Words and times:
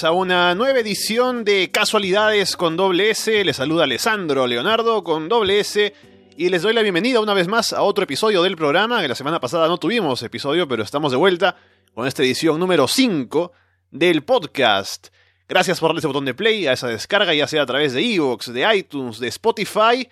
A 0.00 0.10
una 0.10 0.54
nueva 0.54 0.80
edición 0.80 1.44
de 1.44 1.70
Casualidades 1.70 2.56
con 2.56 2.78
doble 2.78 3.10
S. 3.10 3.44
Les 3.44 3.56
saluda 3.56 3.84
Alessandro 3.84 4.46
Leonardo 4.46 5.04
con 5.04 5.28
doble 5.28 5.60
S. 5.60 5.92
Y 6.34 6.48
les 6.48 6.62
doy 6.62 6.72
la 6.72 6.80
bienvenida 6.80 7.20
una 7.20 7.34
vez 7.34 7.46
más 7.46 7.74
a 7.74 7.82
otro 7.82 8.04
episodio 8.04 8.42
del 8.42 8.56
programa, 8.56 9.02
que 9.02 9.08
la 9.08 9.14
semana 9.14 9.38
pasada 9.38 9.68
no 9.68 9.76
tuvimos 9.76 10.22
episodio, 10.22 10.66
pero 10.66 10.82
estamos 10.82 11.12
de 11.12 11.18
vuelta 11.18 11.56
con 11.92 12.06
esta 12.06 12.22
edición 12.22 12.58
número 12.58 12.88
5 12.88 13.52
del 13.90 14.24
podcast. 14.24 15.08
Gracias 15.46 15.78
por 15.78 15.90
darle 15.90 15.98
ese 15.98 16.06
botón 16.08 16.24
de 16.24 16.32
play 16.32 16.66
a 16.66 16.72
esa 16.72 16.88
descarga, 16.88 17.34
ya 17.34 17.46
sea 17.46 17.62
a 17.62 17.66
través 17.66 17.92
de 17.92 18.00
Evox, 18.00 18.50
de 18.50 18.74
iTunes, 18.74 19.18
de 19.18 19.28
Spotify. 19.28 20.08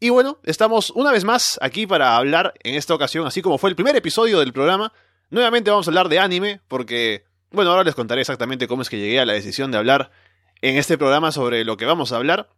Y 0.00 0.08
bueno, 0.08 0.38
estamos 0.44 0.88
una 0.90 1.12
vez 1.12 1.24
más 1.24 1.58
aquí 1.60 1.86
para 1.86 2.16
hablar 2.16 2.54
en 2.62 2.74
esta 2.74 2.94
ocasión, 2.94 3.26
así 3.26 3.42
como 3.42 3.58
fue 3.58 3.68
el 3.68 3.76
primer 3.76 3.94
episodio 3.94 4.40
del 4.40 4.54
programa, 4.54 4.94
Nuevamente 5.30 5.70
vamos 5.70 5.86
a 5.86 5.90
hablar 5.90 6.08
de 6.08 6.18
anime, 6.18 6.60
porque, 6.66 7.24
bueno, 7.50 7.70
ahora 7.70 7.84
les 7.84 7.94
contaré 7.94 8.20
exactamente 8.20 8.68
cómo 8.68 8.82
es 8.82 8.88
que 8.88 8.98
llegué 8.98 9.20
a 9.20 9.26
la 9.26 9.32
decisión 9.32 9.70
de 9.70 9.78
hablar 9.78 10.10
en 10.62 10.76
este 10.76 10.98
programa 10.98 11.32
sobre 11.32 11.64
lo 11.64 11.76
que 11.76 11.86
vamos 11.86 12.12
a 12.12 12.16
hablar. 12.16 12.48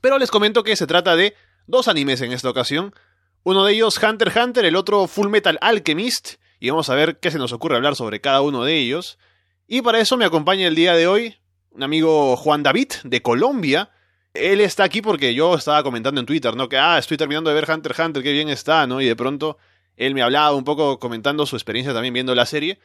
Pero 0.00 0.18
les 0.18 0.30
comento 0.30 0.62
que 0.62 0.76
se 0.76 0.86
trata 0.86 1.16
de 1.16 1.34
dos 1.66 1.88
animes 1.88 2.20
en 2.20 2.32
esta 2.32 2.50
ocasión. 2.50 2.94
Uno 3.42 3.64
de 3.64 3.72
ellos 3.72 4.00
Hunter 4.02 4.28
x 4.28 4.42
Hunter, 4.42 4.64
el 4.64 4.76
otro 4.76 5.06
Full 5.06 5.28
Metal 5.28 5.58
Alchemist. 5.60 6.34
Y 6.60 6.70
vamos 6.70 6.90
a 6.90 6.94
ver 6.94 7.18
qué 7.20 7.30
se 7.30 7.38
nos 7.38 7.52
ocurre 7.52 7.76
hablar 7.76 7.96
sobre 7.96 8.20
cada 8.20 8.40
uno 8.40 8.64
de 8.64 8.76
ellos. 8.76 9.18
Y 9.66 9.82
para 9.82 10.00
eso 10.00 10.16
me 10.16 10.24
acompaña 10.24 10.66
el 10.66 10.74
día 10.74 10.94
de 10.94 11.06
hoy 11.06 11.36
un 11.70 11.82
amigo 11.82 12.36
Juan 12.36 12.62
David 12.62 12.88
de 13.04 13.22
Colombia. 13.22 13.90
Él 14.34 14.60
está 14.60 14.84
aquí 14.84 15.00
porque 15.00 15.34
yo 15.34 15.54
estaba 15.54 15.82
comentando 15.82 16.20
en 16.20 16.26
Twitter, 16.26 16.54
¿no? 16.56 16.68
Que, 16.68 16.76
ah, 16.76 16.98
estoy 16.98 17.16
terminando 17.16 17.50
de 17.50 17.54
ver 17.54 17.70
Hunter 17.70 17.92
x 17.92 18.04
Hunter, 18.04 18.22
qué 18.22 18.32
bien 18.32 18.48
está, 18.48 18.86
¿no? 18.86 19.00
Y 19.00 19.06
de 19.06 19.16
pronto 19.16 19.58
él 19.96 20.14
me 20.14 20.22
hablaba 20.22 20.52
un 20.54 20.64
poco 20.64 20.98
comentando 20.98 21.46
su 21.46 21.56
experiencia 21.56 21.92
también 21.92 22.14
viendo 22.14 22.34
la 22.34 22.46
serie. 22.46 22.78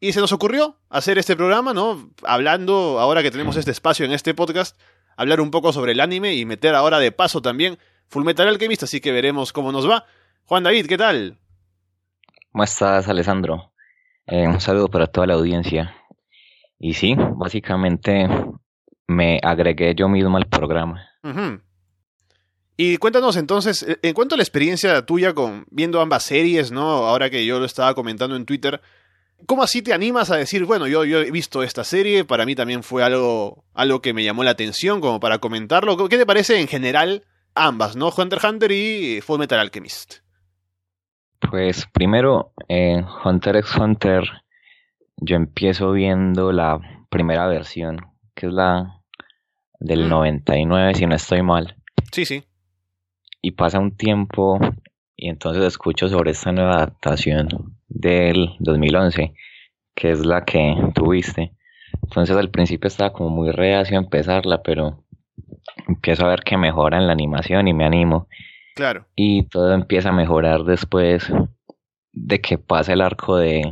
Y 0.00 0.12
se 0.12 0.20
nos 0.20 0.32
ocurrió 0.32 0.76
hacer 0.90 1.18
este 1.18 1.34
programa, 1.34 1.74
¿no? 1.74 2.10
Hablando, 2.22 3.00
ahora 3.00 3.22
que 3.22 3.32
tenemos 3.32 3.56
este 3.56 3.72
espacio 3.72 4.06
en 4.06 4.12
este 4.12 4.32
podcast, 4.32 4.78
hablar 5.16 5.40
un 5.40 5.50
poco 5.50 5.72
sobre 5.72 5.92
el 5.92 6.00
anime 6.00 6.34
y 6.34 6.44
meter 6.44 6.76
ahora 6.76 7.00
de 7.00 7.10
paso 7.10 7.42
también 7.42 7.78
Fullmetal 8.06 8.46
Alchemist, 8.46 8.84
así 8.84 9.00
que 9.00 9.10
veremos 9.10 9.52
cómo 9.52 9.72
nos 9.72 9.88
va. 9.88 10.04
Juan 10.44 10.62
David, 10.62 10.86
¿qué 10.86 10.96
tal? 10.96 11.38
¿Cómo 12.52 12.62
estás, 12.64 13.08
Alessandro? 13.08 13.72
Eh, 14.26 14.46
un 14.46 14.60
saludo 14.60 14.88
para 14.88 15.08
toda 15.08 15.26
la 15.26 15.34
audiencia. 15.34 15.94
Y 16.78 16.94
sí, 16.94 17.16
básicamente 17.36 18.28
me 19.08 19.40
agregué 19.42 19.94
yo 19.96 20.08
mismo 20.08 20.36
al 20.36 20.46
programa. 20.46 21.08
Y 22.76 22.96
cuéntanos 22.98 23.36
entonces, 23.36 23.84
en 24.00 24.14
cuanto 24.14 24.36
a 24.36 24.38
la 24.38 24.44
experiencia 24.44 25.04
tuya 25.04 25.34
con 25.34 25.66
viendo 25.70 26.00
ambas 26.00 26.22
series, 26.22 26.70
¿no? 26.70 26.88
Ahora 27.08 27.28
que 27.30 27.44
yo 27.44 27.58
lo 27.58 27.64
estaba 27.64 27.94
comentando 27.94 28.36
en 28.36 28.46
Twitter, 28.46 28.80
¿cómo 29.46 29.62
así 29.62 29.82
te 29.82 29.92
animas 29.92 30.30
a 30.30 30.36
decir, 30.36 30.64
bueno, 30.64 30.86
yo, 30.86 31.04
yo 31.04 31.20
he 31.20 31.30
visto 31.30 31.62
esta 31.62 31.84
serie, 31.84 32.24
para 32.24 32.46
mí 32.46 32.54
también 32.54 32.82
fue 32.82 33.02
algo, 33.02 33.64
algo 33.74 34.00
que 34.00 34.12
me 34.12 34.24
llamó 34.24 34.44
la 34.44 34.50
atención 34.50 35.00
como 35.00 35.20
para 35.20 35.38
comentarlo? 35.38 35.96
¿Qué 36.08 36.18
te 36.18 36.26
parece 36.26 36.60
en 36.60 36.68
general 36.68 37.24
ambas, 37.54 37.96
¿no? 37.96 38.08
Hunter 38.08 38.38
x 38.38 38.50
Hunter 38.50 38.72
y 38.72 39.20
Full 39.20 39.38
Metal 39.38 39.58
Alchemist. 39.58 40.16
Pues 41.50 41.86
primero, 41.92 42.52
en 42.68 43.04
Hunter 43.24 43.56
x 43.56 43.76
Hunter, 43.76 44.24
yo 45.16 45.36
empiezo 45.36 45.92
viendo 45.92 46.52
la 46.52 46.80
primera 47.10 47.46
versión, 47.46 47.98
que 48.34 48.46
es 48.46 48.52
la 48.52 49.00
del 49.80 50.08
99, 50.08 50.92
mm. 50.92 50.94
si 50.94 51.06
no 51.06 51.14
estoy 51.14 51.42
mal. 51.42 51.76
Sí, 52.12 52.24
sí 52.24 52.44
y 53.42 53.52
pasa 53.52 53.78
un 53.78 53.96
tiempo 53.96 54.58
y 55.16 55.28
entonces 55.28 55.64
escucho 55.64 56.08
sobre 56.08 56.32
esta 56.32 56.52
nueva 56.52 56.76
adaptación 56.76 57.77
del 57.88 58.56
2011, 58.60 59.34
que 59.94 60.10
es 60.10 60.24
la 60.24 60.44
que 60.44 60.74
tuviste. 60.94 61.52
Entonces 62.02 62.36
al 62.36 62.50
principio 62.50 62.88
estaba 62.88 63.12
como 63.12 63.30
muy 63.30 63.50
reacio 63.50 63.98
a 63.98 64.02
empezarla, 64.02 64.62
pero 64.62 65.04
empiezo 65.86 66.26
a 66.26 66.30
ver 66.30 66.40
que 66.40 66.56
mejora 66.56 66.98
en 66.98 67.06
la 67.06 67.12
animación 67.12 67.68
y 67.68 67.72
me 67.72 67.84
animo. 67.84 68.28
Claro. 68.74 69.06
Y 69.16 69.44
todo 69.44 69.72
empieza 69.72 70.10
a 70.10 70.12
mejorar 70.12 70.64
después 70.64 71.32
de 72.12 72.40
que 72.40 72.58
pasa 72.58 72.92
el 72.92 73.00
arco 73.00 73.36
de 73.36 73.62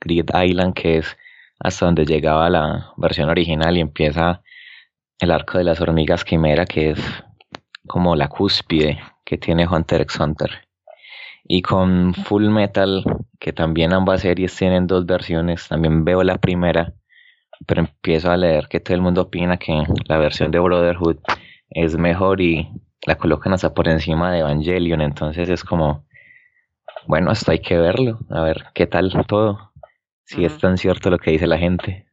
Grid 0.00 0.30
Island, 0.34 0.74
que 0.74 0.98
es 0.98 1.16
hasta 1.58 1.86
donde 1.86 2.04
llegaba 2.04 2.50
la 2.50 2.92
versión 2.96 3.28
original, 3.28 3.76
y 3.76 3.80
empieza 3.80 4.42
el 5.18 5.30
arco 5.30 5.58
de 5.58 5.64
las 5.64 5.80
hormigas 5.80 6.24
quimera, 6.24 6.64
que 6.66 6.90
es 6.90 7.24
como 7.86 8.16
la 8.16 8.28
cúspide 8.28 8.98
que 9.24 9.38
tiene 9.38 9.66
Hunter 9.66 10.00
x 10.02 10.18
Hunter. 10.18 10.50
Y 11.54 11.60
con 11.60 12.14
Full 12.14 12.48
Metal, 12.48 13.04
que 13.38 13.52
también 13.52 13.92
ambas 13.92 14.22
series 14.22 14.56
tienen 14.56 14.86
dos 14.86 15.04
versiones, 15.04 15.68
también 15.68 16.02
veo 16.02 16.22
la 16.22 16.38
primera, 16.38 16.94
pero 17.66 17.82
empiezo 17.82 18.30
a 18.30 18.38
leer 18.38 18.68
que 18.68 18.80
todo 18.80 18.94
el 18.94 19.02
mundo 19.02 19.20
opina 19.20 19.58
que 19.58 19.82
la 20.08 20.16
versión 20.16 20.50
de 20.50 20.58
Brotherhood 20.58 21.18
es 21.68 21.98
mejor 21.98 22.40
y 22.40 22.70
la 23.06 23.16
colocan 23.16 23.52
hasta 23.52 23.74
por 23.74 23.86
encima 23.86 24.32
de 24.32 24.38
Evangelion, 24.38 25.02
entonces 25.02 25.50
es 25.50 25.62
como, 25.62 26.06
bueno, 27.06 27.30
esto 27.30 27.52
hay 27.52 27.58
que 27.58 27.76
verlo, 27.76 28.20
a 28.30 28.40
ver 28.40 28.68
qué 28.72 28.86
tal 28.86 29.12
todo, 29.28 29.72
si 30.24 30.46
es 30.46 30.56
tan 30.56 30.78
cierto 30.78 31.10
lo 31.10 31.18
que 31.18 31.32
dice 31.32 31.46
la 31.46 31.58
gente. 31.58 32.06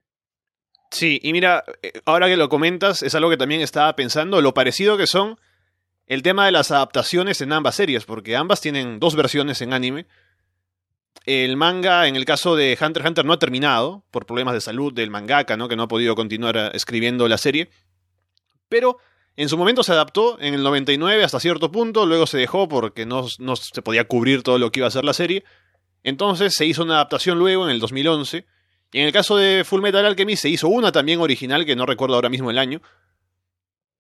Sí, 0.92 1.18
y 1.24 1.32
mira, 1.32 1.64
eh, 1.82 1.94
ahora 2.06 2.28
que 2.28 2.36
lo 2.36 2.50
comentas, 2.50 3.04
es 3.04 3.16
algo 3.16 3.30
que 3.30 3.38
también 3.38 3.62
estaba 3.62 3.96
pensando, 3.96 4.42
lo 4.42 4.54
parecido 4.54 4.98
que 4.98 5.08
son 5.08 5.38
el 6.10 6.24
tema 6.24 6.48
de 6.48 6.52
las 6.52 6.72
adaptaciones 6.72 7.40
en 7.40 7.54
ambas 7.54 7.76
series, 7.76 8.04
porque 8.04 8.36
ambas 8.36 8.60
tienen 8.60 9.00
dos 9.00 9.16
versiones 9.16 9.62
en 9.62 9.74
anime. 9.74 10.08
El 11.24 11.56
manga, 11.56 12.08
en 12.08 12.16
el 12.16 12.26
caso 12.26 12.56
de 12.56 12.72
Hunter 12.82 13.02
x 13.02 13.10
Hunter, 13.10 13.26
no 13.26 13.34
ha 13.34 13.40
terminado 13.40 14.04
por 14.10 14.26
problemas 14.26 14.56
de 14.56 14.62
salud 14.62 14.92
del 14.92 15.12
mangaka, 15.12 15.56
¿no? 15.56 15.70
que 15.70 15.76
no 15.76 15.84
ha 15.84 15.88
podido 15.88 16.16
continuar 16.16 16.58
eh, 16.58 16.72
escribiendo 16.74 17.28
la 17.28 17.38
serie. 17.38 17.70
Pero 18.70 18.98
en 19.36 19.50
su 19.50 19.58
momento 19.58 19.84
se 19.84 19.92
adaptó 19.92 20.40
en 20.42 20.56
el 20.56 20.64
99 20.64 21.24
hasta 21.24 21.40
cierto 21.40 21.72
punto, 21.72 22.08
luego 22.08 22.26
se 22.26 22.40
dejó 22.40 22.68
porque 22.68 23.06
no, 23.06 23.28
no 23.38 23.56
se 23.56 23.82
podía 23.84 24.06
cubrir 24.06 24.42
todo 24.42 24.58
lo 24.58 24.72
que 24.72 24.80
iba 24.80 24.88
a 24.88 24.92
ser 24.92 25.06
la 25.06 25.14
serie. 25.14 25.44
Entonces 26.04 26.56
se 26.56 26.66
hizo 26.66 26.82
una 26.82 26.96
adaptación 26.96 27.38
luego 27.38 27.66
en 27.66 27.72
el 27.72 27.80
2011. 27.80 28.48
Y 28.94 29.00
en 29.00 29.06
el 29.06 29.14
caso 29.14 29.38
de 29.38 29.64
Full 29.64 29.82
Metal 29.82 30.04
Alchemist 30.04 30.42
se 30.42 30.50
hizo 30.50 30.70
una 30.70 30.92
también 30.92 31.22
original, 31.22 31.68
que 31.68 31.76
no 31.76 31.86
recuerdo 31.86 32.16
ahora 32.16 32.30
mismo 32.30 32.50
el 32.50 32.58
año. 32.58 32.82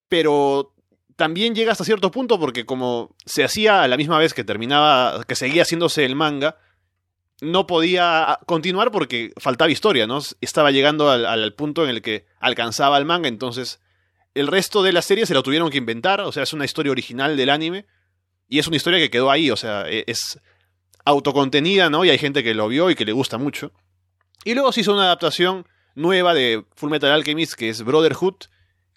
Pero 0.07 0.73
también 1.19 1.53
llega 1.53 1.73
hasta 1.73 1.83
cierto 1.83 2.11
punto 2.11 2.39
porque 2.39 2.65
como 2.65 3.13
se 3.25 3.43
hacía 3.43 3.83
a 3.83 3.89
la 3.89 3.97
misma 3.97 4.17
vez 4.17 4.33
que 4.33 4.45
terminaba, 4.45 5.25
que 5.25 5.35
seguía 5.35 5.63
haciéndose 5.63 6.05
el 6.05 6.15
manga, 6.15 6.55
no 7.41 7.67
podía 7.67 8.39
continuar 8.45 8.89
porque 8.89 9.33
faltaba 9.35 9.69
historia, 9.69 10.07
¿no? 10.07 10.21
Estaba 10.39 10.71
llegando 10.71 11.11
al, 11.11 11.53
punto 11.55 11.83
en 11.83 11.89
el 11.89 12.01
que 12.01 12.25
alcanzaba 12.39 12.97
el 12.97 13.03
manga, 13.03 13.27
entonces 13.27 13.81
el 14.33 14.47
resto 14.47 14.81
de 14.81 14.93
la 14.93 15.01
serie 15.01 15.25
se 15.25 15.33
lo 15.33 15.43
tuvieron 15.43 15.69
que 15.69 15.77
inventar, 15.77 16.21
o 16.21 16.31
sea, 16.31 16.43
es 16.43 16.53
una 16.53 16.63
historia 16.63 16.93
original 16.93 17.35
del 17.35 17.49
anime 17.49 17.85
y 18.47 18.59
es 18.59 18.67
una 18.67 18.77
historia 18.77 18.97
que 18.97 19.09
quedó 19.09 19.29
ahí, 19.29 19.51
o 19.51 19.57
sea, 19.57 19.89
e, 19.89 20.05
es 20.07 20.39
autocontenida, 21.03 21.89
¿no? 21.89 22.05
Y 22.05 22.11
hay 22.11 22.17
gente 22.17 22.45
que 22.45 22.53
lo 22.53 22.69
vio 22.69 22.89
y 22.89 22.95
que 22.95 23.03
le 23.03 23.11
gusta 23.11 23.37
mucho. 23.37 23.73
Y 24.45 24.53
luego 24.53 24.71
se 24.71 24.81
hizo 24.81 24.93
una 24.93 25.03
adaptación 25.03 25.67
nueva 25.95 26.33
de 26.33 26.63
Fullmetal 26.77 27.11
Alchemist 27.11 27.55
que 27.55 27.67
es 27.67 27.83
Brotherhood, 27.83 28.35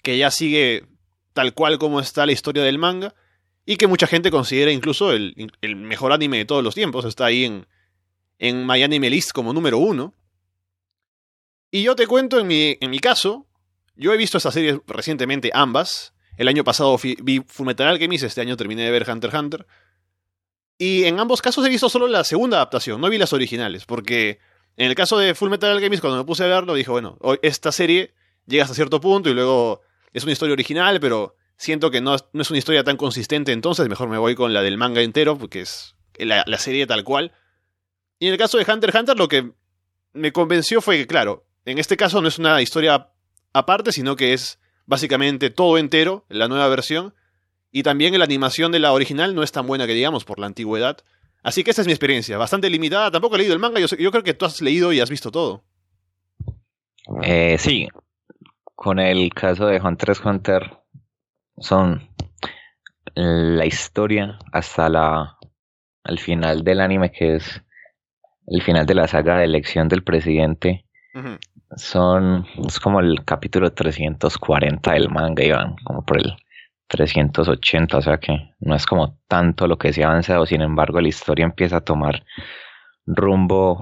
que 0.04 0.18
ya 0.18 0.30
sigue 0.30 0.86
tal 1.32 1.54
cual 1.54 1.78
como 1.78 2.00
está 2.00 2.26
la 2.26 2.32
historia 2.32 2.62
del 2.62 2.78
manga, 2.78 3.14
y 3.64 3.76
que 3.76 3.86
mucha 3.86 4.06
gente 4.06 4.30
considera 4.30 4.72
incluso 4.72 5.12
el, 5.12 5.50
mejor 5.76 6.12
anime 6.12 6.38
de 6.38 6.44
todos 6.44 6.64
los 6.64 6.74
tiempos, 6.74 7.04
está 7.04 7.26
ahí 7.26 7.44
en, 7.44 7.66
en 8.38 8.68
Anime 8.70 9.10
List 9.10 9.32
como 9.32 9.52
número 9.52 9.78
uno. 9.78 10.14
Y 11.70 11.82
yo 11.82 11.94
te 11.94 12.06
cuento 12.06 12.38
en 12.40 12.46
mi, 12.46 12.76
en 12.80 12.90
mi 12.90 12.98
caso, 12.98 13.46
yo 13.94 14.12
he 14.12 14.16
visto 14.16 14.38
esta 14.38 14.50
serie 14.50 14.80
recientemente 14.86 15.50
ambas, 15.54 16.12
el 16.36 16.48
año 16.48 16.64
pasado 16.64 16.98
vi 16.98 17.42
Fullmetal 17.46 17.88
Alchemist, 17.88 18.24
este 18.24 18.40
año 18.40 18.56
terminé 18.56 18.82
de 18.82 18.90
ver 18.90 19.08
Hunter 19.08 19.30
x 19.30 19.40
Hunter, 19.40 19.66
y 20.76 21.04
en 21.04 21.20
ambos 21.20 21.40
casos 21.40 21.64
he 21.64 21.68
visto 21.68 21.88
solo 21.88 22.08
la 22.08 22.24
segunda 22.24 22.56
adaptación, 22.56 23.00
no 23.00 23.08
vi 23.08 23.18
las 23.18 23.32
originales, 23.32 23.84
porque 23.86 24.40
en 24.76 24.88
el 24.88 24.94
caso 24.94 25.18
de 25.18 25.34
Fullmetal 25.34 25.72
Alchemist, 25.72 26.00
cuando 26.00 26.18
me 26.18 26.24
puse 26.24 26.44
a 26.44 26.48
verlo, 26.48 26.74
dije, 26.74 26.90
bueno, 26.90 27.18
esta 27.42 27.70
serie 27.70 28.14
llega 28.46 28.64
hasta 28.64 28.74
cierto 28.74 29.00
punto 29.00 29.30
y 29.30 29.34
luego 29.34 29.82
es 30.12 30.24
una 30.24 30.32
historia 30.32 30.52
original, 30.52 31.00
pero 31.00 31.36
siento 31.56 31.90
que 31.90 32.00
no, 32.00 32.16
no, 32.32 32.42
es 32.42 32.50
una 32.50 32.58
historia 32.58 32.84
tan 32.84 32.96
consistente, 32.96 33.52
entonces 33.52 33.88
mejor 33.88 34.08
me 34.08 34.18
voy 34.18 34.34
con 34.34 34.52
la 34.52 34.62
del 34.62 34.76
manga 34.76 35.00
entero, 35.00 35.38
porque 35.38 35.60
es 35.60 35.94
la, 36.18 36.58
serie 36.58 36.86
tal 36.86 37.04
cual. 37.04 37.32
Y 38.18 38.26
en 38.26 38.32
el 38.32 38.38
caso 38.38 38.58
de 38.58 38.70
Hunter 38.70 38.90
x 38.90 39.00
Hunter, 39.00 39.16
lo 39.16 39.28
que 39.28 39.52
me 40.12 40.32
convenció 40.32 40.80
fue 40.80 40.98
que, 40.98 41.06
claro, 41.06 41.46
en 41.64 41.78
este 41.78 41.96
caso 41.96 42.20
no 42.20 42.28
es 42.28 42.38
una 42.38 42.60
historia 42.60 43.10
aparte, 43.52 43.92
sino 43.92 44.16
que 44.16 44.32
es 44.32 44.58
básicamente 44.86 45.50
todo 45.50 45.78
entero, 45.78 46.24
la 46.28 46.48
nueva 46.48 46.68
versión. 46.68 47.14
Y 47.70 47.82
también 47.84 48.16
la 48.18 48.24
animación 48.24 48.70
de 48.70 48.78
la 48.78 48.92
original 48.92 49.34
no 49.34 49.42
es 49.42 49.50
tan 49.50 49.66
buena 49.66 49.86
que 49.86 49.94
digamos 49.94 50.24
por 50.24 50.38
la 50.38 50.46
antigüedad. 50.46 50.98
Así 51.42 51.64
que 51.64 51.70
esta 51.70 51.82
es 51.82 51.86
mi 51.86 51.92
experiencia, 51.92 52.36
bastante 52.36 52.68
limitada. 52.68 53.10
Tampoco 53.10 53.36
he 53.36 53.38
leído 53.38 53.54
el 53.54 53.60
manga, 53.60 53.80
yo, 53.80 53.86
yo 53.86 54.10
creo 54.10 54.22
que 54.22 54.34
tú 54.34 54.44
has 54.44 54.60
leído 54.60 54.92
y 54.92 55.00
has 55.00 55.10
visto 55.10 55.30
todo. 55.30 55.64
Eh, 57.22 57.56
sí, 57.58 57.88
con 58.82 58.98
el 58.98 59.32
caso 59.32 59.66
de 59.66 59.80
Hunter 59.80 60.10
x 60.10 60.22
Hunter 60.24 60.76
son 61.56 62.02
la 63.14 63.64
historia 63.64 64.40
hasta 64.50 64.88
la 64.88 65.38
al 66.02 66.18
final 66.18 66.64
del 66.64 66.80
anime 66.80 67.12
que 67.12 67.36
es 67.36 67.62
el 68.48 68.60
final 68.60 68.84
de 68.84 68.96
la 68.96 69.06
saga 69.06 69.38
de 69.38 69.44
elección 69.44 69.86
del 69.86 70.02
presidente. 70.02 70.84
Son, 71.76 72.44
es 72.66 72.80
como 72.80 72.98
el 72.98 73.24
capítulo 73.24 73.72
340 73.72 74.92
del 74.94 75.10
manga, 75.10 75.44
iban 75.44 75.76
como 75.84 76.04
por 76.04 76.18
el 76.18 76.34
380, 76.88 77.96
o 77.96 78.02
sea 78.02 78.18
que 78.18 78.52
no 78.58 78.74
es 78.74 78.84
como 78.84 79.16
tanto 79.28 79.68
lo 79.68 79.78
que 79.78 79.92
se 79.92 80.02
ha 80.02 80.08
avanzado, 80.08 80.44
sin 80.44 80.60
embargo 80.60 81.00
la 81.00 81.08
historia 81.08 81.44
empieza 81.44 81.76
a 81.76 81.84
tomar 81.84 82.24
rumbo 83.06 83.80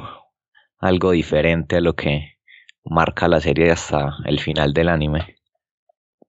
algo 0.79 1.13
diferente 1.13 1.77
a 1.77 1.81
lo 1.81 1.97
que 1.97 2.40
marca 2.85 3.29
la 3.29 3.41
serie 3.41 3.71
hasta 3.71 4.17
el 4.25 4.41
final 4.41 4.73
del 4.73 4.89
anime. 4.89 5.37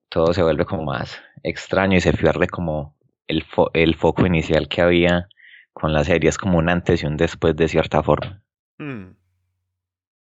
Todo 0.08 0.32
se 0.32 0.42
vuelve 0.42 0.64
como 0.64 0.84
más 0.84 1.20
extraño 1.42 1.96
y 1.96 2.00
se 2.00 2.12
pierde 2.12 2.46
como 2.46 2.96
el, 3.26 3.44
el 3.74 3.94
foco 3.94 4.26
inicial 4.26 4.68
que 4.68 4.82
había 4.82 5.28
con 5.72 5.92
la 5.92 6.04
serie, 6.04 6.28
es 6.28 6.38
como 6.38 6.58
un 6.58 6.68
antes 6.68 7.02
y 7.02 7.06
un 7.06 7.16
después 7.16 7.56
de 7.56 7.68
cierta 7.68 8.02
forma. 8.02 8.42
Hmm. 8.78 9.14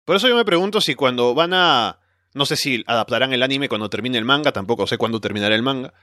Por 0.04 0.16
eso 0.16 0.28
yo 0.28 0.36
me 0.36 0.44
pregunto 0.44 0.80
si 0.80 0.94
cuando 0.94 1.34
van 1.34 1.52
a... 1.54 2.00
No 2.34 2.44
sé 2.44 2.56
si 2.56 2.84
adaptarán 2.86 3.32
el 3.32 3.42
anime 3.42 3.68
cuando 3.68 3.88
termine 3.88 4.18
el 4.18 4.24
manga, 4.24 4.52
tampoco 4.52 4.86
sé 4.86 4.98
cuándo 4.98 5.20
terminará 5.20 5.54
el 5.54 5.62
manga. 5.62 5.94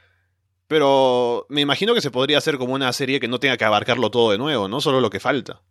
Pero 0.67 1.45
me 1.49 1.61
imagino 1.61 1.93
que 1.93 2.01
se 2.01 2.11
podría 2.11 2.39
hacer 2.39 2.57
como 2.57 2.73
una 2.73 2.91
serie 2.93 3.19
que 3.19 3.27
no 3.27 3.39
tenga 3.39 3.57
que 3.57 3.65
abarcarlo 3.65 4.09
todo 4.09 4.31
de 4.31 4.37
nuevo, 4.37 4.67
¿no? 4.67 4.81
Solo 4.81 4.99
lo 4.99 5.09
que 5.09 5.19
falta. 5.19 5.61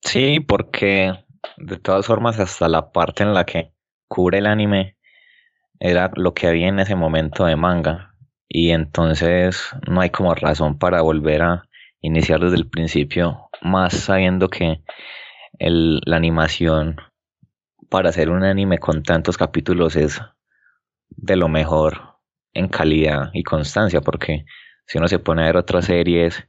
Sí, 0.00 0.40
porque 0.40 1.23
de 1.56 1.76
todas 1.76 2.06
formas 2.06 2.38
hasta 2.38 2.68
la 2.68 2.92
parte 2.92 3.22
en 3.22 3.34
la 3.34 3.44
que 3.44 3.72
cubre 4.08 4.38
el 4.38 4.46
anime 4.46 4.96
era 5.80 6.10
lo 6.14 6.34
que 6.34 6.46
había 6.46 6.68
en 6.68 6.80
ese 6.80 6.94
momento 6.94 7.44
de 7.44 7.56
manga. 7.56 8.14
Y 8.48 8.70
entonces 8.70 9.70
no 9.88 10.00
hay 10.00 10.10
como 10.10 10.34
razón 10.34 10.78
para 10.78 11.02
volver 11.02 11.42
a 11.42 11.64
iniciar 12.00 12.40
desde 12.40 12.56
el 12.56 12.68
principio, 12.68 13.48
más 13.62 13.94
sabiendo 13.94 14.48
que 14.48 14.82
el, 15.58 16.00
la 16.04 16.16
animación 16.16 16.96
para 17.88 18.10
hacer 18.10 18.30
un 18.30 18.44
anime 18.44 18.78
con 18.78 19.02
tantos 19.02 19.36
capítulos 19.36 19.96
es 19.96 20.20
de 21.08 21.36
lo 21.36 21.48
mejor 21.48 22.18
en 22.52 22.68
calidad 22.68 23.30
y 23.32 23.42
constancia, 23.42 24.00
porque 24.00 24.44
si 24.86 24.98
uno 24.98 25.08
se 25.08 25.18
pone 25.18 25.42
a 25.42 25.46
ver 25.46 25.56
otras 25.56 25.86
series 25.86 26.46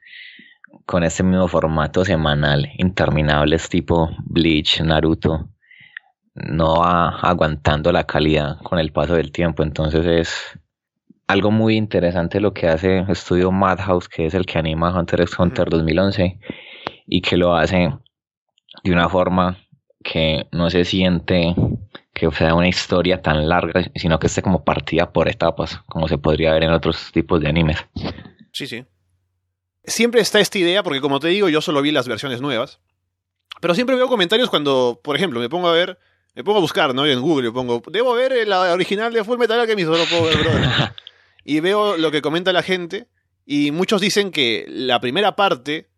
con 0.85 1.03
este 1.03 1.23
mismo 1.23 1.47
formato 1.47 2.05
semanal, 2.05 2.69
interminables 2.77 3.69
tipo 3.69 4.09
Bleach, 4.25 4.81
Naruto, 4.81 5.49
no 6.35 6.79
va 6.79 7.19
aguantando 7.19 7.91
la 7.91 8.03
calidad 8.05 8.57
con 8.61 8.79
el 8.79 8.91
paso 8.91 9.15
del 9.15 9.31
tiempo. 9.31 9.63
Entonces 9.63 10.05
es 10.05 10.59
algo 11.27 11.51
muy 11.51 11.75
interesante 11.75 12.39
lo 12.39 12.53
que 12.53 12.67
hace 12.67 13.05
Estudio 13.09 13.51
Madhouse, 13.51 14.09
que 14.09 14.25
es 14.25 14.33
el 14.33 14.45
que 14.45 14.59
anima 14.59 14.97
Hunter 14.97 15.21
x 15.21 15.39
Hunter 15.39 15.69
2011, 15.69 16.39
y 17.07 17.21
que 17.21 17.37
lo 17.37 17.55
hace 17.55 17.89
de 18.83 18.91
una 18.91 19.09
forma 19.09 19.57
que 20.03 20.47
no 20.51 20.69
se 20.69 20.85
siente 20.85 21.55
que 22.13 22.31
sea 22.31 22.53
una 22.55 22.67
historia 22.67 23.21
tan 23.21 23.49
larga, 23.49 23.91
sino 23.95 24.19
que 24.19 24.27
esté 24.27 24.41
como 24.41 24.63
partida 24.63 25.11
por 25.11 25.27
etapas, 25.27 25.81
como 25.87 26.07
se 26.07 26.17
podría 26.17 26.53
ver 26.53 26.63
en 26.63 26.71
otros 26.71 27.11
tipos 27.11 27.41
de 27.41 27.49
animes. 27.49 27.77
Sí, 28.53 28.67
sí. 28.67 28.85
Siempre 29.87 30.21
está 30.21 30.39
esta 30.39 30.57
idea, 30.57 30.83
porque 30.83 31.01
como 31.01 31.19
te 31.19 31.27
digo, 31.27 31.49
yo 31.49 31.61
solo 31.61 31.81
vi 31.81 31.91
las 31.91 32.07
versiones 32.07 32.41
nuevas. 32.41 32.79
Pero 33.61 33.75
siempre 33.75 33.95
veo 33.95 34.07
comentarios 34.07 34.49
cuando, 34.49 34.99
por 35.03 35.15
ejemplo, 35.15 35.39
me 35.39 35.49
pongo 35.49 35.67
a 35.67 35.73
ver, 35.73 35.97
me 36.33 36.43
pongo 36.43 36.57
a 36.57 36.61
buscar, 36.61 36.93
¿no? 36.93 37.05
En 37.05 37.21
Google, 37.21 37.49
me 37.49 37.53
pongo, 37.53 37.81
debo 37.89 38.13
ver 38.13 38.47
la 38.47 38.73
original 38.73 39.13
de 39.13 39.23
Full 39.23 39.37
Metal 39.37 39.59
Alchemist, 39.59 39.87
solo 39.89 40.05
puedo 40.05 40.23
ver, 40.23 40.37
brother. 40.37 40.93
y 41.43 41.59
veo 41.59 41.97
lo 41.97 42.11
que 42.11 42.21
comenta 42.21 42.51
la 42.51 42.63
gente, 42.63 43.07
y 43.45 43.71
muchos 43.71 44.01
dicen 44.01 44.31
que 44.31 44.65
la 44.67 44.99
primera 44.99 45.35
parte 45.35 45.89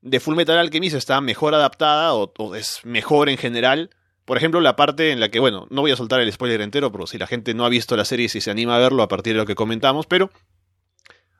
de 0.00 0.20
Full 0.20 0.36
Metal 0.36 0.58
Alchemist 0.58 0.96
está 0.96 1.20
mejor 1.20 1.54
adaptada 1.54 2.14
o, 2.14 2.54
es 2.54 2.80
mejor 2.84 3.28
en 3.28 3.38
general. 3.38 3.90
Por 4.24 4.36
ejemplo, 4.36 4.60
la 4.60 4.76
parte 4.76 5.12
en 5.12 5.20
la 5.20 5.30
que, 5.30 5.38
bueno, 5.38 5.66
no 5.70 5.82
voy 5.82 5.92
a 5.92 5.96
soltar 5.96 6.20
el 6.20 6.32
spoiler 6.32 6.60
entero, 6.62 6.90
pero 6.90 7.06
si 7.06 7.18
la 7.18 7.26
gente 7.26 7.54
no 7.54 7.64
ha 7.64 7.68
visto 7.68 7.96
la 7.96 8.04
serie 8.04 8.26
y 8.26 8.28
si 8.28 8.40
se 8.40 8.50
anima 8.50 8.76
a 8.76 8.78
verlo 8.78 9.02
a 9.02 9.08
partir 9.08 9.34
de 9.34 9.40
lo 9.40 9.46
que 9.46 9.54
comentamos, 9.54 10.06
pero 10.06 10.30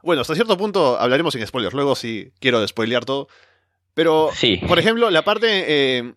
bueno, 0.05 0.23
hasta 0.23 0.35
cierto 0.35 0.57
punto 0.57 0.99
hablaremos 0.99 1.35
sin 1.35 1.47
spoilers, 1.47 1.75
luego 1.75 1.97
sí 1.97 2.31
quiero 2.41 2.67
spoilear 2.67 3.05
todo. 3.05 3.29
Pero, 3.95 4.31
sí. 4.35 4.61
por 4.69 4.79
ejemplo, 4.79 5.09
la 5.11 5.25
parte 5.25 5.65
eh, 5.67 6.15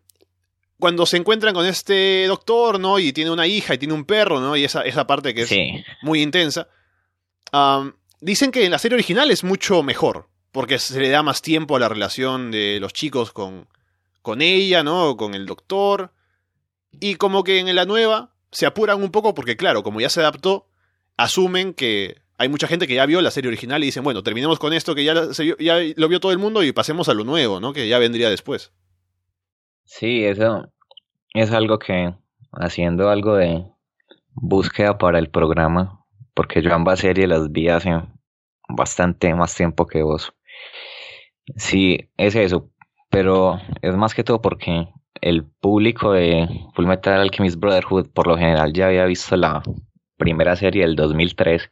cuando 0.79 1.05
se 1.05 1.17
encuentran 1.17 1.53
con 1.53 1.65
este 1.65 2.25
doctor, 2.27 2.79
¿no? 2.79 2.99
Y 2.99 3.13
tiene 3.13 3.31
una 3.31 3.47
hija 3.47 3.75
y 3.75 3.77
tiene 3.77 3.93
un 3.93 4.05
perro, 4.05 4.39
¿no? 4.39 4.55
Y 4.55 4.63
esa, 4.63 4.81
esa 4.81 5.07
parte 5.07 5.33
que 5.33 5.43
es 5.43 5.85
muy 6.01 6.21
intensa. 6.21 6.67
dicen 8.19 8.51
que 8.51 8.65
en 8.65 8.71
la 8.71 8.79
serie 8.79 8.95
original 8.95 9.31
es 9.31 9.43
mucho 9.43 9.83
mejor 9.83 10.27
porque 10.51 10.79
se 10.79 10.99
le 10.99 11.09
da 11.09 11.21
más 11.23 11.41
tiempo 11.41 11.75
a 11.75 11.79
la 11.79 11.89
relación 11.89 12.49
de 12.49 12.79
los 12.79 12.93
chicos 12.93 13.31
con, 13.31 13.67
con 14.23 14.41
ella, 14.41 14.83
¿no? 14.83 15.15
Con 15.15 15.35
el 15.35 15.45
doctor. 15.45 16.13
Y 16.99 17.15
como 17.15 17.43
que 17.43 17.59
en 17.59 17.75
la 17.75 17.85
nueva 17.85 18.33
se 18.51 18.65
apuran 18.65 19.03
un 19.03 19.11
poco 19.11 19.33
porque, 19.35 19.55
claro, 19.55 19.83
como 19.83 20.01
ya 20.01 20.09
se 20.09 20.21
adaptó, 20.21 20.67
asumen 21.15 21.73
que 21.73 22.21
hay 22.37 22.49
mucha 22.49 22.67
gente 22.67 22.87
que 22.87 22.95
ya 22.95 23.05
vio 23.05 23.21
la 23.21 23.31
serie 23.31 23.49
original 23.49 23.81
y 23.83 23.87
dicen, 23.87 24.03
bueno, 24.03 24.23
terminemos 24.23 24.59
con 24.59 24.73
esto 24.73 24.93
que 24.93 25.03
ya, 25.03 25.13
ya 25.59 25.77
lo 25.95 26.07
vio 26.07 26.19
todo 26.19 26.31
el 26.31 26.37
mundo 26.37 26.63
y 26.63 26.71
pasemos 26.71 27.09
a 27.09 27.13
lo 27.13 27.23
nuevo, 27.23 27.59
¿no? 27.59 27.73
Que 27.73 27.87
ya 27.87 27.97
vendría 27.97 28.29
después. 28.29 28.73
Sí, 29.85 30.23
eso 30.23 30.71
es 31.33 31.51
algo 31.51 31.79
que, 31.79 32.13
haciendo 32.51 33.09
algo 33.09 33.35
de 33.35 33.65
búsqueda 34.33 34.97
para 34.97 35.17
el 35.17 35.29
programa, 35.29 36.05
porque 36.33 36.61
yo 36.61 36.73
ambas 36.73 36.99
series 36.99 37.27
las 37.27 37.51
vi 37.51 37.69
hace 37.69 38.01
bastante 38.69 39.33
más 39.33 39.55
tiempo 39.55 39.87
que 39.87 40.03
vos. 40.03 40.33
Sí, 41.55 42.09
es 42.17 42.35
eso, 42.35 42.69
pero 43.09 43.59
es 43.81 43.95
más 43.95 44.13
que 44.13 44.23
todo 44.23 44.41
porque 44.41 44.87
el 45.21 45.45
público 45.45 46.11
de 46.11 46.47
Full 46.75 46.85
Metal 46.85 47.19
Alchemist 47.19 47.59
Brotherhood 47.59 48.09
por 48.09 48.27
lo 48.27 48.37
general 48.37 48.73
ya 48.73 48.87
había 48.87 49.05
visto 49.05 49.35
la 49.35 49.63
primera 50.17 50.55
serie 50.55 50.83
del 50.83 50.95
2003, 50.95 51.71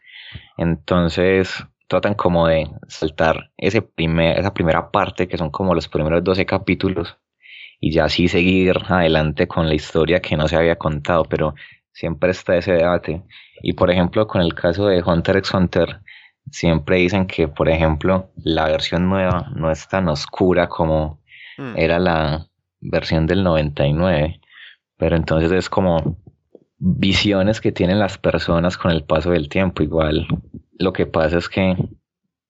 entonces 0.58 1.66
tratan 1.88 2.16
como 2.16 2.48
de 2.48 2.68
saltar 2.88 3.52
ese 3.58 3.82
primer, 3.82 4.40
esa 4.40 4.54
primera 4.54 4.92
parte 4.92 5.28
que 5.28 5.38
son 5.38 5.50
como 5.50 5.76
los 5.76 5.88
primeros 5.88 6.24
12 6.24 6.46
capítulos 6.46 7.18
y 7.80 7.92
ya 7.92 8.06
así 8.06 8.28
seguir 8.28 8.78
adelante 8.88 9.48
con 9.48 9.68
la 9.68 9.76
historia 9.76 10.22
que 10.22 10.38
no 10.38 10.48
se 10.48 10.56
había 10.56 10.78
contado, 10.78 11.26
pero 11.26 11.56
siempre 11.92 12.32
está 12.32 12.56
ese 12.58 12.74
debate. 12.74 13.24
Y 13.62 13.74
por 13.74 13.92
ejemplo, 13.92 14.28
con 14.28 14.42
el 14.42 14.54
caso 14.54 14.88
de 14.88 15.04
Hunter 15.04 15.38
x 15.38 15.54
Hunter, 15.54 16.00
siempre 16.52 16.98
dicen 16.98 17.28
que, 17.28 17.48
por 17.48 17.70
ejemplo, 17.70 18.32
la 18.38 18.66
versión 18.66 19.10
nueva 19.10 19.52
no 19.56 19.72
es 19.72 19.88
tan 19.88 20.08
oscura 20.08 20.68
como 20.68 21.20
hmm. 21.58 21.74
era 21.76 22.00
la 22.00 22.48
versión 22.82 23.28
del 23.28 23.44
99, 23.44 24.40
pero 24.98 25.16
entonces 25.16 25.52
es 25.52 25.70
como 25.70 26.18
visiones 26.88 27.62
que 27.62 27.72
tienen 27.72 27.98
las 27.98 28.20
personas 28.20 28.78
con 28.78 28.92
el 28.92 29.04
paso 29.04 29.32
del 29.32 29.50
tiempo. 29.50 29.82
Igual 29.82 30.28
lo 30.78 30.94
que 30.94 31.08
pasa 31.08 31.40
es 31.40 31.50
que 31.50 31.76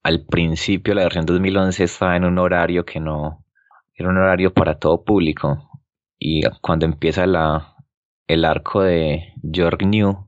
al 0.04 0.26
principio 0.26 0.94
la 0.94 1.04
versión 1.04 1.26
2011 1.26 1.86
estaba 1.86 2.18
en 2.18 2.26
un 2.26 2.38
horario 2.38 2.84
que 2.86 3.00
no 3.00 3.46
era 3.94 4.10
un 4.10 4.18
horario 4.18 4.54
para 4.54 4.78
todo 4.78 5.06
público 5.06 5.70
y 6.20 6.42
cuando 6.62 6.86
empieza 6.86 7.26
la, 7.26 7.76
el 8.28 8.44
arco 8.44 8.82
de 8.82 9.34
York 9.42 9.84
New 9.84 10.28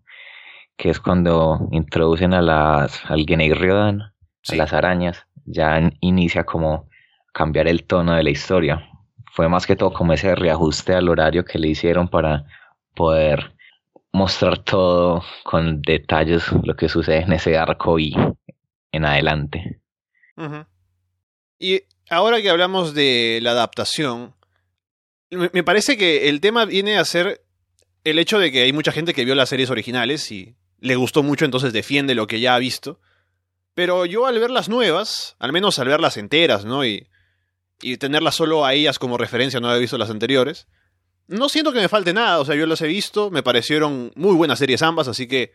que 0.77 0.89
es 0.89 1.01
cuando 1.01 1.67
introducen 1.71 2.33
a 2.33 2.41
las, 2.41 3.03
al 3.05 3.25
Guinea 3.25 3.55
Riodan, 3.55 4.01
a 4.01 4.55
las 4.55 4.71
arañas, 4.71 5.27
ya 5.45 5.81
inicia 5.99 6.45
como 6.45 6.87
cambiar 7.33 7.67
el 7.67 7.83
tono 7.83 8.13
de 8.13 8.23
la 8.23 8.29
historia. 8.29 8.87
Fue 9.33 9.49
más 9.49 9.65
que 9.65 9.75
todo 9.75 9.91
como 9.91 10.13
ese 10.13 10.35
reajuste 10.35 10.93
al 10.93 11.09
horario 11.09 11.43
que 11.43 11.59
le 11.59 11.67
hicieron 11.69 12.07
para 12.07 12.45
poder 12.95 13.56
mostrar 14.17 14.63
todo 14.63 15.23
con 15.43 15.81
detalles 15.83 16.43
lo 16.63 16.75
que 16.75 16.89
sucede 16.89 17.21
en 17.21 17.33
ese 17.33 17.55
arco 17.55 17.99
y 17.99 18.15
en 18.91 19.05
adelante. 19.05 19.79
Y 21.59 21.83
ahora 22.09 22.41
que 22.41 22.49
hablamos 22.49 22.93
de 22.95 23.39
la 23.41 23.51
adaptación, 23.51 24.35
me 25.29 25.63
parece 25.63 25.97
que 25.97 26.29
el 26.29 26.41
tema 26.41 26.65
viene 26.65 26.97
a 26.97 27.05
ser 27.05 27.43
el 28.03 28.17
hecho 28.17 28.39
de 28.39 28.51
que 28.51 28.63
hay 28.63 28.73
mucha 28.73 28.91
gente 28.91 29.13
que 29.13 29.25
vio 29.25 29.35
las 29.35 29.49
series 29.49 29.69
originales 29.69 30.31
y 30.31 30.55
le 30.79 30.95
gustó 30.95 31.21
mucho, 31.21 31.45
entonces 31.45 31.71
defiende 31.71 32.15
lo 32.15 32.27
que 32.27 32.39
ya 32.39 32.55
ha 32.55 32.59
visto. 32.59 32.99
Pero 33.75 34.05
yo 34.05 34.25
al 34.25 34.39
ver 34.39 34.49
las 34.49 34.67
nuevas, 34.67 35.35
al 35.37 35.51
menos 35.51 35.77
al 35.77 35.89
verlas 35.89 36.17
enteras, 36.17 36.65
¿no? 36.65 36.83
Y, 36.85 37.07
y 37.81 37.97
tenerlas 37.97 38.33
solo 38.35 38.65
a 38.65 38.73
ellas 38.73 38.97
como 38.97 39.17
referencia, 39.17 39.59
no 39.59 39.69
haber 39.69 39.81
visto 39.81 39.97
las 39.99 40.09
anteriores, 40.09 40.67
no 41.27 41.49
siento 41.49 41.71
que 41.71 41.79
me 41.79 41.89
falte 41.89 42.13
nada, 42.13 42.39
o 42.39 42.45
sea, 42.45 42.55
yo 42.55 42.65
las 42.65 42.81
he 42.81 42.87
visto, 42.87 43.29
me 43.29 43.43
parecieron 43.43 44.11
muy 44.15 44.35
buenas 44.35 44.59
series 44.59 44.81
ambas, 44.81 45.07
así 45.07 45.27
que, 45.27 45.53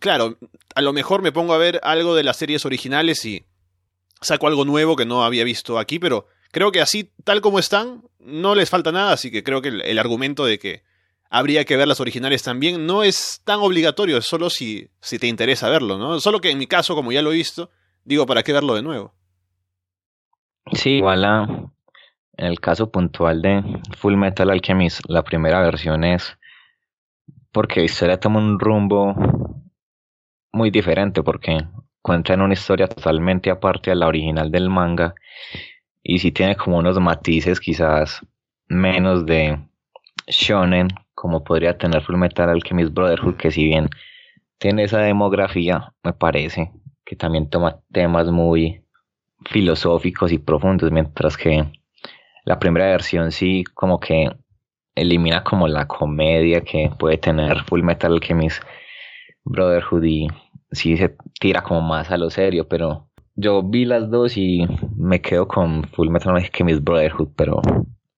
claro, 0.00 0.38
a 0.74 0.82
lo 0.82 0.92
mejor 0.92 1.22
me 1.22 1.32
pongo 1.32 1.54
a 1.54 1.58
ver 1.58 1.80
algo 1.82 2.14
de 2.14 2.24
las 2.24 2.36
series 2.36 2.64
originales 2.64 3.24
y 3.24 3.46
saco 4.20 4.46
algo 4.46 4.64
nuevo 4.64 4.96
que 4.96 5.06
no 5.06 5.24
había 5.24 5.44
visto 5.44 5.78
aquí, 5.78 5.98
pero 5.98 6.26
creo 6.52 6.72
que 6.72 6.80
así, 6.80 7.12
tal 7.24 7.40
como 7.40 7.58
están, 7.58 8.02
no 8.18 8.54
les 8.54 8.70
falta 8.70 8.92
nada, 8.92 9.12
así 9.12 9.30
que 9.30 9.42
creo 9.42 9.60
que 9.60 9.68
el 9.68 9.98
argumento 9.98 10.44
de 10.44 10.58
que 10.58 10.82
habría 11.34 11.64
que 11.64 11.76
ver 11.76 11.88
las 11.88 12.00
originales 12.00 12.44
también. 12.44 12.86
No 12.86 13.02
es 13.02 13.40
tan 13.44 13.58
obligatorio, 13.58 14.18
es 14.18 14.24
solo 14.24 14.50
si, 14.50 14.88
si 15.00 15.18
te 15.18 15.26
interesa 15.26 15.68
verlo, 15.68 15.98
¿no? 15.98 16.20
Solo 16.20 16.40
que 16.40 16.50
en 16.50 16.58
mi 16.58 16.68
caso, 16.68 16.94
como 16.94 17.10
ya 17.10 17.22
lo 17.22 17.32
he 17.32 17.36
visto, 17.36 17.70
digo, 18.04 18.24
¿para 18.24 18.44
qué 18.44 18.52
verlo 18.52 18.74
de 18.74 18.82
nuevo? 18.82 19.14
Sí, 20.72 20.90
igual 20.90 21.22
en 22.36 22.46
el 22.46 22.60
caso 22.60 22.90
puntual 22.90 23.42
de 23.42 23.62
Full 23.96 24.16
Metal 24.16 24.50
Alchemist, 24.50 25.00
la 25.08 25.22
primera 25.22 25.60
versión 25.60 26.04
es 26.04 26.36
porque 27.52 27.80
la 27.80 27.86
historia 27.86 28.18
toma 28.18 28.40
un 28.40 28.58
rumbo 28.58 29.14
muy 30.52 30.70
diferente, 30.70 31.22
porque 31.22 31.58
cuentan 32.02 32.40
una 32.40 32.54
historia 32.54 32.86
totalmente 32.88 33.50
aparte 33.50 33.90
a 33.90 33.94
la 33.94 34.06
original 34.06 34.50
del 34.50 34.68
manga 34.68 35.14
y 36.02 36.18
si 36.18 36.32
tiene 36.32 36.54
como 36.54 36.78
unos 36.78 37.00
matices 37.00 37.60
quizás 37.60 38.20
menos 38.68 39.24
de 39.24 39.58
shonen 40.26 40.88
como 41.14 41.44
podría 41.44 41.78
tener 41.78 42.02
Full 42.02 42.16
Metal 42.16 42.48
Alchemist 42.48 42.92
Brotherhood 42.92 43.36
que 43.36 43.50
si 43.50 43.64
bien 43.64 43.88
tiene 44.58 44.84
esa 44.84 44.98
demografía 44.98 45.94
me 46.02 46.12
parece 46.12 46.72
que 47.06 47.16
también 47.16 47.48
toma 47.48 47.80
temas 47.90 48.30
muy 48.30 48.82
filosóficos 49.46 50.30
y 50.30 50.38
profundos 50.38 50.90
mientras 50.90 51.36
que 51.36 51.72
la 52.44 52.58
primera 52.58 52.86
versión 52.86 53.32
sí 53.32 53.64
como 53.74 53.98
que 54.00 54.30
elimina 54.94 55.42
como 55.42 55.66
la 55.68 55.86
comedia 55.86 56.60
que 56.60 56.90
puede 56.98 57.18
tener 57.18 57.62
Full 57.64 57.82
Metal 57.82 58.12
Alchemist 58.12 58.62
Brotherhood 59.44 60.04
y 60.04 60.28
sí 60.70 60.96
se 60.96 61.16
tira 61.40 61.62
como 61.62 61.80
más 61.80 62.10
a 62.10 62.16
lo 62.16 62.30
serio, 62.30 62.68
pero 62.68 63.08
yo 63.34 63.62
vi 63.62 63.84
las 63.84 64.10
dos 64.10 64.36
y 64.36 64.66
me 64.96 65.20
quedo 65.20 65.48
con 65.48 65.84
Full 65.84 66.10
Metal 66.10 66.36
Alchemist 66.36 66.82
Brotherhood, 66.82 67.30
pero 67.36 67.60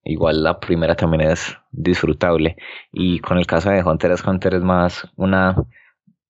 igual 0.05 0.43
la 0.43 0.61
primera 0.61 0.95
también 0.95 1.23
es 1.23 1.57
disfrutable. 1.73 2.57
Y 2.93 3.21
con 3.21 3.39
el 3.39 3.47
caso 3.47 3.71
de 3.71 3.83
Hunter 3.83 4.13
x 4.13 4.25
Hunter 4.27 4.55
es 4.55 4.63
más 4.63 5.09
una 5.17 5.57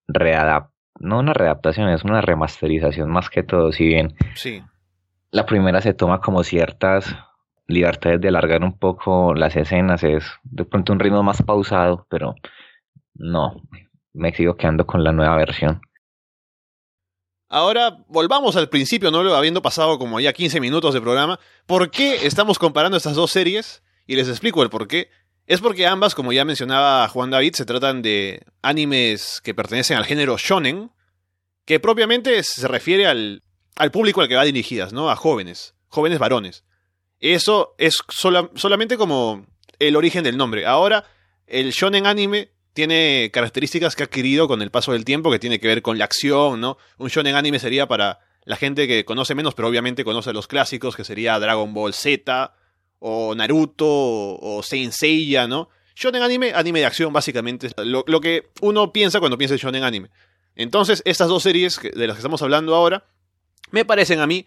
readaptación, 0.06 0.72
no 0.98 1.18
una 1.18 1.34
readaptación, 1.34 1.90
es 1.90 2.04
una 2.04 2.22
remasterización 2.22 3.10
más 3.10 3.28
que 3.28 3.42
todo, 3.42 3.70
si 3.70 3.86
bien 3.86 4.14
sí. 4.34 4.62
la 5.30 5.44
primera 5.44 5.82
se 5.82 5.92
toma 5.92 6.20
como 6.22 6.42
ciertas 6.42 7.14
libertades 7.66 8.20
de 8.20 8.28
alargar 8.28 8.62
un 8.62 8.78
poco 8.78 9.34
las 9.34 9.56
escenas, 9.56 10.04
es 10.04 10.24
de 10.44 10.64
pronto 10.64 10.92
un 10.92 11.00
ritmo 11.00 11.22
más 11.22 11.42
pausado, 11.42 12.06
pero 12.08 12.34
no, 13.14 13.62
me 14.12 14.32
sigo 14.34 14.56
quedando 14.56 14.86
con 14.86 15.04
la 15.04 15.12
nueva 15.12 15.36
versión. 15.36 15.80
Ahora 17.48 18.04
volvamos 18.08 18.56
al 18.56 18.68
principio, 18.68 19.10
¿no? 19.10 19.20
Habiendo 19.34 19.62
pasado 19.62 19.98
como 19.98 20.18
ya 20.18 20.32
15 20.32 20.60
minutos 20.60 20.94
de 20.94 21.00
programa. 21.00 21.38
¿Por 21.66 21.90
qué 21.90 22.26
estamos 22.26 22.58
comparando 22.58 22.96
estas 22.96 23.14
dos 23.14 23.30
series? 23.30 23.82
Y 24.06 24.16
les 24.16 24.28
explico 24.28 24.62
el 24.62 24.70
por 24.70 24.88
qué. 24.88 25.10
Es 25.46 25.60
porque 25.60 25.86
ambas, 25.86 26.16
como 26.16 26.32
ya 26.32 26.44
mencionaba 26.44 27.06
Juan 27.08 27.30
David, 27.30 27.54
se 27.54 27.64
tratan 27.64 28.02
de 28.02 28.42
animes 28.62 29.40
que 29.44 29.54
pertenecen 29.54 29.96
al 29.96 30.04
género 30.04 30.36
shonen, 30.38 30.90
que 31.64 31.78
propiamente 31.78 32.42
se 32.42 32.66
refiere 32.66 33.06
al, 33.06 33.44
al 33.76 33.92
público 33.92 34.20
al 34.20 34.28
que 34.28 34.34
va 34.34 34.42
dirigidas, 34.42 34.92
¿no? 34.92 35.08
A 35.08 35.14
jóvenes, 35.14 35.76
jóvenes 35.86 36.18
varones. 36.18 36.64
Eso 37.20 37.74
es 37.78 37.98
solamente 38.14 38.96
como 38.96 39.46
el 39.78 39.96
origen 39.96 40.24
del 40.24 40.36
nombre. 40.36 40.66
Ahora, 40.66 41.04
el 41.46 41.70
shonen 41.70 42.06
anime 42.06 42.50
tiene 42.72 43.30
características 43.32 43.96
que 43.96 44.02
ha 44.02 44.06
adquirido 44.06 44.48
con 44.48 44.60
el 44.60 44.70
paso 44.70 44.92
del 44.92 45.04
tiempo, 45.04 45.30
que 45.30 45.38
tiene 45.38 45.58
que 45.58 45.66
ver 45.66 45.82
con 45.82 45.98
la 45.98 46.04
acción, 46.04 46.60
¿no? 46.60 46.76
Un 46.98 47.08
shonen 47.08 47.34
anime 47.34 47.58
sería 47.58 47.86
para 47.86 48.20
la 48.44 48.56
gente 48.56 48.86
que 48.86 49.04
conoce 49.04 49.34
menos, 49.34 49.54
pero 49.54 49.68
obviamente 49.68 50.04
conoce 50.04 50.32
los 50.32 50.46
clásicos, 50.46 50.94
que 50.94 51.04
sería 51.04 51.38
Dragon 51.38 51.72
Ball 51.72 51.94
Z, 51.94 52.54
o 52.98 53.34
Naruto, 53.34 53.86
o 53.86 54.62
Saint 54.62 54.92
Seiya, 54.92 55.48
¿no? 55.48 55.70
Shonen 55.94 56.22
anime, 56.22 56.52
anime 56.54 56.80
de 56.80 56.86
acción, 56.86 57.12
básicamente, 57.12 57.70
lo, 57.78 58.04
lo 58.06 58.20
que 58.20 58.50
uno 58.60 58.92
piensa 58.92 59.20
cuando 59.20 59.38
piensa 59.38 59.54
en 59.54 59.60
shonen 59.60 59.82
anime. 59.82 60.10
Entonces, 60.54 61.02
estas 61.06 61.28
dos 61.28 61.42
series 61.42 61.80
de 61.80 62.06
las 62.06 62.16
que 62.16 62.20
estamos 62.20 62.42
hablando 62.42 62.74
ahora, 62.74 63.06
me 63.70 63.84
parecen 63.84 64.20
a 64.20 64.26
mí 64.26 64.46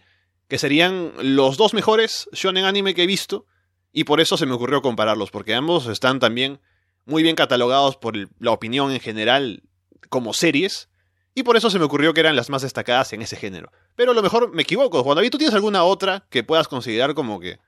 que 0.50 0.58
serían 0.58 1.12
los 1.22 1.56
dos 1.56 1.74
mejores 1.74 2.28
shonen 2.32 2.64
anime 2.64 2.92
que 2.92 3.04
he 3.04 3.06
visto, 3.06 3.46
y 3.92 4.02
por 4.02 4.20
eso 4.20 4.36
se 4.36 4.46
me 4.46 4.52
ocurrió 4.52 4.82
compararlos, 4.82 5.30
porque 5.30 5.54
ambos 5.54 5.86
están 5.86 6.18
también 6.18 6.60
muy 7.06 7.22
bien 7.22 7.36
catalogados 7.36 7.96
por 7.96 8.16
la 8.16 8.50
opinión 8.50 8.90
en 8.90 8.98
general 8.98 9.62
como 10.08 10.34
series, 10.34 10.90
y 11.36 11.44
por 11.44 11.56
eso 11.56 11.70
se 11.70 11.78
me 11.78 11.84
ocurrió 11.84 12.12
que 12.12 12.20
eran 12.20 12.34
las 12.34 12.50
más 12.50 12.62
destacadas 12.62 13.12
en 13.12 13.22
ese 13.22 13.36
género. 13.36 13.70
Pero 13.94 14.10
a 14.10 14.14
lo 14.14 14.22
mejor 14.22 14.52
me 14.52 14.62
equivoco. 14.62 15.04
Juan 15.04 15.14
David, 15.14 15.30
¿tú 15.30 15.38
tienes 15.38 15.54
alguna 15.54 15.84
otra 15.84 16.26
que 16.28 16.42
puedas 16.42 16.66
considerar 16.66 17.14
como 17.14 17.38
que... 17.38 17.60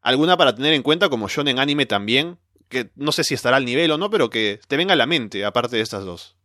alguna 0.00 0.36
para 0.36 0.52
tener 0.52 0.72
en 0.72 0.82
cuenta 0.82 1.08
como 1.08 1.28
shonen 1.28 1.60
anime 1.60 1.86
también? 1.86 2.38
Que 2.68 2.90
no 2.96 3.12
sé 3.12 3.22
si 3.22 3.34
estará 3.34 3.58
al 3.58 3.64
nivel 3.64 3.92
o 3.92 3.98
no, 3.98 4.10
pero 4.10 4.30
que 4.30 4.58
te 4.66 4.76
venga 4.76 4.94
a 4.94 4.96
la 4.96 5.06
mente, 5.06 5.44
aparte 5.44 5.76
de 5.76 5.82
estas 5.82 6.04
dos. 6.04 6.36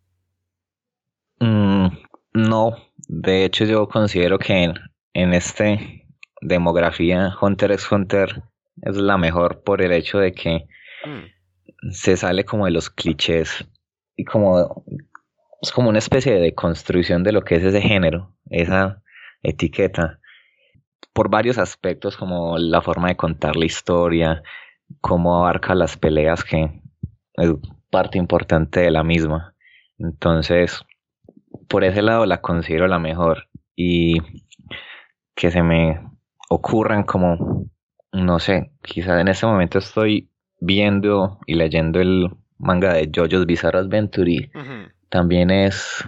Mm, 1.39 1.87
no, 2.33 2.75
de 3.07 3.45
hecho 3.45 3.65
yo 3.65 3.87
considero 3.87 4.37
que 4.37 4.71
en, 5.13 5.33
este 5.33 6.07
demografía 6.41 7.35
Hunter 7.39 7.71
x 7.71 7.91
Hunter 7.91 8.43
es 8.81 8.95
la 8.95 9.17
mejor 9.17 9.63
por 9.63 9.81
el 9.81 9.91
hecho 9.91 10.19
de 10.19 10.33
que... 10.33 10.65
Mm 11.05 11.41
se 11.89 12.17
sale 12.17 12.45
como 12.45 12.65
de 12.65 12.71
los 12.71 12.89
clichés 12.89 13.67
y 14.15 14.23
como 14.23 14.83
es 15.61 15.71
como 15.71 15.89
una 15.89 15.99
especie 15.99 16.33
de 16.33 16.53
construcción 16.53 17.23
de 17.23 17.31
lo 17.31 17.43
que 17.43 17.55
es 17.55 17.63
ese 17.63 17.81
género, 17.81 18.35
esa 18.49 19.01
etiqueta, 19.43 20.19
por 21.13 21.29
varios 21.29 21.57
aspectos 21.57 22.17
como 22.17 22.57
la 22.57 22.81
forma 22.81 23.09
de 23.09 23.17
contar 23.17 23.55
la 23.55 23.65
historia, 23.65 24.41
cómo 25.01 25.37
abarca 25.37 25.75
las 25.75 25.97
peleas 25.97 26.43
que 26.43 26.81
es 27.33 27.51
parte 27.91 28.17
importante 28.17 28.79
de 28.79 28.91
la 28.91 29.03
misma. 29.03 29.55
Entonces, 29.99 30.83
por 31.67 31.83
ese 31.83 32.01
lado 32.01 32.25
la 32.25 32.41
considero 32.41 32.87
la 32.87 32.99
mejor 32.99 33.47
y 33.75 34.17
que 35.41 35.49
se 35.49 35.63
me 35.63 35.99
ocurran 36.49 37.01
como, 37.01 37.65
no 38.11 38.37
sé, 38.37 38.69
quizás 38.83 39.19
en 39.19 39.27
este 39.27 39.47
momento 39.47 39.79
estoy 39.79 40.29
viendo 40.59 41.39
y 41.47 41.55
leyendo 41.55 41.99
el 41.99 42.29
manga 42.59 42.93
de 42.93 43.09
JoJo's 43.11 43.47
Bizarre 43.47 43.79
Adventure 43.79 44.31
y 44.31 44.51
también 45.09 45.49
es 45.49 46.07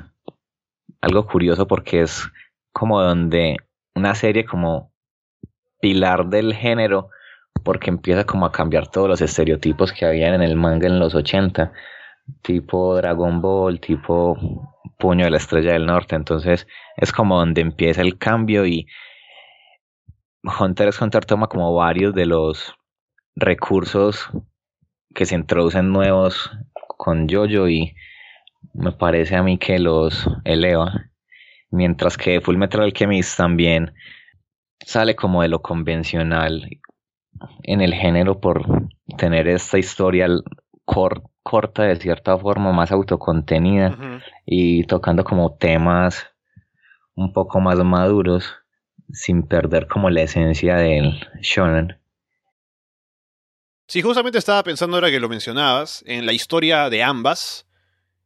algo 1.02 1.26
curioso 1.26 1.66
porque 1.66 2.02
es 2.02 2.30
como 2.74 3.02
donde 3.02 3.58
una 3.96 4.14
serie 4.14 4.46
como 4.46 4.92
pilar 5.82 6.28
del 6.28 6.54
género 6.54 7.10
porque 7.64 7.90
empieza 7.90 8.26
como 8.26 8.46
a 8.46 8.52
cambiar 8.52 8.88
todos 8.88 9.10
los 9.10 9.22
estereotipos 9.22 9.94
que 9.94 10.06
habían 10.06 10.36
en 10.36 10.44
el 10.44 10.56
manga 10.56 10.86
en 10.86 11.00
los 11.00 11.16
80 11.16 11.74
tipo 12.44 12.96
Dragon 12.98 13.42
Ball, 13.42 13.80
tipo 13.80 14.70
Puño 15.00 15.26
de 15.26 15.32
la 15.32 15.38
Estrella 15.38 15.74
del 15.74 15.88
Norte, 15.88 16.16
entonces 16.16 16.68
es 16.98 17.12
como 17.12 17.40
donde 17.40 17.62
empieza 17.62 18.02
el 18.02 18.20
cambio 18.20 18.68
y 18.68 18.86
Hunter 20.44 20.90
x 20.90 21.02
Hunter 21.02 21.26
toma 21.26 21.48
como 21.48 21.74
varios 21.74 22.14
de 22.14 22.26
los 22.26 22.76
recursos 23.36 24.30
que 25.16 25.26
se 25.26 25.36
introducen 25.36 25.92
nuevos 25.92 26.52
con 26.98 27.30
Jojo 27.30 27.70
y 27.70 27.96
me 28.74 28.92
parece 28.92 29.36
a 29.36 29.44
mí 29.44 29.58
que 29.58 29.80
los 29.80 30.28
eleva. 30.44 31.12
Mientras 31.72 32.18
que 32.18 32.42
Full 32.42 32.58
Metal 32.58 32.82
Alchemist 32.82 33.38
también 33.38 33.94
sale 34.86 35.16
como 35.16 35.42
de 35.42 35.48
lo 35.48 35.62
convencional 35.62 36.70
en 37.64 37.82
el 37.82 37.94
género 37.94 38.40
por 38.40 38.90
tener 39.18 39.48
esta 39.48 39.78
historia 39.78 40.28
corta 40.86 41.84
de 41.84 41.96
cierta 41.96 42.38
forma, 42.38 42.74
más 42.74 42.92
autocontenida 42.92 44.22
y 44.46 44.84
tocando 44.84 45.24
como 45.24 45.56
temas 45.56 46.28
un 47.16 47.32
poco 47.32 47.60
más 47.60 47.78
maduros 47.78 48.63
sin 49.12 49.44
perder 49.44 49.88
como 49.88 50.10
la 50.10 50.22
esencia 50.22 50.76
del 50.76 51.28
shonen. 51.42 51.98
Sí, 53.88 54.02
justamente 54.02 54.38
estaba 54.38 54.64
pensando 54.64 54.98
ahora 54.98 55.12
que 55.12 55.20
lo 55.20 55.30
mencionabas, 55.30 56.04
en 56.08 56.26
la 56.26 56.34
historia 56.34 56.90
de 56.90 57.04
ambas. 57.04 57.68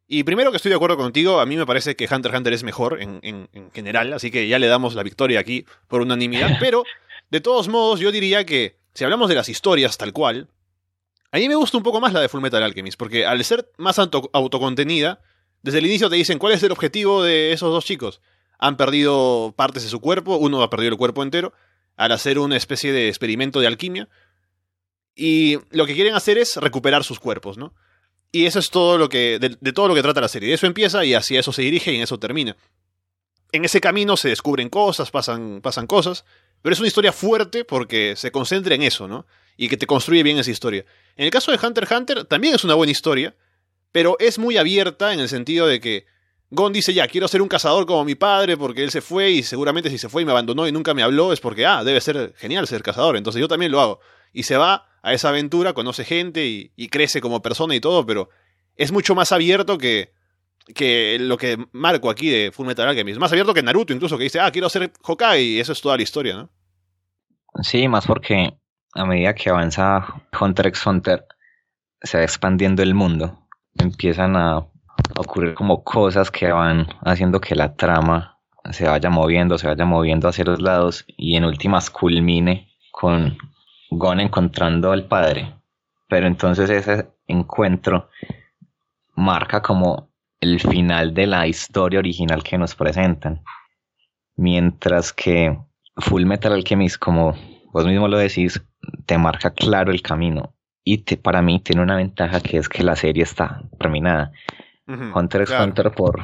Y 0.07 0.23
primero 0.23 0.51
que 0.51 0.57
estoy 0.57 0.69
de 0.69 0.75
acuerdo 0.75 0.97
contigo, 0.97 1.39
a 1.39 1.45
mí 1.45 1.57
me 1.57 1.65
parece 1.65 1.95
que 1.95 2.05
Hunter 2.05 2.31
x 2.31 2.37
Hunter 2.37 2.53
es 2.53 2.63
mejor 2.63 3.01
en, 3.01 3.19
en, 3.21 3.71
general, 3.71 4.13
así 4.13 4.31
que 4.31 4.47
ya 4.47 4.59
le 4.59 4.67
damos 4.67 4.95
la 4.95 5.03
victoria 5.03 5.39
aquí 5.39 5.65
por 5.87 6.01
unanimidad. 6.01 6.57
Pero, 6.59 6.83
de 7.29 7.41
todos 7.41 7.67
modos, 7.67 7.99
yo 7.99 8.11
diría 8.11 8.45
que 8.45 8.79
si 8.93 9.03
hablamos 9.03 9.29
de 9.29 9.35
las 9.35 9.49
historias 9.49 9.97
tal 9.97 10.13
cual, 10.13 10.47
a 11.31 11.37
mí 11.37 11.49
me 11.49 11.55
gusta 11.55 11.77
un 11.77 11.83
poco 11.83 11.99
más 11.99 12.13
la 12.13 12.21
de 12.21 12.29
Fullmetal 12.29 12.63
Alchemist, 12.63 12.97
porque 12.97 13.25
al 13.25 13.43
ser 13.43 13.69
más 13.77 13.99
autocontenida, 13.99 15.19
desde 15.61 15.79
el 15.79 15.85
inicio 15.87 16.09
te 16.09 16.15
dicen 16.15 16.39
cuál 16.39 16.53
es 16.53 16.63
el 16.63 16.71
objetivo 16.71 17.23
de 17.23 17.51
esos 17.51 17.71
dos 17.71 17.83
chicos. 17.83 18.21
Han 18.59 18.77
perdido 18.77 19.53
partes 19.55 19.83
de 19.83 19.89
su 19.89 19.99
cuerpo, 19.99 20.37
uno 20.37 20.61
ha 20.63 20.69
perdido 20.69 20.91
el 20.91 20.97
cuerpo 20.97 21.23
entero, 21.23 21.53
al 21.95 22.11
hacer 22.11 22.39
una 22.39 22.57
especie 22.57 22.91
de 22.91 23.09
experimento 23.09 23.59
de 23.59 23.67
alquimia. 23.67 24.09
Y 25.15 25.57
lo 25.71 25.85
que 25.85 25.95
quieren 25.95 26.15
hacer 26.15 26.37
es 26.37 26.57
recuperar 26.57 27.03
sus 27.03 27.19
cuerpos, 27.19 27.57
¿no? 27.57 27.73
Y 28.31 28.45
eso 28.45 28.59
es 28.59 28.69
todo 28.69 28.97
lo 28.97 29.09
que. 29.09 29.39
De, 29.39 29.73
todo 29.73 29.87
lo 29.87 29.95
que 29.95 30.01
trata 30.01 30.21
la 30.21 30.27
serie. 30.27 30.49
De 30.49 30.55
eso 30.55 30.67
empieza 30.67 31.05
y 31.05 31.13
hacia 31.13 31.39
eso 31.39 31.51
se 31.51 31.61
dirige 31.61 31.91
y 31.91 31.95
en 31.95 32.03
eso 32.03 32.19
termina. 32.19 32.55
En 33.51 33.63
ese 33.63 33.79
camino 33.79 34.17
se 34.17 34.29
descubren 34.29 34.69
cosas, 34.69 35.09
pasan, 35.09 35.61
pasan 35.61 35.87
cosas. 35.87 36.25
Pero 36.61 36.73
es 36.73 36.79
una 36.79 36.87
historia 36.87 37.13
fuerte 37.13 37.63
porque 37.63 38.15
se 38.15 38.31
concentra 38.31 38.75
en 38.75 38.83
eso, 38.83 39.07
¿no? 39.07 39.25
Y 39.55 39.69
que 39.69 39.77
te 39.77 39.87
construye 39.87 40.23
bien 40.23 40.37
esa 40.37 40.51
historia. 40.51 40.85
En 41.15 41.25
el 41.25 41.31
caso 41.31 41.51
de 41.51 41.59
Hunter 41.65 41.85
x 41.85 41.97
Hunter, 41.97 42.25
también 42.25 42.55
es 42.55 42.63
una 42.63 42.75
buena 42.75 42.91
historia. 42.91 43.35
Pero 43.91 44.17
es 44.19 44.37
muy 44.37 44.57
abierta 44.57 45.13
en 45.13 45.19
el 45.19 45.29
sentido 45.29 45.65
de 45.65 45.79
que 45.79 46.05
Gon 46.49 46.71
dice, 46.71 46.93
ya, 46.93 47.07
quiero 47.07 47.27
ser 47.27 47.41
un 47.41 47.49
cazador 47.49 47.85
como 47.85 48.05
mi 48.05 48.15
padre 48.15 48.55
porque 48.55 48.83
él 48.83 48.91
se 48.91 49.01
fue 49.01 49.31
y 49.31 49.43
seguramente 49.43 49.89
si 49.89 49.97
se 49.97 50.07
fue 50.07 50.21
y 50.21 50.25
me 50.25 50.31
abandonó 50.31 50.65
y 50.67 50.71
nunca 50.71 50.93
me 50.93 51.03
habló 51.03 51.33
es 51.33 51.41
porque, 51.41 51.65
ah, 51.65 51.83
debe 51.83 51.99
ser 51.99 52.33
genial 52.37 52.67
ser 52.67 52.83
cazador, 52.83 53.17
entonces 53.17 53.41
yo 53.41 53.47
también 53.47 53.71
lo 53.71 53.81
hago. 53.81 53.99
Y 54.31 54.43
se 54.43 54.55
va 54.55 54.87
a 55.01 55.13
esa 55.13 55.29
aventura, 55.29 55.73
conoce 55.73 56.05
gente 56.05 56.45
y, 56.45 56.87
crece 56.87 57.19
como 57.19 57.41
persona 57.41 57.75
y 57.75 57.81
todo, 57.81 58.05
pero 58.05 58.29
es 58.75 58.91
mucho 58.91 59.13
más 59.13 59.31
abierto 59.33 59.77
que, 59.77 60.13
que 60.73 61.17
lo 61.19 61.37
que 61.37 61.57
marco 61.73 62.09
aquí 62.09 62.29
de 62.29 62.51
Full 62.53 62.67
Metal 62.67 62.87
Alchemist. 62.87 63.19
Más 63.19 63.31
abierto 63.31 63.53
que 63.53 63.63
Naruto, 63.63 63.93
incluso, 63.93 64.17
que 64.17 64.25
dice, 64.25 64.39
ah, 64.39 64.51
quiero 64.51 64.69
ser 64.69 64.91
Hokage, 65.03 65.41
y 65.41 65.59
eso 65.59 65.73
es 65.73 65.81
toda 65.81 65.97
la 65.97 66.03
historia, 66.03 66.35
¿no? 66.35 66.49
Sí, 67.61 67.87
más 67.87 68.05
porque 68.05 68.53
a 68.93 69.05
medida 69.05 69.33
que 69.33 69.49
avanza 69.49 70.23
Hunter 70.39 70.67
x 70.67 70.85
Hunter, 70.85 71.25
se 72.01 72.17
va 72.17 72.23
expandiendo 72.23 72.83
el 72.83 72.93
mundo. 72.93 73.47
Empiezan 73.75 74.35
a 74.35 74.67
ocurrir 75.17 75.53
como 75.53 75.83
cosas 75.83 76.31
que 76.31 76.51
van 76.51 76.87
haciendo 77.03 77.41
que 77.41 77.55
la 77.55 77.75
trama 77.75 78.39
se 78.71 78.87
vaya 78.87 79.09
moviendo, 79.09 79.57
se 79.57 79.67
vaya 79.67 79.85
moviendo 79.85 80.27
hacia 80.27 80.45
los 80.45 80.61
lados 80.61 81.05
y 81.15 81.35
en 81.35 81.45
últimas 81.45 81.89
culmine 81.89 82.69
con 82.91 83.37
Gon 83.89 84.19
encontrando 84.19 84.91
al 84.91 85.05
padre. 85.05 85.53
Pero 86.07 86.27
entonces 86.27 86.69
ese 86.69 87.09
encuentro 87.27 88.09
marca 89.15 89.61
como 89.61 90.09
el 90.39 90.59
final 90.59 91.13
de 91.13 91.27
la 91.27 91.47
historia 91.47 91.99
original 91.99 92.43
que 92.43 92.57
nos 92.57 92.75
presentan. 92.75 93.41
Mientras 94.35 95.13
que 95.13 95.57
Full 95.97 96.25
Metal 96.25 96.53
Alchemist, 96.53 96.97
como 96.97 97.35
vos 97.71 97.85
mismo 97.85 98.07
lo 98.07 98.17
decís, 98.17 98.61
te 99.05 99.17
marca 99.17 99.51
claro 99.51 99.91
el 99.91 100.01
camino. 100.01 100.53
Y 100.83 100.97
para 101.17 101.41
mí 101.41 101.59
tiene 101.59 101.81
una 101.81 101.97
ventaja 101.97 102.39
que 102.39 102.57
es 102.57 102.69
que 102.69 102.83
la 102.83 102.95
serie 102.95 103.23
está 103.23 103.63
terminada. 103.77 104.31
Hunter 104.87 105.41
x 105.41 105.53
Hunter 105.59 105.91
por, 105.91 106.21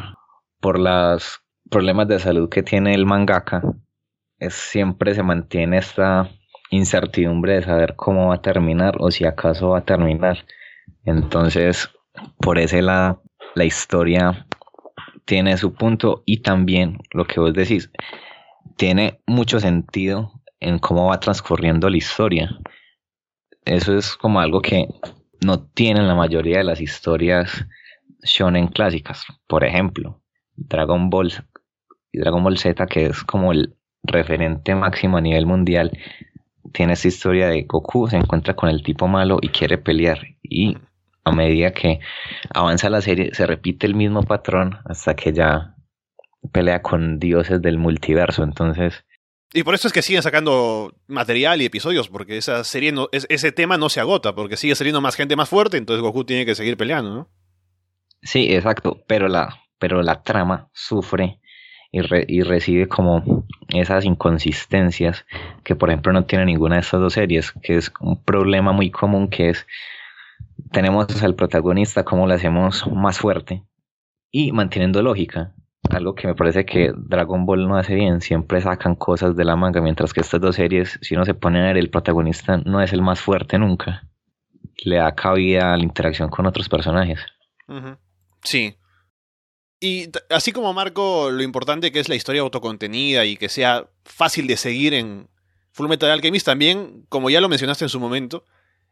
por 0.59 0.79
los 0.79 1.41
problemas 1.69 2.07
de 2.07 2.19
salud 2.19 2.49
que 2.49 2.63
tiene 2.63 2.93
el 2.93 3.05
mangaka, 3.05 3.61
es, 4.39 4.53
siempre 4.53 5.13
se 5.13 5.23
mantiene 5.23 5.77
esta 5.77 6.29
incertidumbre 6.69 7.55
de 7.55 7.63
saber 7.63 7.95
cómo 7.95 8.29
va 8.29 8.35
a 8.35 8.41
terminar 8.41 8.95
o 8.99 9.11
si 9.11 9.25
acaso 9.25 9.69
va 9.69 9.79
a 9.79 9.85
terminar. 9.85 10.45
Entonces, 11.03 11.89
por 12.37 12.57
ese 12.57 12.81
lado, 12.81 13.21
la 13.55 13.65
historia 13.65 14.47
tiene 15.25 15.57
su 15.57 15.73
punto 15.73 16.23
y 16.25 16.41
también 16.41 16.99
lo 17.11 17.25
que 17.25 17.39
vos 17.39 17.53
decís, 17.53 17.91
tiene 18.77 19.21
mucho 19.27 19.59
sentido 19.59 20.31
en 20.59 20.79
cómo 20.79 21.07
va 21.07 21.19
transcurriendo 21.19 21.89
la 21.89 21.97
historia. 21.97 22.57
Eso 23.65 23.97
es 23.97 24.15
como 24.15 24.39
algo 24.39 24.61
que 24.61 24.87
no 25.45 25.65
tienen 25.65 26.07
la 26.07 26.15
mayoría 26.15 26.57
de 26.57 26.63
las 26.63 26.81
historias 26.81 27.65
shonen 28.23 28.67
clásicas. 28.67 29.25
Por 29.47 29.63
ejemplo, 29.63 30.21
Dragon 30.55 31.09
Ball 31.09 31.31
y 32.11 32.19
Dragon 32.19 32.43
Ball 32.43 32.57
Z, 32.57 32.85
que 32.87 33.07
es 33.07 33.23
como 33.23 33.51
el 33.51 33.75
referente 34.03 34.75
máximo 34.75 35.17
a 35.17 35.21
nivel 35.21 35.45
mundial, 35.45 35.91
tiene 36.71 36.93
esta 36.93 37.07
historia 37.07 37.47
de 37.47 37.63
Goku 37.63 38.07
se 38.07 38.17
encuentra 38.17 38.55
con 38.55 38.69
el 38.69 38.83
tipo 38.83 39.07
malo 39.07 39.39
y 39.41 39.49
quiere 39.49 39.77
pelear. 39.77 40.19
Y 40.41 40.77
a 41.23 41.31
medida 41.31 41.71
que 41.71 41.99
avanza 42.53 42.89
la 42.89 43.01
serie, 43.01 43.33
se 43.33 43.45
repite 43.45 43.87
el 43.87 43.95
mismo 43.95 44.23
patrón 44.23 44.79
hasta 44.85 45.15
que 45.15 45.33
ya 45.33 45.75
pelea 46.51 46.81
con 46.81 47.19
dioses 47.19 47.61
del 47.61 47.77
multiverso. 47.77 48.43
Entonces. 48.43 49.03
Y 49.53 49.63
por 49.63 49.75
eso 49.75 49.87
es 49.87 49.93
que 49.93 50.01
siguen 50.01 50.23
sacando 50.23 50.95
material 51.07 51.61
y 51.61 51.65
episodios, 51.65 52.09
porque 52.09 52.37
esa 52.37 52.63
serie 52.63 52.91
no, 52.91 53.07
ese 53.11 53.51
tema 53.51 53.77
no 53.77 53.89
se 53.89 53.99
agota, 53.99 54.33
porque 54.33 54.57
sigue 54.57 54.75
saliendo 54.75 54.99
más 54.99 55.15
gente 55.15 55.35
más 55.35 55.47
fuerte, 55.47 55.77
entonces 55.77 56.01
Goku 56.01 56.23
tiene 56.23 56.43
que 56.45 56.55
seguir 56.55 56.75
peleando, 56.75 57.13
¿no? 57.13 57.29
Sí, 58.23 58.53
exacto, 58.53 59.03
pero 59.07 59.27
la, 59.27 59.59
pero 59.79 60.01
la 60.01 60.23
trama 60.23 60.69
sufre 60.73 61.39
y, 61.91 61.99
y, 62.27 62.41
recibe 62.41 62.87
como 62.87 63.45
esas 63.69 64.05
inconsistencias 64.05 65.25
que 65.63 65.75
por 65.75 65.89
ejemplo 65.89 66.11
no 66.13 66.25
tiene 66.25 66.45
ninguna 66.45 66.75
de 66.75 66.81
estas 66.81 67.01
dos 67.01 67.13
series, 67.13 67.51
que 67.61 67.77
es 67.77 67.91
un 67.99 68.23
problema 68.23 68.71
muy 68.71 68.89
común 68.89 69.27
que 69.27 69.49
es 69.49 69.67
tenemos 70.71 71.23
al 71.23 71.35
protagonista, 71.35 72.03
cómo 72.03 72.27
lo 72.27 72.33
hacemos 72.33 72.87
más 72.91 73.19
fuerte 73.19 73.63
y 74.31 74.51
manteniendo 74.51 75.01
lógica. 75.01 75.53
Algo 75.89 76.15
que 76.15 76.27
me 76.27 76.35
parece 76.35 76.65
que 76.65 76.91
Dragon 76.95 77.45
Ball 77.45 77.67
no 77.67 77.77
hace 77.77 77.93
bien, 77.93 78.21
siempre 78.21 78.61
sacan 78.61 78.95
cosas 78.95 79.35
de 79.35 79.43
la 79.43 79.55
manga, 79.55 79.81
mientras 79.81 80.13
que 80.13 80.21
estas 80.21 80.41
dos 80.41 80.55
series, 80.55 80.97
si 81.01 81.15
uno 81.15 81.25
se 81.25 81.33
pone 81.33 81.59
a 81.59 81.65
ver, 81.65 81.77
el 81.77 81.89
protagonista 81.89 82.57
no 82.57 82.81
es 82.81 82.93
el 82.93 83.01
más 83.01 83.19
fuerte 83.19 83.59
nunca. 83.59 84.07
Le 84.85 84.95
da 84.97 85.13
cabida 85.13 85.73
a 85.73 85.77
la 85.77 85.83
interacción 85.83 86.29
con 86.29 86.45
otros 86.45 86.69
personajes. 86.69 87.19
Sí. 88.43 88.75
Y 89.79 90.09
así 90.29 90.51
como 90.51 90.73
marco 90.73 91.29
lo 91.29 91.43
importante 91.43 91.91
que 91.91 91.99
es 91.99 92.07
la 92.07 92.15
historia 92.15 92.41
autocontenida 92.41 93.25
y 93.25 93.35
que 93.35 93.49
sea 93.49 93.89
fácil 94.05 94.47
de 94.47 94.55
seguir 94.55 94.93
en 94.93 95.29
Full 95.73 95.89
Metal 95.89 96.09
Alchemist, 96.09 96.45
también, 96.45 97.05
como 97.09 97.29
ya 97.29 97.41
lo 97.41 97.49
mencionaste 97.49 97.85
en 97.85 97.89
su 97.89 97.99
momento, 97.99 98.45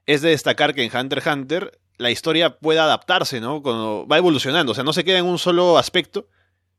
es 0.06 0.22
de 0.22 0.32
destacar 0.32 0.74
que 0.74 0.84
en 0.84 0.96
Hunter 0.96 1.20
x 1.20 1.32
Hunter 1.32 1.80
la 1.98 2.12
historia 2.12 2.58
puede 2.58 2.80
adaptarse, 2.80 3.40
¿no? 3.40 3.62
Cuando 3.62 4.06
va 4.08 4.18
evolucionando, 4.18 4.72
o 4.72 4.76
sea, 4.76 4.84
no 4.84 4.92
se 4.92 5.04
queda 5.04 5.20
en 5.20 5.26
un 5.26 5.38
solo 5.38 5.78
aspecto, 5.78 6.28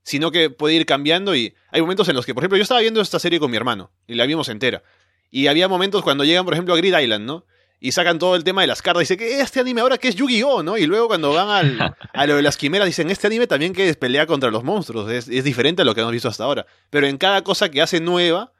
sino 0.02 0.30
que 0.30 0.50
puede 0.50 0.74
ir 0.74 0.84
cambiando 0.84 1.34
y 1.34 1.54
hay 1.70 1.80
momentos 1.80 2.08
en 2.08 2.16
los 2.16 2.26
que, 2.26 2.34
por 2.34 2.42
ejemplo, 2.42 2.56
yo 2.56 2.64
estaba 2.64 2.80
viendo 2.80 3.00
esta 3.00 3.18
serie 3.18 3.38
con 3.38 3.50
mi 3.50 3.56
hermano 3.56 3.92
y 4.06 4.14
la 4.14 4.26
vimos 4.26 4.48
entera. 4.48 4.82
Y 5.30 5.46
había 5.46 5.68
momentos 5.68 6.02
cuando 6.02 6.24
llegan, 6.24 6.44
por 6.44 6.54
ejemplo, 6.54 6.74
a 6.74 6.76
Grid 6.76 6.98
Island, 6.98 7.24
¿no? 7.24 7.46
Y 7.84 7.90
sacan 7.90 8.20
todo 8.20 8.36
el 8.36 8.44
tema 8.44 8.60
de 8.60 8.68
las 8.68 8.80
cartas. 8.80 9.00
Y 9.00 9.02
dice 9.02 9.16
que 9.16 9.40
este 9.40 9.58
anime 9.58 9.80
ahora 9.80 9.98
que 9.98 10.06
es 10.06 10.14
Yu-Gi-Oh, 10.14 10.62
¿no? 10.62 10.78
Y 10.78 10.86
luego 10.86 11.08
cuando 11.08 11.32
van 11.32 11.48
al, 11.48 11.96
a 12.12 12.26
lo 12.26 12.36
de 12.36 12.42
las 12.42 12.56
quimeras 12.56 12.86
dicen, 12.86 13.10
este 13.10 13.26
anime 13.26 13.48
también 13.48 13.72
que 13.72 13.88
es 13.88 13.96
pelea 13.96 14.24
contra 14.24 14.52
los 14.52 14.62
monstruos. 14.62 15.10
Es, 15.10 15.26
es 15.28 15.42
diferente 15.42 15.82
a 15.82 15.84
lo 15.84 15.92
que 15.92 16.00
hemos 16.00 16.12
visto 16.12 16.28
hasta 16.28 16.44
ahora. 16.44 16.64
Pero 16.90 17.08
en 17.08 17.18
cada 17.18 17.42
cosa 17.42 17.72
que 17.72 17.82
hace 17.82 18.00
nueva, 18.00 18.52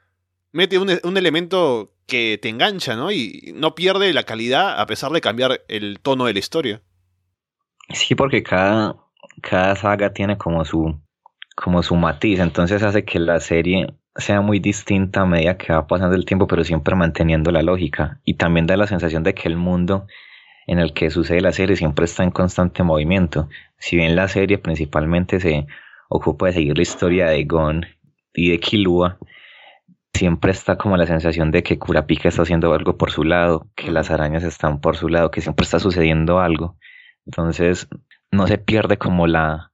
mete 0.51 0.77
un, 0.77 0.99
un, 1.01 1.17
elemento 1.17 1.93
que 2.05 2.37
te 2.41 2.49
engancha, 2.49 2.97
¿no? 2.97 3.13
Y 3.13 3.53
no 3.55 3.75
pierde 3.75 4.11
la 4.11 4.23
calidad 4.23 4.77
a 4.77 4.85
pesar 4.87 5.13
de 5.13 5.21
cambiar 5.21 5.63
el 5.69 6.01
tono 6.01 6.25
de 6.25 6.33
la 6.33 6.39
historia. 6.39 6.81
Sí, 7.93 8.15
porque 8.15 8.43
cada, 8.43 8.97
cada 9.41 9.77
saga 9.77 10.11
tiene 10.11 10.37
como 10.37 10.65
su, 10.65 10.99
como 11.55 11.81
su 11.81 11.95
matiz, 11.95 12.39
entonces 12.39 12.83
hace 12.83 13.05
que 13.05 13.19
la 13.19 13.39
serie 13.39 13.87
sea 14.15 14.41
muy 14.41 14.59
distinta 14.59 15.21
a 15.21 15.25
medida 15.25 15.57
que 15.57 15.73
va 15.73 15.87
pasando 15.87 16.15
el 16.15 16.25
tiempo, 16.25 16.47
pero 16.47 16.63
siempre 16.63 16.95
manteniendo 16.95 17.51
la 17.51 17.61
lógica. 17.61 18.19
Y 18.23 18.35
también 18.35 18.67
da 18.67 18.77
la 18.77 18.87
sensación 18.87 19.23
de 19.23 19.33
que 19.33 19.47
el 19.47 19.57
mundo 19.57 20.07
en 20.67 20.79
el 20.79 20.93
que 20.93 21.09
sucede 21.09 21.41
la 21.41 21.51
serie 21.51 21.75
siempre 21.75 22.05
está 22.05 22.23
en 22.23 22.31
constante 22.31 22.83
movimiento. 22.83 23.49
Si 23.77 23.95
bien 23.95 24.15
la 24.15 24.27
serie 24.27 24.57
principalmente 24.57 25.39
se 25.39 25.67
ocupa 26.09 26.47
de 26.47 26.53
seguir 26.53 26.77
la 26.77 26.83
historia 26.83 27.27
de 27.27 27.43
Gon 27.43 27.85
y 28.33 28.51
de 28.51 28.59
Killua, 28.59 29.17
siempre 30.13 30.51
está 30.51 30.77
como 30.77 30.95
la 30.95 31.07
sensación 31.07 31.51
de 31.51 31.63
que 31.63 31.79
Kurapika 31.79 32.29
está 32.29 32.43
haciendo 32.43 32.73
algo 32.73 32.97
por 32.97 33.11
su 33.11 33.23
lado, 33.23 33.67
que 33.75 33.91
las 33.91 34.11
arañas 34.11 34.43
están 34.43 34.79
por 34.79 34.95
su 34.95 35.09
lado, 35.09 35.31
que 35.31 35.41
siempre 35.41 35.63
está 35.63 35.79
sucediendo 35.79 36.39
algo. 36.39 36.77
Entonces, 37.25 37.87
no 38.31 38.47
se 38.47 38.57
pierde 38.57 38.97
como 38.97 39.27
la, 39.27 39.71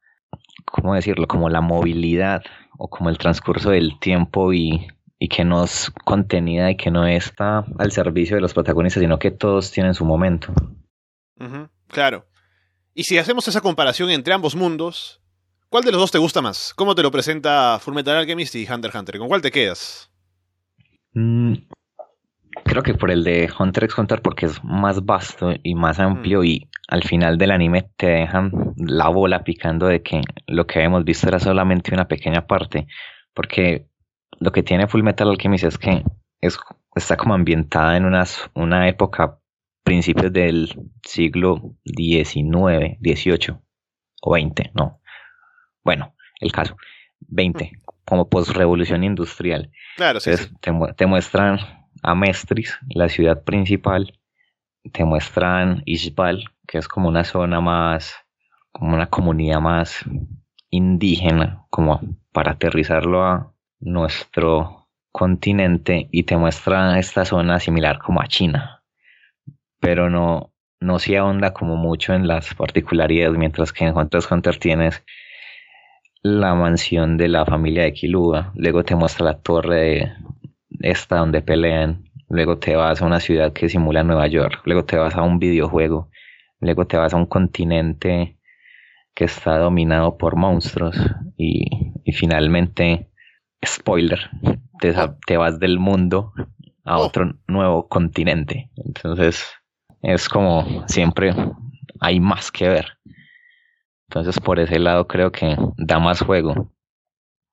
¿cómo 0.65 0.95
decirlo? 0.95 1.27
Como 1.27 1.49
la 1.49 1.61
movilidad 1.61 2.43
o 2.79 2.89
como 2.89 3.09
el 3.09 3.17
transcurso 3.17 3.71
del 3.71 3.99
tiempo 3.99 4.53
y, 4.53 4.87
y 5.19 5.27
que 5.27 5.43
no 5.43 5.65
es 5.65 5.91
contenida 6.05 6.71
y 6.71 6.77
que 6.77 6.89
no 6.89 7.05
está 7.05 7.65
al 7.77 7.91
servicio 7.91 8.37
de 8.37 8.41
los 8.41 8.53
protagonistas, 8.53 9.01
sino 9.01 9.19
que 9.19 9.31
todos 9.31 9.69
tienen 9.71 9.93
su 9.93 10.05
momento. 10.05 10.53
claro. 11.87 12.25
Y 12.93 13.03
si 13.03 13.17
hacemos 13.17 13.47
esa 13.47 13.61
comparación 13.61 14.09
entre 14.09 14.33
ambos 14.33 14.55
mundos, 14.55 15.21
¿cuál 15.67 15.83
de 15.83 15.91
los 15.91 15.99
dos 15.99 16.11
te 16.11 16.17
gusta 16.17 16.41
más? 16.41 16.73
¿Cómo 16.73 16.95
te 16.95 17.03
lo 17.03 17.11
presenta 17.11 17.77
Fullmetal 17.79 18.17
Alchemist 18.17 18.55
y 18.55 18.67
Hunter 18.69 18.89
x 18.89 18.99
Hunter? 18.99 19.19
¿Con 19.19 19.27
cuál 19.27 19.41
te 19.41 19.51
quedas? 19.51 20.09
Mm, 21.13 21.53
creo 22.63 22.83
que 22.83 22.93
por 22.93 23.11
el 23.11 23.23
de 23.23 23.49
Hunter 23.57 23.85
x 23.85 23.97
Hunter 23.97 24.21
porque 24.21 24.45
es 24.45 24.63
más 24.63 25.05
vasto 25.05 25.53
y 25.63 25.75
más 25.75 25.99
amplio 25.99 26.41
mm. 26.41 26.45
y 26.45 26.69
al 26.87 27.03
final 27.03 27.37
del 27.37 27.51
anime 27.51 27.89
te 27.97 28.07
dejan 28.07 28.51
la 28.77 29.09
bola 29.09 29.43
picando 29.43 29.87
de 29.87 30.01
que 30.01 30.21
lo 30.47 30.65
que 30.65 30.79
habíamos 30.79 31.03
visto 31.03 31.27
era 31.27 31.39
solamente 31.39 31.93
una 31.93 32.07
pequeña 32.07 32.47
parte 32.47 32.87
porque 33.33 33.87
lo 34.39 34.51
que 34.51 34.63
tiene 34.63 34.87
Full 34.87 35.03
Metal 35.03 35.29
Alchemist 35.29 35.65
es 35.65 35.77
que 35.77 36.03
es, 36.41 36.57
está 36.95 37.17
como 37.17 37.33
ambientada 37.33 37.97
en 37.97 38.05
unas, 38.05 38.49
una 38.53 38.87
época 38.87 39.39
principios 39.83 40.31
del 40.31 40.69
siglo 41.05 41.75
XIX, 41.83 42.97
XVIII 43.01 43.57
o 44.21 44.37
XX, 44.37 44.73
no. 44.73 45.01
Bueno, 45.83 46.15
el 46.39 46.51
caso, 46.51 46.75
20, 47.21 47.71
como 48.05 48.29
post-revolución 48.29 49.03
industrial. 49.03 49.71
Claro, 49.97 50.19
sí. 50.19 50.31
Te, 50.61 50.71
te, 50.95 51.05
muestran 51.05 51.59
a 52.03 52.15
Mestris, 52.15 52.77
la 52.89 53.09
ciudad 53.09 53.43
principal, 53.43 54.13
te 54.91 55.03
muestran 55.03 55.83
Ishbal, 55.85 56.45
que 56.67 56.77
es 56.77 56.87
como 56.87 57.09
una 57.09 57.23
zona 57.23 57.61
más, 57.61 58.15
como 58.71 58.95
una 58.95 59.07
comunidad 59.07 59.59
más 59.59 60.05
indígena, 60.69 61.65
como 61.69 62.01
para 62.31 62.51
aterrizarlo 62.53 63.23
a 63.23 63.53
nuestro 63.79 64.87
continente, 65.11 66.07
y 66.11 66.23
te 66.23 66.37
muestran 66.37 66.97
esta 66.97 67.25
zona 67.25 67.59
similar 67.59 67.99
como 67.99 68.21
a 68.21 68.27
China, 68.27 68.83
pero 69.79 70.09
no, 70.09 70.53
no 70.79 70.99
se 70.99 71.17
ahonda 71.17 71.53
como 71.53 71.75
mucho 71.75 72.13
en 72.13 72.27
las 72.27 72.53
particularidades, 72.53 73.37
mientras 73.37 73.73
que 73.73 73.85
en 73.85 73.97
Hunter 73.97 74.19
x 74.19 74.31
Hunter 74.31 74.57
tienes 74.57 75.03
la 76.21 76.53
mansión 76.53 77.17
de 77.17 77.29
la 77.29 77.45
familia 77.45 77.83
de 77.83 77.93
Kilua, 77.93 78.51
luego 78.55 78.83
te 78.83 78.95
muestra 78.95 79.25
la 79.25 79.39
torre 79.39 79.75
de 79.75 80.13
esta 80.79 81.17
donde 81.17 81.41
pelean, 81.41 82.09
luego 82.29 82.57
te 82.57 82.75
vas 82.75 83.01
a 83.01 83.05
una 83.05 83.19
ciudad 83.19 83.53
que 83.53 83.69
simula 83.69 84.03
Nueva 84.03 84.27
York, 84.27 84.61
luego 84.65 84.85
te 84.85 84.97
vas 84.97 85.15
a 85.15 85.23
un 85.23 85.39
videojuego, 85.39 86.09
luego 86.59 86.85
te 86.85 86.97
vas 86.97 87.13
a 87.13 87.17
un 87.17 87.25
continente 87.25 88.37
que 89.13 89.25
está 89.25 89.57
dominado 89.57 90.17
por 90.17 90.35
monstruos 90.35 90.95
y, 91.37 91.65
y 92.05 92.13
finalmente, 92.13 93.09
spoiler, 93.65 94.29
te, 94.79 94.93
te, 95.25 95.37
vas 95.37 95.59
del 95.59 95.79
mundo 95.79 96.31
a 96.85 96.97
oh. 96.97 97.05
otro 97.05 97.33
nuevo 97.47 97.87
continente. 97.89 98.71
Entonces, 98.77 99.45
es 100.01 100.29
como 100.29 100.87
siempre 100.87 101.33
hay 101.99 102.19
más 102.19 102.51
que 102.51 102.69
ver. 102.69 102.97
Entonces, 104.07 104.39
por 104.39 104.59
ese 104.59 104.79
lado 104.79 105.07
creo 105.07 105.31
que 105.31 105.55
da 105.77 105.99
más 105.99 106.21
juego. 106.21 106.71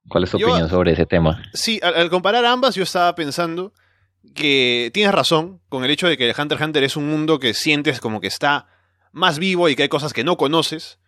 ¿Cuál 0.08 0.24
es 0.24 0.30
tu 0.30 0.36
opinión 0.36 0.68
sobre 0.68 0.92
ese 0.92 1.06
tema? 1.06 1.42
Sí, 1.52 1.80
al, 1.82 2.10
comparar 2.10 2.44
ambas, 2.44 2.74
yo 2.74 2.82
estaba 2.82 3.14
pensando 3.14 3.72
que 4.34 4.90
tienes 4.92 5.12
razón 5.12 5.60
con 5.68 5.84
el 5.84 5.90
hecho 5.90 6.08
de 6.08 6.16
que 6.16 6.28
Hunter 6.36 6.56
x 6.56 6.66
Hunter 6.66 6.84
es 6.84 6.96
un 6.96 7.08
mundo 7.08 7.38
que 7.38 7.54
sientes 7.54 8.00
como 8.00 8.20
que 8.20 8.26
está 8.26 8.68
más 9.12 9.38
vivo 9.38 9.68
y 9.68 9.76
que 9.76 9.84
hay 9.84 9.88
cosas 9.88 10.12
que 10.12 10.24
no 10.24 10.36
conoces. 10.36 10.98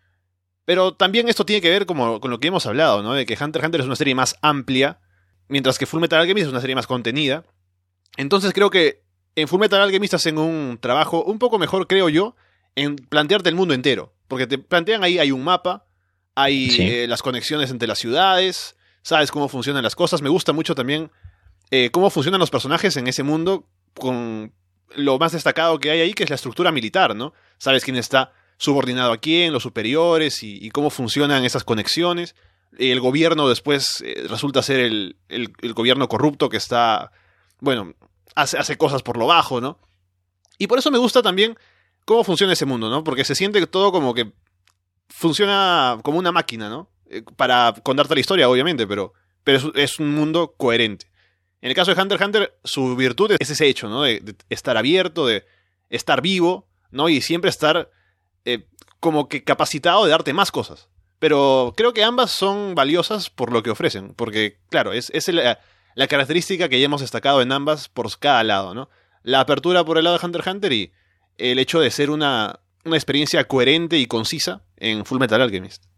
Pero 0.65 0.93
también 0.93 1.29
esto 1.29 1.45
tiene 1.45 1.61
que 1.61 1.69
ver 1.69 1.85
como, 1.85 2.19
con 2.19 2.31
lo 2.31 2.39
que 2.39 2.49
hemos 2.49 2.65
hablado, 2.65 3.01
¿no? 3.01 3.13
De 3.13 3.25
que 3.25 3.33
Hunter 3.33 3.61
x 3.61 3.65
Hunter 3.65 3.81
es 3.81 3.87
una 3.87 3.95
serie 3.95 4.15
más 4.15 4.35
amplia, 4.41 4.99
mientras 5.47 5.79
que 5.79 5.85
Full 5.85 6.01
Metal 6.01 6.19
Alchemist 6.19 6.45
es 6.45 6.51
una 6.51 6.61
serie 6.61 6.75
más 6.75 6.87
contenida. 6.87 7.43
Entonces 8.17 8.53
creo 8.53 8.69
que 8.69 9.03
en 9.35 9.47
Full 9.47 9.59
Metal 9.59 9.81
Alchemist 9.81 10.13
hacen 10.13 10.37
un 10.37 10.77
trabajo 10.79 11.23
un 11.23 11.39
poco 11.39 11.57
mejor, 11.57 11.87
creo 11.87 12.09
yo, 12.09 12.35
en 12.75 12.95
plantearte 12.95 13.49
el 13.49 13.55
mundo 13.55 13.73
entero. 13.73 14.13
Porque 14.27 14.47
te 14.47 14.57
plantean 14.57 15.03
ahí, 15.03 15.17
hay 15.17 15.31
un 15.31 15.43
mapa, 15.43 15.87
hay 16.35 16.69
eh, 16.79 17.07
las 17.07 17.21
conexiones 17.21 17.71
entre 17.71 17.87
las 17.87 17.99
ciudades, 17.99 18.75
sabes 19.01 19.31
cómo 19.31 19.47
funcionan 19.47 19.83
las 19.83 19.95
cosas. 19.95 20.21
Me 20.21 20.29
gusta 20.29 20.53
mucho 20.53 20.75
también 20.75 21.11
eh, 21.71 21.89
cómo 21.91 22.09
funcionan 22.09 22.39
los 22.39 22.49
personajes 22.49 22.97
en 22.97 23.07
ese 23.07 23.23
mundo 23.23 23.65
con 23.93 24.53
lo 24.95 25.19
más 25.19 25.33
destacado 25.33 25.79
que 25.79 25.91
hay 25.91 26.01
ahí, 26.01 26.13
que 26.13 26.23
es 26.23 26.29
la 26.29 26.35
estructura 26.35 26.71
militar, 26.71 27.15
¿no? 27.15 27.33
Sabes 27.57 27.83
quién 27.83 27.95
está 27.95 28.33
subordinado 28.57 29.11
a 29.11 29.17
quién, 29.17 29.53
los 29.53 29.63
superiores 29.63 30.43
y, 30.43 30.69
cómo 30.71 30.89
funcionan 30.89 31.45
esas 31.45 31.63
conexiones. 31.63 32.35
El 32.77 32.99
gobierno 32.99 33.47
después 33.47 34.03
eh, 34.05 34.25
resulta 34.27 34.61
ser 34.61 34.79
el, 34.79 35.17
el, 35.29 35.73
gobierno 35.73 36.07
corrupto 36.07 36.49
que 36.49 36.57
está, 36.57 37.11
bueno, 37.59 37.93
hace, 38.35 38.57
hace 38.57 38.77
cosas 38.77 39.01
por 39.01 39.17
lo 39.17 39.27
bajo, 39.27 39.61
¿no? 39.61 39.79
Y 40.57 40.67
por 40.67 40.79
eso 40.79 40.91
me 40.91 40.97
gusta 40.97 41.21
también 41.21 41.57
cómo 42.05 42.23
funciona 42.23 42.53
ese 42.53 42.65
mundo, 42.65 42.89
¿no? 42.89 43.03
Porque 43.03 43.23
se 43.23 43.35
siente 43.35 43.65
todo 43.67 43.91
como 43.91 44.13
que 44.13 44.33
funciona 45.07 45.99
como 46.03 46.19
una 46.19 46.31
máquina, 46.31 46.69
¿no? 46.69 46.89
Eh, 47.09 47.23
para 47.35 47.73
contarte 47.83 48.13
la 48.13 48.19
historia, 48.19 48.49
obviamente, 48.49 48.85
pero, 48.85 49.13
pero 49.43 49.73
es, 49.75 49.99
un 49.99 50.13
mundo 50.13 50.53
coherente. 50.55 51.07
En 51.61 51.69
el 51.69 51.75
caso 51.75 51.93
de 51.93 51.99
Hunter 51.99 52.15
x 52.17 52.25
Hunter, 52.25 52.59
su 52.63 52.95
virtud 52.95 53.31
es 53.39 53.49
ese 53.49 53.67
hecho, 53.67 53.89
¿no? 53.89 54.03
De, 54.03 54.35
estar 54.49 54.77
abierto, 54.77 55.25
de 55.25 55.43
estar 55.89 56.21
vivo, 56.21 56.67
¿no? 56.91 57.09
Y 57.09 57.21
siempre 57.21 57.49
estar 57.49 57.89
eh, 58.45 58.67
como 58.99 59.27
que 59.27 59.43
capacitado 59.43 60.05
de 60.05 60.11
darte 60.11 60.33
más 60.33 60.51
cosas. 60.51 60.87
Pero 61.17 61.73
creo 61.75 61.93
que 61.93 62.03
ambas 62.03 62.31
son 62.31 62.75
valiosas 62.75 63.29
por 63.29 63.51
lo 63.51 63.63
que 63.63 63.71
ofrecen, 63.71 64.13
porque, 64.13 64.59
claro, 64.69 64.93
es, 64.93 65.09
es 65.13 65.27
la, 65.27 65.59
característica 66.07 66.69
que 66.69 66.79
ya 66.79 66.85
hemos 66.85 67.01
destacado 67.01 67.41
en 67.41 67.51
ambas 67.51 67.89
por 67.89 68.07
cada 68.19 68.43
lado, 68.43 68.73
¿no? 68.73 68.89
La 69.23 69.41
apertura 69.41 69.83
por 69.83 69.97
el 69.97 70.05
lado 70.05 70.17
de 70.17 70.25
Hunter 70.25 70.41
x 70.41 70.53
Hunter 70.53 70.73
y 70.73 70.93
el 71.37 71.59
hecho 71.59 71.79
de 71.79 71.91
ser 71.91 72.09
una, 72.09 72.59
una 72.85 72.95
experiencia 72.95 73.43
coherente 73.45 73.97
y 73.97 74.05
concisa 74.05 74.61
en 74.77 75.05
Full 75.05 75.19
Metal 75.19 75.41
Alchemist. 75.41 75.89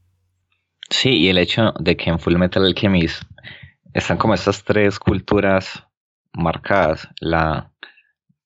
Sí, 0.92 1.10
y 1.20 1.30
el 1.30 1.38
hecho 1.38 1.74
de 1.80 1.96
que 1.96 2.10
en 2.10 2.20
Full 2.20 2.36
Metal 2.36 2.66
Alchemist 2.66 3.24
están 3.94 4.18
como 4.18 4.34
estas 4.34 4.64
tres 4.66 5.00
culturas 5.00 5.88
marcadas. 6.34 7.08
La 7.22 7.72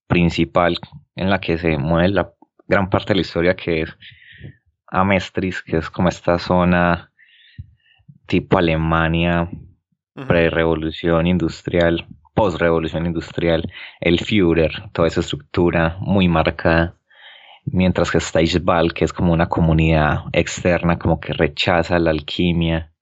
principal 0.08 0.78
en 1.16 1.32
la 1.32 1.42
que 1.42 1.58
se 1.58 1.78
mueve 1.80 2.10
la 2.10 2.32
gran 2.68 2.92
parte 2.92 3.10
de 3.10 3.16
la 3.16 3.22
historia 3.22 3.56
que 3.56 3.82
es 3.82 3.98
Amestris, 4.88 5.64
que 5.64 5.78
es 5.78 5.90
como 5.90 6.08
esta 6.08 6.38
zona 6.38 7.12
tipo 8.28 8.60
Alemania, 8.60 9.50
pre-revolución 10.14 11.26
industrial, 11.26 12.08
post-revolución 12.36 13.08
industrial, 13.08 13.74
el 14.00 14.20
Führer, 14.20 14.92
toda 14.94 15.08
esa 15.08 15.22
estructura 15.22 15.98
muy 16.00 16.28
marcada, 16.28 16.96
mientras 17.66 18.12
que 18.12 18.20
Ishbal, 18.42 18.94
que 18.94 19.06
es 19.06 19.14
como 19.14 19.34
una 19.34 19.50
comunidad 19.50 20.26
externa, 20.32 20.98
como 20.98 21.20
que 21.20 21.34
rechaza 21.34 22.00
la 22.00 22.12
alquimia, 22.12 22.94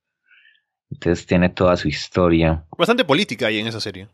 entonces 0.89 1.25
tiene 1.25 1.49
toda 1.49 1.75
su 1.77 1.87
historia. 1.87 2.65
Bastante 2.77 3.05
política 3.05 3.47
ahí 3.47 3.59
en 3.59 3.67
esa 3.67 3.79
serie. 3.79 4.07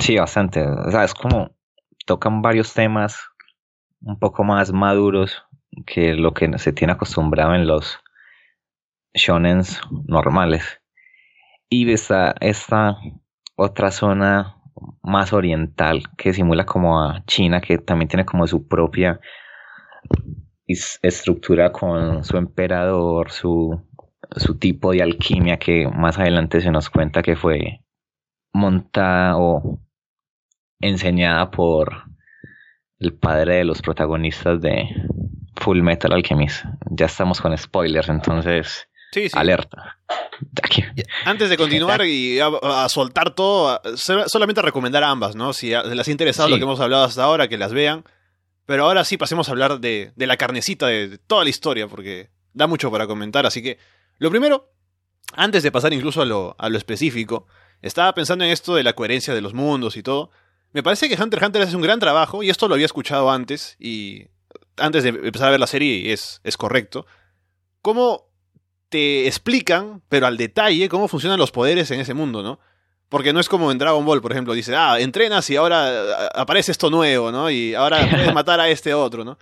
Sí, 0.00 0.16
bastante, 0.16 0.66
o 0.66 0.90
sea, 0.90 1.04
es 1.04 1.14
como 1.14 1.56
tocan 2.04 2.42
varios 2.42 2.74
temas 2.74 3.20
un 4.00 4.18
poco 4.18 4.44
más 4.44 4.72
maduros 4.72 5.44
que 5.86 6.14
lo 6.14 6.32
que 6.34 6.58
se 6.58 6.72
tiene 6.72 6.92
acostumbrado 6.92 7.54
en 7.54 7.66
los 7.66 7.98
shonens 9.14 9.80
normales. 10.06 10.80
Y 11.68 11.90
está 11.92 12.34
esta 12.40 12.96
otra 13.56 13.90
zona 13.90 14.57
más 15.02 15.32
oriental 15.32 16.02
que 16.16 16.32
simula 16.32 16.64
como 16.66 17.00
a 17.02 17.24
China, 17.26 17.60
que 17.60 17.78
también 17.78 18.08
tiene 18.08 18.24
como 18.24 18.46
su 18.46 18.66
propia 18.66 19.20
estructura 20.66 21.72
con 21.72 22.24
su 22.24 22.36
emperador, 22.36 23.30
su, 23.30 23.80
su 24.36 24.58
tipo 24.58 24.92
de 24.92 25.02
alquimia 25.02 25.58
que 25.58 25.88
más 25.88 26.18
adelante 26.18 26.60
se 26.60 26.70
nos 26.70 26.90
cuenta 26.90 27.22
que 27.22 27.36
fue 27.36 27.80
montada 28.52 29.38
o 29.38 29.80
enseñada 30.80 31.50
por 31.50 32.04
el 32.98 33.14
padre 33.14 33.56
de 33.56 33.64
los 33.64 33.80
protagonistas 33.80 34.60
de 34.60 34.88
Full 35.56 35.82
Metal 35.82 36.12
Alchemist. 36.12 36.64
Ya 36.90 37.06
estamos 37.06 37.40
con 37.40 37.56
spoilers, 37.56 38.08
entonces 38.08 38.87
alerta. 39.32 39.98
Antes 41.24 41.50
de 41.50 41.56
continuar 41.56 42.04
y 42.04 42.38
a, 42.40 42.88
soltar 42.88 43.34
todo, 43.34 43.80
solamente 43.96 44.62
recomendar 44.62 45.04
a 45.04 45.10
ambas, 45.10 45.34
¿no? 45.34 45.52
Si 45.52 45.70
les 45.70 46.08
ha 46.08 46.10
interesado 46.10 46.48
lo 46.48 46.56
que 46.56 46.62
hemos 46.62 46.80
hablado 46.80 47.04
hasta 47.04 47.24
ahora, 47.24 47.48
que 47.48 47.58
las 47.58 47.72
vean. 47.72 48.04
Pero 48.66 48.84
ahora 48.84 49.04
sí 49.04 49.16
pasemos 49.16 49.48
a 49.48 49.52
hablar 49.52 49.80
de, 49.80 50.12
la 50.16 50.36
carnecita 50.36 50.86
de, 50.86 51.18
toda 51.18 51.44
la 51.44 51.50
historia, 51.50 51.88
porque 51.88 52.30
da 52.52 52.66
mucho 52.66 52.90
para 52.90 53.06
comentar. 53.06 53.46
Así 53.46 53.62
que, 53.62 53.78
lo 54.18 54.30
primero, 54.30 54.70
antes 55.32 55.62
de 55.62 55.72
pasar 55.72 55.92
incluso 55.92 56.20
a 56.22 56.26
lo, 56.26 56.54
a 56.58 56.68
lo 56.68 56.76
específico, 56.76 57.46
estaba 57.80 58.12
pensando 58.14 58.44
en 58.44 58.50
esto 58.50 58.74
de 58.74 58.82
la 58.82 58.92
coherencia 58.92 59.34
de 59.34 59.40
los 59.40 59.54
mundos 59.54 59.96
y 59.96 60.02
todo. 60.02 60.30
Me 60.72 60.82
parece 60.82 61.08
que 61.08 61.14
Hunter 61.14 61.38
x 61.38 61.46
Hunter 61.46 61.62
hace 61.62 61.76
un 61.76 61.82
gran 61.82 61.98
trabajo, 61.98 62.42
y 62.42 62.50
esto 62.50 62.68
lo 62.68 62.74
había 62.74 62.86
escuchado 62.86 63.30
antes, 63.30 63.76
y 63.78 64.26
antes 64.76 65.02
de 65.02 65.10
empezar 65.10 65.48
a 65.48 65.52
ver 65.52 65.60
la 65.60 65.66
serie 65.66 66.12
es, 66.12 66.40
es 66.44 66.56
correcto. 66.56 67.06
Cómo 67.80 68.27
te 68.88 69.26
explican, 69.26 70.02
pero 70.08 70.26
al 70.26 70.36
detalle, 70.36 70.88
cómo 70.88 71.08
funcionan 71.08 71.38
los 71.38 71.50
poderes 71.50 71.90
en 71.90 72.00
ese 72.00 72.14
mundo, 72.14 72.42
¿no? 72.42 72.58
Porque 73.08 73.32
no 73.32 73.40
es 73.40 73.48
como 73.48 73.72
en 73.72 73.78
Dragon 73.78 74.04
Ball, 74.04 74.20
por 74.20 74.32
ejemplo, 74.32 74.52
dice, 74.54 74.74
ah, 74.76 74.98
entrenas 75.00 75.48
y 75.50 75.56
ahora 75.56 76.28
aparece 76.34 76.72
esto 76.72 76.90
nuevo, 76.90 77.32
¿no? 77.32 77.50
Y 77.50 77.74
ahora 77.74 77.98
puedes 78.10 78.32
matar 78.34 78.60
a 78.60 78.68
este 78.68 78.94
otro, 78.94 79.24
¿no? 79.24 79.38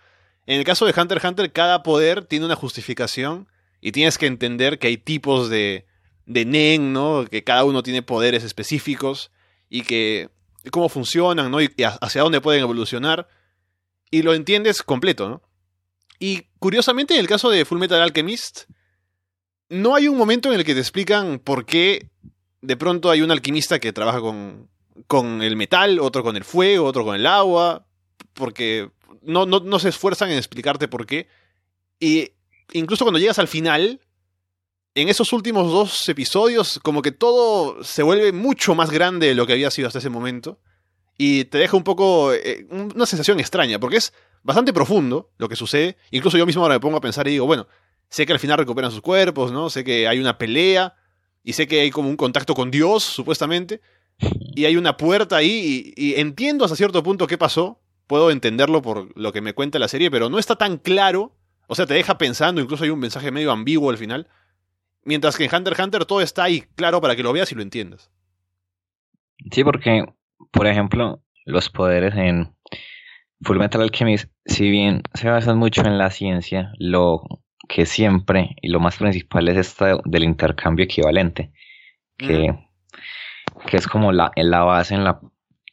En 0.46 0.59
el 0.59 0.64
caso 0.64 0.87
de 0.87 0.94
Hunter 0.96 1.18
x 1.18 1.28
Hunter, 1.28 1.52
cada 1.52 1.82
poder 1.82 2.24
tiene 2.24 2.46
una 2.46 2.54
justificación 2.54 3.48
y 3.80 3.92
tienes 3.92 4.18
que 4.18 4.26
entender 4.26 4.78
que 4.78 4.87
hay 4.87 4.96
tipos 4.96 5.48
de, 5.48 5.87
de 6.26 6.44
Nen, 6.44 6.92
¿no? 6.92 7.24
Que 7.28 7.42
cada 7.42 7.64
uno 7.64 7.82
tiene 7.82 8.02
poderes 8.02 8.44
específicos 8.44 9.32
y 9.68 9.82
que 9.82 10.30
cómo 10.70 10.88
funcionan, 10.88 11.50
¿no? 11.50 11.61
Y 11.61 11.72
hacia 12.00 12.22
dónde 12.22 12.40
pueden 12.40 12.62
evolucionar. 12.62 13.28
Y 14.11 14.22
lo 14.22 14.35
entiendes 14.35 14.82
completo, 14.82 15.28
¿no? 15.28 15.42
Y 16.18 16.46
curiosamente, 16.61 17.14
en 17.14 17.20
el 17.20 17.26
caso 17.26 17.50
de 17.50 17.64
Full 17.64 17.78
Metal 17.78 18.00
Alchemist, 18.00 18.64
no 19.68 19.94
hay 19.94 20.09
un 20.09 20.16
momento 20.16 20.52
en 20.52 20.59
el 20.59 20.64
que 20.64 20.74
te 20.74 20.81
explican 20.81 21.38
por 21.38 21.64
qué 21.64 22.11
de 22.62 22.76
pronto 22.76 23.11
hay 23.11 23.22
un 23.22 23.31
alquimista 23.31 23.79
que 23.79 23.92
trabaja 23.92 24.20
con, 24.20 24.68
con 25.07 25.42
el 25.42 25.57
metal, 25.57 25.98
otro 26.00 26.22
con 26.22 26.37
el 26.37 26.44
fuego, 26.44 26.87
otro 26.87 27.05
con 27.05 27.14
el 27.14 27.26
agua, 27.26 27.87
porque 28.35 28.90
no, 29.22 29.46
no, 29.46 29.61
no 29.61 29.79
se 29.79 29.88
esfuerzan 29.88 30.31
en 30.31 30.38
explicarte 30.38 30.88
por 30.88 31.07
qué. 31.07 31.29
Y 32.00 32.33
incluso 32.72 33.05
cuando 33.05 33.18
llegas 33.18 33.38
al 33.38 33.48
final, 33.48 34.00
en 34.94 35.09
esos 35.09 35.33
últimos 35.33 35.70
dos 35.70 36.09
episodios, 36.09 36.81
como 36.83 37.02
que 37.02 37.12
todo 37.12 37.83
se 37.85 38.02
vuelve 38.02 38.33
mucho 38.33 38.74
más 38.74 38.90
grande 38.90 39.29
de 39.29 39.35
lo 39.35 39.46
que 39.46 39.52
había 39.52 39.70
sido 39.70 39.88
hasta 39.88 39.98
ese 39.98 40.11
momento. 40.11 40.59
Y 41.18 41.44
te 41.44 41.59
deja 41.59 41.76
un 41.76 41.85
poco 41.85 42.33
eh, 42.33 42.66
una 42.70 43.07
sensación 43.07 43.40
extraña, 43.40 43.79
porque 43.79 43.96
es 43.96 44.12
bastante 44.42 44.72
profundo 44.72 45.31
lo 45.38 45.48
que 45.48 45.57
sucede. 45.57 45.96
Incluso 46.11 46.38
yo 46.38 46.46
mismo 46.46 46.62
ahora 46.62 46.74
me 46.74 46.81
pongo 46.81 46.98
a 46.98 47.00
pensar 47.00 47.26
y 47.29 47.33
digo, 47.33 47.46
bueno, 47.46 47.66
Sé 48.08 48.26
que 48.26 48.32
al 48.32 48.38
final 48.38 48.58
recuperan 48.58 48.90
sus 48.90 49.00
cuerpos, 49.00 49.52
¿no? 49.52 49.70
Sé 49.70 49.84
que 49.84 50.08
hay 50.08 50.18
una 50.18 50.38
pelea 50.38 50.94
y 51.42 51.52
sé 51.52 51.66
que 51.66 51.80
hay 51.80 51.90
como 51.90 52.08
un 52.08 52.16
contacto 52.16 52.54
con 52.54 52.70
Dios, 52.70 53.02
supuestamente. 53.02 53.80
Y 54.54 54.64
hay 54.64 54.76
una 54.76 54.96
puerta 54.96 55.36
ahí 55.36 55.92
y, 55.96 56.14
entiendo 56.14 56.64
hasta 56.64 56.76
cierto 56.76 57.02
punto 57.02 57.26
qué 57.26 57.38
pasó. 57.38 57.80
Puedo 58.06 58.30
entenderlo 58.30 58.82
por 58.82 59.16
lo 59.18 59.32
que 59.32 59.40
me 59.40 59.52
cuenta 59.52 59.78
la 59.78 59.88
serie, 59.88 60.10
pero 60.10 60.30
no 60.30 60.38
está 60.38 60.56
tan 60.56 60.78
claro. 60.78 61.36
O 61.66 61.74
sea, 61.74 61.86
te 61.86 61.94
deja 61.94 62.18
pensando, 62.18 62.60
incluso 62.60 62.84
hay 62.84 62.90
un 62.90 63.00
mensaje 63.00 63.30
medio 63.32 63.50
ambiguo 63.50 63.90
al 63.90 63.98
final. 63.98 64.28
Mientras 65.04 65.36
que 65.36 65.44
en 65.44 65.54
Hunter 65.54 65.72
x 65.72 65.84
Hunter 65.84 66.04
todo 66.04 66.20
está 66.20 66.44
ahí, 66.44 66.64
claro, 66.74 67.00
para 67.00 67.16
que 67.16 67.22
lo 67.22 67.32
veas 67.32 67.50
y 67.52 67.54
lo 67.54 67.62
entiendas. 67.62 68.10
Sí, 69.50 69.62
porque, 69.64 70.04
por 70.50 70.66
ejemplo, 70.66 71.22
los 71.44 71.70
poderes 71.70 72.14
en 72.16 72.56
Fullmetal 73.42 73.82
Alchemist, 73.82 74.30
si 74.46 74.70
bien 74.70 75.02
se 75.14 75.28
basan 75.28 75.58
mucho 75.58 75.82
en 75.82 75.98
la 75.98 76.10
ciencia, 76.10 76.72
lo 76.78 77.22
que 77.68 77.87
siempre, 77.87 78.57
y 78.62 78.68
lo 78.68 78.81
más 78.81 78.96
principal 78.96 79.48
es 79.48 79.57
esta 79.57 79.98
del 80.05 80.24
intercambio 80.24 80.85
equivalente, 80.85 81.52
que, 82.16 82.55
que 83.66 83.76
es 83.76 83.87
como 83.87 84.12
la, 84.12 84.33
la 84.37 84.62
base 84.62 84.94
en 84.94 85.05
la 85.05 85.20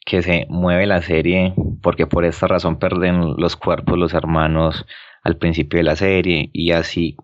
que 0.04 0.22
se 0.22 0.46
mueve 0.48 0.86
la 0.86 1.02
serie, 1.02 1.54
porque 1.82 2.06
por 2.06 2.24
esta 2.24 2.46
razón 2.46 2.78
pierden 2.78 3.36
los 3.36 3.56
cuerpos 3.56 3.98
los 3.98 4.12
hermanos 4.12 4.84
al 5.22 5.36
principio 5.38 5.78
de 5.78 5.84
la 5.84 5.96
serie, 5.96 6.50
y 6.52 6.72
así 6.72 7.16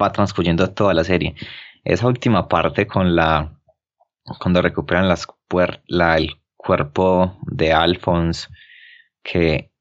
va 0.00 0.12
transcurriendo 0.12 0.70
toda 0.72 0.94
la 0.94 1.04
serie. 1.04 1.34
Esa 1.84 2.06
última 2.06 2.48
parte 2.48 2.86
con 2.86 3.14
la 3.14 3.58
cuando 4.38 4.60
recuperan 4.60 5.08
las 5.08 5.26
la, 5.86 6.18
el 6.18 6.36
cuerpo 6.56 7.38
de 7.46 7.72
Alphonse 7.72 8.48
que 9.22 9.72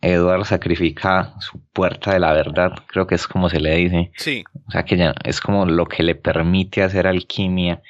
Edward 0.00 0.44
sacrifica 0.44 1.34
su 1.40 1.60
puerta 1.72 2.12
de 2.12 2.20
la 2.20 2.32
verdad, 2.32 2.72
creo 2.86 3.06
que 3.06 3.16
es 3.16 3.26
como 3.26 3.48
se 3.48 3.60
le 3.60 3.74
dice. 3.76 4.12
Sí. 4.16 4.44
O 4.66 4.70
sea 4.70 4.84
que 4.84 4.96
ya 4.96 5.14
es 5.24 5.40
como 5.40 5.66
lo 5.66 5.86
que 5.86 6.02
le 6.02 6.14
permite 6.14 6.82
hacer 6.82 7.06
alquimia 7.06 7.82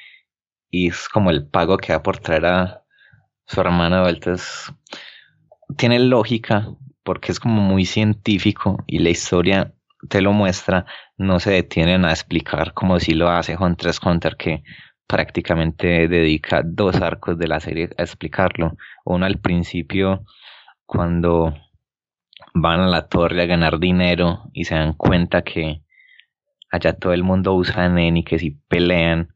y 0.69 0.87
es 0.87 1.07
como 1.07 1.29
el 1.29 1.47
pago 1.47 1.77
que 1.77 1.93
da 1.93 2.03
por 2.03 2.17
traer 2.17 2.45
a 2.45 2.83
su 3.45 3.61
hermana 3.61 3.97
de 3.97 4.01
vuelta. 4.03 4.35
tiene 5.77 5.99
lógica 5.99 6.69
porque 7.03 7.31
es 7.31 7.39
como 7.39 7.61
muy 7.61 7.85
científico 7.85 8.83
y 8.85 8.99
la 8.99 9.09
historia 9.09 9.73
te 10.09 10.21
lo 10.21 10.31
muestra, 10.31 10.85
no 11.17 11.39
se 11.39 11.51
detienen 11.51 12.05
a 12.05 12.11
explicar 12.11 12.73
como 12.73 12.99
si 12.99 13.13
lo 13.13 13.29
hace 13.29 13.57
Hunter 13.59 13.89
x 13.89 13.99
Hunter 14.03 14.37
que 14.37 14.63
prácticamente 15.07 16.07
dedica 16.07 16.61
dos 16.63 17.01
arcos 17.01 17.37
de 17.37 17.47
la 17.47 17.59
serie 17.59 17.89
a 17.97 18.03
explicarlo. 18.03 18.77
Uno 19.05 19.25
al 19.25 19.39
principio 19.39 20.23
cuando 20.85 21.53
van 22.61 22.81
a 22.81 22.87
la 22.87 23.07
torre 23.07 23.41
a 23.41 23.45
ganar 23.45 23.79
dinero 23.79 24.49
y 24.53 24.65
se 24.65 24.75
dan 24.75 24.93
cuenta 24.93 25.41
que 25.41 25.81
allá 26.71 26.93
todo 26.93 27.13
el 27.13 27.23
mundo 27.23 27.53
usa 27.55 27.89
nen 27.89 28.17
y 28.17 28.23
que 28.23 28.39
si 28.39 28.51
pelean 28.51 29.33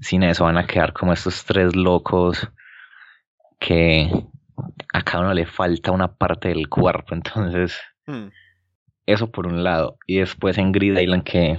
sin 0.00 0.22
eso 0.22 0.44
van 0.44 0.58
a 0.58 0.66
quedar 0.66 0.92
como 0.92 1.12
estos 1.12 1.44
tres 1.44 1.76
locos 1.76 2.48
que 3.58 4.10
a 4.92 5.02
cada 5.02 5.24
uno 5.24 5.34
le 5.34 5.46
falta 5.46 5.92
una 5.92 6.16
parte 6.16 6.48
del 6.48 6.68
cuerpo. 6.68 7.14
Entonces 7.14 7.78
hmm. 8.06 8.28
eso 9.06 9.30
por 9.30 9.46
un 9.46 9.62
lado. 9.62 9.98
Y 10.06 10.18
después 10.18 10.58
en 10.58 10.72
Grid 10.72 10.98
Island 10.98 11.24
que 11.24 11.58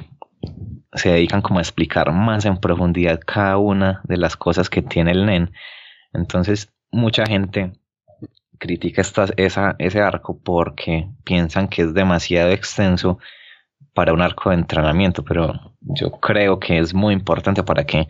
se 0.94 1.12
dedican 1.12 1.42
como 1.42 1.60
a 1.60 1.62
explicar 1.62 2.12
más 2.12 2.46
en 2.46 2.58
profundidad 2.58 3.20
cada 3.26 3.58
una 3.58 4.02
de 4.06 4.18
las 4.18 4.36
cosas 4.36 4.70
que 4.70 4.82
tiene 4.82 5.12
el 5.12 5.26
nen. 5.26 5.54
Entonces 6.14 6.74
mucha 6.92 7.26
gente 7.26 7.74
critica 8.62 9.02
esta, 9.02 9.26
ese 9.80 10.02
arco 10.02 10.40
porque 10.40 11.10
piensan 11.26 11.68
que 11.68 11.82
es 11.82 11.94
demasiado 11.96 12.52
extenso 12.52 13.18
para 13.96 14.14
un 14.14 14.22
arco 14.22 14.52
de 14.52 14.58
entrenamiento, 14.58 15.26
pero 15.26 15.76
yo 15.82 16.12
creo 16.12 16.60
que 16.60 16.78
es 16.78 16.94
muy 16.94 17.14
importante 17.14 17.64
para 17.64 17.86
que 17.86 18.08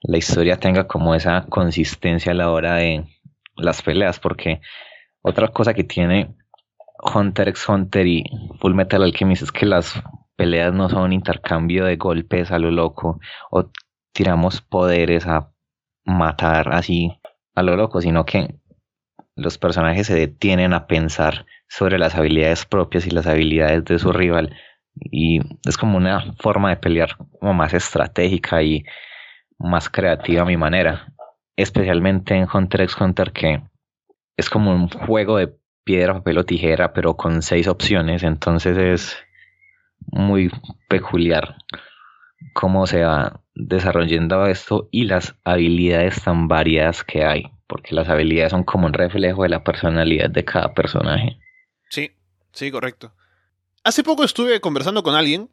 la 0.00 0.16
historia 0.16 0.56
tenga 0.56 0.86
como 0.86 1.14
esa 1.14 1.44
consistencia 1.50 2.32
a 2.32 2.34
la 2.34 2.50
hora 2.50 2.76
de 2.76 3.04
las 3.56 3.82
peleas, 3.82 4.18
porque 4.18 4.62
otra 5.20 5.48
cosa 5.48 5.74
que 5.74 5.84
tiene 5.84 6.34
Hunter 7.14 7.48
x 7.50 7.68
Hunter 7.68 8.06
y 8.06 8.24
Full 8.60 8.74
Metal 8.74 9.02
Alchemist 9.02 9.42
es 9.42 9.52
que 9.52 9.66
las 9.66 10.02
peleas 10.34 10.72
no 10.72 10.88
son 10.88 11.12
intercambio 11.12 11.84
de 11.84 11.96
golpes 11.96 12.50
a 12.50 12.58
lo 12.58 12.70
loco 12.70 13.20
o 13.50 13.70
tiramos 14.12 14.62
poderes 14.62 15.26
a 15.26 15.52
matar 16.04 16.72
así 16.72 17.20
a 17.54 17.62
lo 17.62 17.76
loco, 17.76 18.00
sino 18.00 18.24
que 18.24 18.58
los 19.36 19.58
personajes 19.58 20.06
se 20.06 20.14
detienen 20.14 20.72
a 20.72 20.86
pensar 20.86 21.46
sobre 21.68 21.98
las 21.98 22.14
habilidades 22.14 22.66
propias 22.66 23.06
y 23.06 23.10
las 23.10 23.26
habilidades 23.26 23.84
de 23.84 23.98
su 23.98 24.12
rival. 24.12 24.56
Y 24.96 25.40
es 25.66 25.76
como 25.76 25.96
una 25.96 26.34
forma 26.38 26.70
de 26.70 26.76
pelear 26.76 27.16
como 27.16 27.52
más 27.52 27.74
estratégica 27.74 28.62
y 28.62 28.84
más 29.58 29.88
creativa 29.88 30.42
a 30.42 30.46
mi 30.46 30.56
manera. 30.56 31.12
Especialmente 31.56 32.34
en 32.34 32.46
Hunter 32.52 32.82
x 32.82 32.96
Hunter 33.00 33.32
que 33.32 33.62
es 34.36 34.50
como 34.50 34.72
un 34.72 34.88
juego 34.88 35.38
de 35.38 35.52
piedra, 35.84 36.14
papel 36.14 36.38
o 36.38 36.44
tijera 36.44 36.92
pero 36.92 37.16
con 37.16 37.42
seis 37.42 37.66
opciones. 37.66 38.22
Entonces 38.22 38.78
es 38.78 39.16
muy 40.06 40.50
peculiar 40.88 41.56
cómo 42.52 42.86
se 42.86 43.02
va 43.02 43.40
desarrollando 43.54 44.46
esto 44.46 44.88
y 44.92 45.04
las 45.04 45.36
habilidades 45.44 46.22
tan 46.22 46.46
variadas 46.46 47.02
que 47.02 47.24
hay 47.24 47.53
porque 47.74 47.92
las 47.92 48.08
habilidades 48.08 48.52
son 48.52 48.62
como 48.62 48.86
un 48.86 48.92
reflejo 48.92 49.42
de 49.42 49.48
la 49.48 49.64
personalidad 49.64 50.30
de 50.30 50.44
cada 50.44 50.74
personaje. 50.74 51.40
Sí, 51.90 52.12
sí, 52.52 52.70
correcto. 52.70 53.12
Hace 53.82 54.04
poco 54.04 54.22
estuve 54.22 54.60
conversando 54.60 55.02
con 55.02 55.16
alguien 55.16 55.50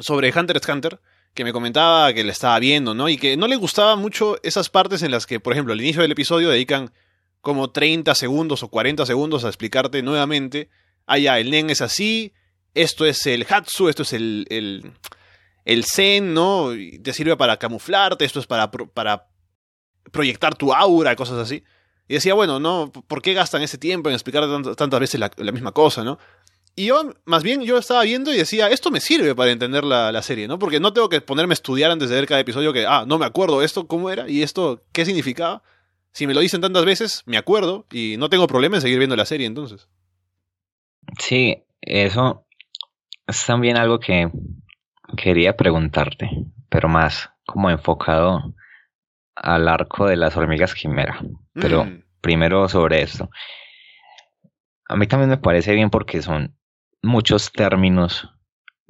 sobre 0.00 0.38
Hunter 0.38 0.58
x 0.58 0.68
Hunter 0.68 1.00
que 1.32 1.44
me 1.44 1.54
comentaba 1.54 2.12
que 2.12 2.24
le 2.24 2.30
estaba 2.30 2.58
viendo, 2.58 2.92
¿no? 2.92 3.08
Y 3.08 3.16
que 3.16 3.38
no 3.38 3.46
le 3.46 3.56
gustaba 3.56 3.96
mucho 3.96 4.36
esas 4.42 4.68
partes 4.68 5.02
en 5.02 5.12
las 5.12 5.26
que, 5.26 5.40
por 5.40 5.54
ejemplo, 5.54 5.72
al 5.72 5.80
inicio 5.80 6.02
del 6.02 6.12
episodio 6.12 6.50
dedican 6.50 6.92
como 7.40 7.70
30 7.70 8.14
segundos 8.14 8.62
o 8.62 8.68
40 8.68 9.06
segundos 9.06 9.46
a 9.46 9.48
explicarte 9.48 10.02
nuevamente, 10.02 10.68
ah, 11.06 11.16
ya, 11.16 11.38
el 11.38 11.50
Nen 11.50 11.70
es 11.70 11.80
así, 11.80 12.34
esto 12.74 13.06
es 13.06 13.26
el 13.26 13.46
Hatsu, 13.48 13.88
esto 13.88 14.02
es 14.02 14.12
el, 14.12 14.46
el, 14.50 14.92
el 15.64 15.84
Zen, 15.86 16.34
¿no? 16.34 16.74
Y 16.74 16.98
te 16.98 17.14
sirve 17.14 17.34
para 17.38 17.56
camuflarte, 17.56 18.26
esto 18.26 18.40
es 18.40 18.46
para, 18.46 18.70
para 18.70 19.30
proyectar 20.10 20.54
tu 20.54 20.72
aura, 20.72 21.16
cosas 21.16 21.38
así. 21.38 21.64
Y 22.08 22.14
decía, 22.14 22.34
bueno, 22.34 22.58
¿no? 22.58 22.90
¿Por 22.90 23.22
qué 23.22 23.34
gastan 23.34 23.62
ese 23.62 23.78
tiempo 23.78 24.08
en 24.08 24.14
explicar 24.14 24.44
tantas, 24.74 25.00
veces 25.00 25.20
la, 25.20 25.52
misma 25.52 25.72
cosa, 25.72 26.02
¿no? 26.02 26.18
Y 26.74 26.86
yo, 26.86 27.12
más 27.24 27.42
bien, 27.42 27.62
yo 27.62 27.78
estaba 27.78 28.02
viendo 28.02 28.32
y 28.32 28.36
decía, 28.36 28.68
esto 28.68 28.90
me 28.90 29.00
sirve 29.00 29.34
para 29.34 29.50
entender 29.50 29.84
la, 29.84 30.22
serie, 30.22 30.48
¿no? 30.48 30.58
Porque 30.58 30.80
no 30.80 30.92
tengo 30.92 31.08
que 31.08 31.20
ponerme 31.20 31.52
a 31.52 31.54
estudiar 31.54 31.90
antes 31.90 32.08
de 32.08 32.16
ver 32.16 32.26
cada 32.26 32.40
episodio 32.40 32.72
que, 32.72 32.86
ah, 32.86 33.04
no 33.06 33.18
me 33.18 33.26
acuerdo 33.26 33.62
esto, 33.62 33.86
cómo 33.86 34.10
era 34.10 34.28
y 34.28 34.42
esto, 34.42 34.82
qué 34.92 35.04
significaba. 35.04 35.62
Si 36.12 36.26
me 36.26 36.34
lo 36.34 36.40
dicen 36.40 36.60
tantas 36.60 36.84
veces, 36.84 37.22
me 37.26 37.36
acuerdo 37.36 37.86
y 37.92 38.16
no 38.18 38.28
tengo 38.28 38.46
problema 38.48 38.76
en 38.76 38.82
seguir 38.82 38.98
viendo 38.98 39.14
la 39.14 39.26
serie 39.26 39.46
entonces. 39.46 39.88
Sí, 41.18 41.62
eso 41.80 42.44
es 43.26 43.46
también 43.46 43.76
algo 43.76 44.00
que 44.00 44.30
quería 45.16 45.56
preguntarte, 45.56 46.28
pero 46.68 46.88
más 46.88 47.30
como 47.46 47.70
enfocado 47.70 48.54
al 49.42 49.68
arco 49.68 50.06
de 50.06 50.16
las 50.16 50.36
hormigas 50.36 50.74
quimera. 50.74 51.20
Pero 51.54 51.84
mm. 51.84 52.04
primero 52.20 52.68
sobre 52.68 53.02
esto. 53.02 53.30
A 54.88 54.96
mí 54.96 55.06
también 55.06 55.30
me 55.30 55.38
parece 55.38 55.74
bien 55.74 55.90
porque 55.90 56.22
son 56.22 56.56
muchos 57.02 57.52
términos 57.52 58.28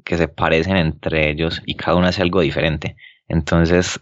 que 0.04 0.16
se 0.16 0.28
parecen 0.28 0.76
entre 0.76 1.30
ellos 1.30 1.62
y 1.66 1.76
cada 1.76 1.96
uno 1.96 2.06
hace 2.06 2.22
algo 2.22 2.40
diferente. 2.40 2.96
Entonces, 3.28 4.00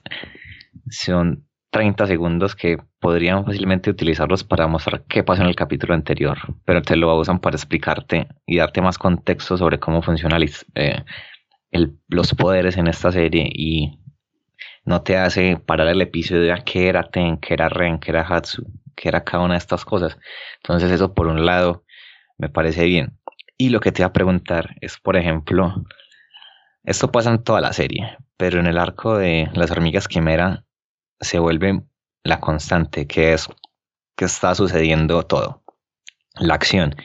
son 0.91 1.49
30 1.71 2.07
segundos 2.07 2.57
que 2.57 2.79
podrían 2.99 3.45
fácilmente 3.45 3.91
utilizarlos 3.91 4.43
para 4.45 4.67
mostrar 4.67 5.05
qué 5.07 5.23
pasó 5.23 5.43
en 5.43 5.49
el 5.49 5.57
capítulo 5.57 5.95
anterior, 5.95 6.39
pero 6.65 6.83
te 6.83 6.97
lo 6.97 7.15
usan 7.17 7.41
para 7.41 7.57
explicarte 7.57 8.29
y 8.47 8.57
darte 8.57 8.81
más 8.81 8.97
contexto 8.97 9.57
sobre 9.57 9.79
cómo 9.79 10.03
funcionan 10.03 10.43
eh, 10.75 11.05
los 12.09 12.35
poderes 12.35 12.77
en 12.79 12.87
esta 12.87 13.13
serie 13.13 13.51
y 13.53 13.99
no 14.88 15.03
te 15.03 15.18
hace 15.18 15.59
parar 15.59 15.88
el 15.88 16.01
episodio 16.01 16.55
de 16.55 16.62
qué 16.64 16.88
era 16.88 17.03
Ten, 17.03 17.37
qué 17.37 17.53
era 17.53 17.68
Ren, 17.68 17.98
qué 17.98 18.11
era 18.11 18.22
Hatsu, 18.22 18.64
qué 18.96 19.11
era 19.11 19.22
cada 19.22 19.44
una 19.44 19.53
de 19.53 19.59
estas 19.59 19.85
cosas. 19.85 20.16
Entonces 20.62 20.90
eso 20.90 21.12
por 21.12 21.27
un 21.27 21.44
lado 21.44 21.85
me 22.38 22.48
parece 22.48 22.87
bien. 22.87 23.18
Y 23.59 23.68
lo 23.68 23.81
que 23.81 23.92
te 23.92 24.03
voy 24.03 24.09
a 24.09 24.14
preguntar 24.14 24.77
es, 24.81 24.96
por 24.96 25.18
ejemplo, 25.18 25.85
esto 26.85 27.12
pasa 27.12 27.29
en 27.29 27.44
toda 27.44 27.61
la 27.61 27.74
serie, 27.74 28.16
pero 28.38 28.61
en 28.61 28.66
el 28.66 28.79
arco 28.79 29.18
de 29.18 29.51
las 29.53 29.70
hormigas 29.70 30.09
quimera 30.09 30.64
se 31.20 31.38
vuelve 31.38 31.83
la 32.24 32.40
constante, 32.40 33.07
que 33.07 33.35
es 33.35 33.46
que 34.16 34.24
está 34.24 34.55
sucediendo 34.55 35.22
todo, 35.24 35.64
la 36.37 36.55
acción. 36.55 36.96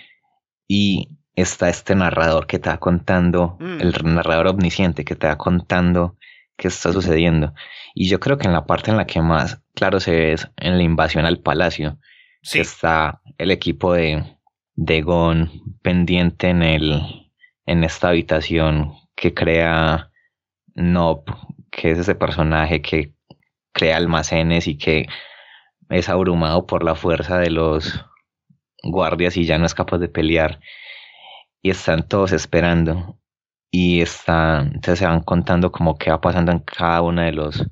Y 0.70 1.18
está 1.36 1.68
este 1.68 1.96
narrador 1.96 2.48
que 2.48 2.60
te 2.60 2.70
va 2.70 2.78
contando, 2.78 3.58
mm. 3.60 3.82
el 3.82 3.94
narrador 4.06 4.48
omnisciente 4.48 5.04
que 5.04 5.16
te 5.16 5.28
va 5.28 5.38
contando 5.38 6.16
qué 6.58 6.68
está 6.68 6.94
sucediendo. 6.94 7.54
Y 7.94 8.10
yo 8.10 8.20
creo 8.20 8.38
que 8.38 8.48
en 8.48 8.54
la 8.54 8.66
parte 8.66 8.92
en 8.92 8.98
la 8.98 9.06
que 9.06 9.22
más 9.22 9.62
claro 9.76 10.00
se 10.00 10.12
ve 10.12 10.34
es 10.34 10.50
en 10.58 10.78
la 10.78 10.84
invasión 10.84 11.26
al 11.26 11.40
palacio. 11.40 12.00
Sí. 12.42 12.60
Está 12.60 13.22
el 13.38 13.52
equipo 13.52 13.94
de, 13.94 14.38
de 14.76 15.02
Gon 15.02 15.52
pendiente 15.82 16.50
en 16.50 16.64
el 16.64 17.24
en 17.66 17.84
esta 17.84 18.10
habitación 18.10 18.94
que 19.16 19.34
crea 19.34 20.12
Nob, 20.76 21.24
que 21.72 21.92
es 21.92 22.00
ese 22.00 22.16
personaje 22.16 22.82
que 22.82 23.14
crea 23.72 23.98
almacenes 23.98 24.68
y 24.68 24.78
que 24.78 25.08
es 25.90 26.10
abrumado 26.10 26.66
por 26.66 26.84
la 26.84 26.96
fuerza 26.96 27.38
de 27.38 27.50
los 27.50 28.06
guardias 28.84 29.38
y 29.38 29.46
ya 29.46 29.58
no 29.58 29.66
es 29.66 29.74
capaz 29.74 30.00
de 30.00 30.10
pelear. 30.10 30.60
Y 31.62 31.70
están 31.70 32.08
todos 32.08 32.34
esperando 32.34 33.18
y 33.76 34.02
están, 34.02 34.82
se 34.84 35.04
van 35.04 35.22
contando 35.22 35.72
como 35.72 35.98
qué 35.98 36.12
va 36.12 36.22
pasando 36.22 36.52
en 36.52 36.60
cada 36.60 37.02
uno 37.02 37.24
de 37.24 37.32
los 37.32 37.66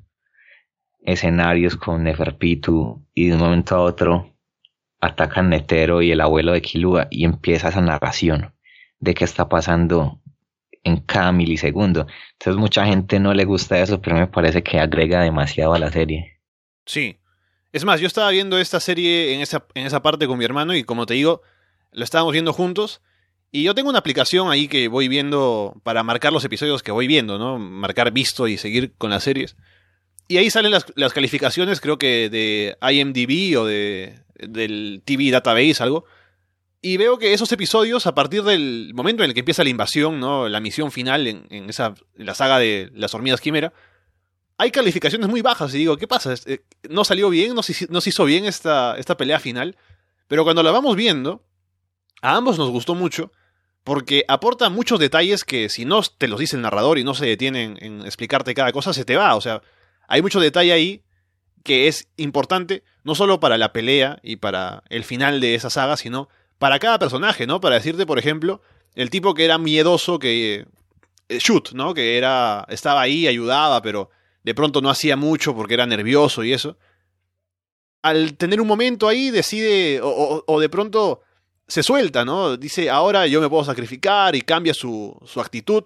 escenarios 1.00 1.76
con 1.76 2.02
Neferpitu 2.02 3.06
y 3.14 3.28
de 3.28 3.34
un 3.34 3.40
momento 3.40 3.76
a 3.76 3.82
otro 3.82 4.34
atacan 5.00 5.50
Netero 5.50 6.02
y 6.02 6.10
el 6.10 6.20
abuelo 6.20 6.54
de 6.54 6.60
Kilua 6.60 7.06
y 7.08 7.24
empieza 7.24 7.68
esa 7.68 7.80
narración 7.80 8.52
de 8.98 9.14
qué 9.14 9.24
está 9.24 9.48
pasando 9.48 10.20
en 10.82 10.96
cada 10.96 11.30
milisegundo. 11.30 12.08
Entonces 12.32 12.60
mucha 12.60 12.84
gente 12.84 13.20
no 13.20 13.32
le 13.32 13.44
gusta 13.44 13.78
eso, 13.78 14.02
pero 14.02 14.16
me 14.16 14.26
parece 14.26 14.64
que 14.64 14.80
agrega 14.80 15.20
demasiado 15.20 15.72
a 15.72 15.78
la 15.78 15.92
serie. 15.92 16.40
Sí. 16.84 17.20
Es 17.70 17.84
más, 17.84 18.00
yo 18.00 18.08
estaba 18.08 18.30
viendo 18.30 18.58
esta 18.58 18.80
serie 18.80 19.34
en 19.34 19.40
esa, 19.40 19.64
en 19.74 19.86
esa 19.86 20.02
parte 20.02 20.26
con 20.26 20.36
mi 20.36 20.44
hermano 20.44 20.74
y 20.74 20.82
como 20.82 21.06
te 21.06 21.14
digo, 21.14 21.42
lo 21.92 22.02
estábamos 22.02 22.32
viendo 22.32 22.52
juntos. 22.52 23.02
Y 23.54 23.64
yo 23.64 23.74
tengo 23.74 23.90
una 23.90 23.98
aplicación 23.98 24.50
ahí 24.50 24.66
que 24.66 24.88
voy 24.88 25.08
viendo 25.08 25.78
para 25.82 26.02
marcar 26.02 26.32
los 26.32 26.42
episodios 26.42 26.82
que 26.82 26.90
voy 26.90 27.06
viendo, 27.06 27.38
¿no? 27.38 27.58
Marcar 27.58 28.10
visto 28.10 28.48
y 28.48 28.56
seguir 28.56 28.94
con 28.96 29.10
las 29.10 29.24
series. 29.24 29.56
Y 30.26 30.38
ahí 30.38 30.48
salen 30.48 30.72
las, 30.72 30.86
las 30.96 31.12
calificaciones, 31.12 31.82
creo 31.82 31.98
que 31.98 32.30
de 32.30 32.78
IMDb 32.80 33.60
o 33.60 33.66
de, 33.66 34.20
del 34.36 35.02
TV 35.04 35.30
Database, 35.30 35.82
algo. 35.82 36.06
Y 36.80 36.96
veo 36.96 37.18
que 37.18 37.34
esos 37.34 37.52
episodios, 37.52 38.06
a 38.06 38.14
partir 38.14 38.42
del 38.42 38.92
momento 38.94 39.22
en 39.22 39.28
el 39.28 39.34
que 39.34 39.40
empieza 39.40 39.62
la 39.62 39.70
invasión, 39.70 40.18
¿no? 40.18 40.48
La 40.48 40.60
misión 40.60 40.90
final 40.90 41.26
en, 41.26 41.46
en 41.50 41.68
esa, 41.68 41.92
la 42.16 42.34
saga 42.34 42.58
de 42.58 42.90
las 42.94 43.14
hormigas 43.14 43.42
quimera, 43.42 43.74
hay 44.56 44.70
calificaciones 44.70 45.28
muy 45.28 45.42
bajas. 45.42 45.74
Y 45.74 45.78
digo, 45.78 45.98
¿qué 45.98 46.08
pasa? 46.08 46.34
Eh, 46.46 46.60
¿No 46.88 47.04
salió 47.04 47.28
bien? 47.28 47.54
¿No 47.54 47.62
se, 47.62 47.86
no 47.90 48.00
se 48.00 48.08
hizo 48.08 48.24
bien 48.24 48.46
esta, 48.46 48.96
esta 48.96 49.18
pelea 49.18 49.40
final? 49.40 49.76
Pero 50.26 50.42
cuando 50.44 50.62
la 50.62 50.70
vamos 50.70 50.96
viendo, 50.96 51.44
a 52.22 52.34
ambos 52.34 52.58
nos 52.58 52.70
gustó 52.70 52.94
mucho 52.94 53.30
porque 53.84 54.24
aporta 54.28 54.70
muchos 54.70 54.98
detalles 54.98 55.44
que 55.44 55.68
si 55.68 55.84
no 55.84 56.02
te 56.02 56.28
los 56.28 56.38
dice 56.38 56.56
el 56.56 56.62
narrador 56.62 56.98
y 56.98 57.04
no 57.04 57.14
se 57.14 57.26
detienen 57.26 57.78
en 57.80 58.02
explicarte 58.02 58.54
cada 58.54 58.72
cosa, 58.72 58.92
se 58.92 59.04
te 59.04 59.16
va. 59.16 59.34
O 59.34 59.40
sea, 59.40 59.62
hay 60.08 60.22
mucho 60.22 60.40
detalle 60.40 60.72
ahí 60.72 61.02
que 61.64 61.88
es 61.88 62.08
importante 62.16 62.84
no 63.04 63.14
solo 63.14 63.40
para 63.40 63.58
la 63.58 63.72
pelea 63.72 64.18
y 64.22 64.36
para 64.36 64.82
el 64.88 65.04
final 65.04 65.40
de 65.40 65.54
esa 65.54 65.70
saga, 65.70 65.96
sino 65.96 66.28
para 66.58 66.78
cada 66.78 66.98
personaje, 66.98 67.46
¿no? 67.46 67.60
Para 67.60 67.76
decirte, 67.76 68.06
por 68.06 68.18
ejemplo, 68.18 68.60
el 68.94 69.10
tipo 69.10 69.34
que 69.34 69.44
era 69.44 69.58
miedoso, 69.58 70.18
que... 70.18 70.66
Eh, 71.28 71.38
shoot, 71.38 71.72
¿no? 71.72 71.94
Que 71.94 72.18
era... 72.18 72.64
estaba 72.68 73.00
ahí, 73.00 73.26
ayudaba, 73.26 73.82
pero 73.82 74.10
de 74.44 74.54
pronto 74.54 74.80
no 74.80 74.90
hacía 74.90 75.16
mucho 75.16 75.54
porque 75.54 75.74
era 75.74 75.86
nervioso 75.86 76.44
y 76.44 76.52
eso. 76.52 76.76
Al 78.02 78.36
tener 78.36 78.60
un 78.60 78.66
momento 78.66 79.08
ahí 79.08 79.30
decide, 79.30 80.00
o, 80.02 80.60
de 80.60 80.68
pronto 80.68 81.20
se 81.72 81.82
suelta, 81.82 82.22
¿no? 82.26 82.58
Dice, 82.58 82.90
ahora 82.90 83.26
yo 83.26 83.40
me 83.40 83.48
puedo 83.48 83.64
sacrificar 83.64 84.36
y 84.36 84.42
cambia 84.42 84.74
su, 84.74 85.18
su 85.24 85.40
actitud. 85.40 85.84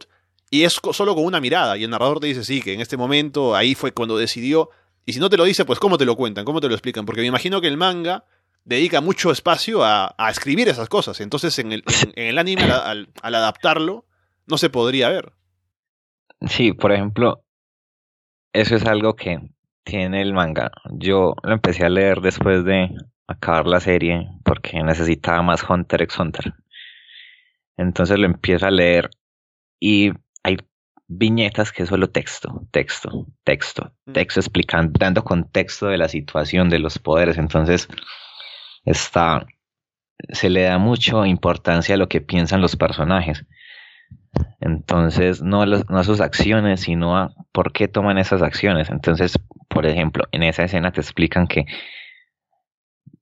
Y 0.50 0.64
es 0.64 0.80
solo 0.92 1.14
con 1.14 1.24
una 1.24 1.40
mirada. 1.40 1.76
Y 1.76 1.84
el 1.84 1.90
narrador 1.90 2.18
te 2.18 2.26
dice, 2.26 2.42
sí, 2.42 2.60
que 2.60 2.72
en 2.72 2.80
este 2.80 2.96
momento 2.96 3.54
ahí 3.54 3.76
fue 3.76 3.92
cuando 3.92 4.18
decidió. 4.18 4.70
Y 5.04 5.12
si 5.12 5.20
no 5.20 5.30
te 5.30 5.36
lo 5.36 5.44
dice, 5.44 5.64
pues 5.64 5.78
¿cómo 5.78 5.96
te 5.96 6.04
lo 6.04 6.16
cuentan? 6.16 6.44
¿Cómo 6.44 6.60
te 6.60 6.66
lo 6.68 6.74
explican? 6.74 7.06
Porque 7.06 7.20
me 7.20 7.28
imagino 7.28 7.60
que 7.60 7.68
el 7.68 7.76
manga 7.76 8.24
dedica 8.64 9.00
mucho 9.00 9.30
espacio 9.30 9.84
a, 9.84 10.12
a 10.18 10.28
escribir 10.28 10.68
esas 10.68 10.88
cosas. 10.88 11.20
Entonces 11.20 11.56
en 11.60 11.70
el, 11.70 11.84
en, 12.16 12.26
el 12.26 12.38
anime, 12.38 12.64
al, 12.64 13.08
adaptarlo, 13.22 14.06
no 14.48 14.58
se 14.58 14.70
podría 14.70 15.08
ver. 15.08 15.34
Sí, 16.48 16.72
por 16.72 16.90
ejemplo, 16.90 17.44
eso 18.52 18.74
es 18.74 18.84
algo 18.86 19.14
que 19.14 19.38
tiene 19.84 20.20
el 20.20 20.32
manga. 20.32 20.72
Yo 20.90 21.34
lo 21.44 21.52
empecé 21.52 21.84
a 21.84 21.90
leer 21.90 22.20
después 22.20 22.64
de 22.64 22.90
acabar 23.26 23.66
la 23.66 23.80
serie 23.80 24.28
porque 24.44 24.82
necesitaba 24.82 25.42
más 25.42 25.68
Hunter 25.68 26.02
x 26.02 26.18
Hunter. 26.18 26.54
Entonces 27.76 28.18
lo 28.18 28.26
empiezo 28.26 28.66
a 28.66 28.70
leer 28.70 29.10
y 29.80 30.12
hay 30.42 30.56
viñetas 31.08 31.72
que 31.72 31.82
es 31.82 31.88
solo 31.88 32.10
texto, 32.10 32.66
texto, 32.70 33.26
texto, 33.44 33.92
mm. 34.06 34.12
texto 34.12 34.40
explicando, 34.40 34.92
dando 34.98 35.24
contexto 35.24 35.86
de 35.86 35.98
la 35.98 36.08
situación, 36.08 36.68
de 36.70 36.78
los 36.78 36.98
poderes. 36.98 37.38
Entonces 37.38 37.88
está, 38.84 39.46
se 40.30 40.50
le 40.50 40.62
da 40.62 40.78
mucha 40.78 41.26
importancia 41.26 41.94
a 41.94 41.98
lo 41.98 42.08
que 42.08 42.20
piensan 42.20 42.60
los 42.60 42.76
personajes. 42.76 43.44
Entonces, 44.60 45.42
no 45.42 45.62
a, 45.62 45.66
los, 45.66 45.88
no 45.88 45.98
a 45.98 46.04
sus 46.04 46.20
acciones, 46.20 46.80
sino 46.80 47.16
a 47.16 47.32
por 47.52 47.72
qué 47.72 47.88
toman 47.88 48.18
esas 48.18 48.42
acciones. 48.42 48.90
Entonces, 48.90 49.38
por 49.68 49.86
ejemplo, 49.86 50.24
en 50.32 50.42
esa 50.42 50.64
escena 50.64 50.92
te 50.92 51.00
explican 51.00 51.46
que 51.46 51.66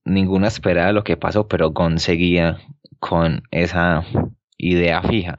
ninguna 0.05 0.47
esperaba 0.47 0.91
lo 0.91 1.03
que 1.03 1.17
pasó, 1.17 1.47
pero 1.47 1.71
Gon 1.71 1.99
seguía 1.99 2.59
con 2.99 3.43
esa 3.51 4.05
idea 4.57 5.01
fija. 5.01 5.35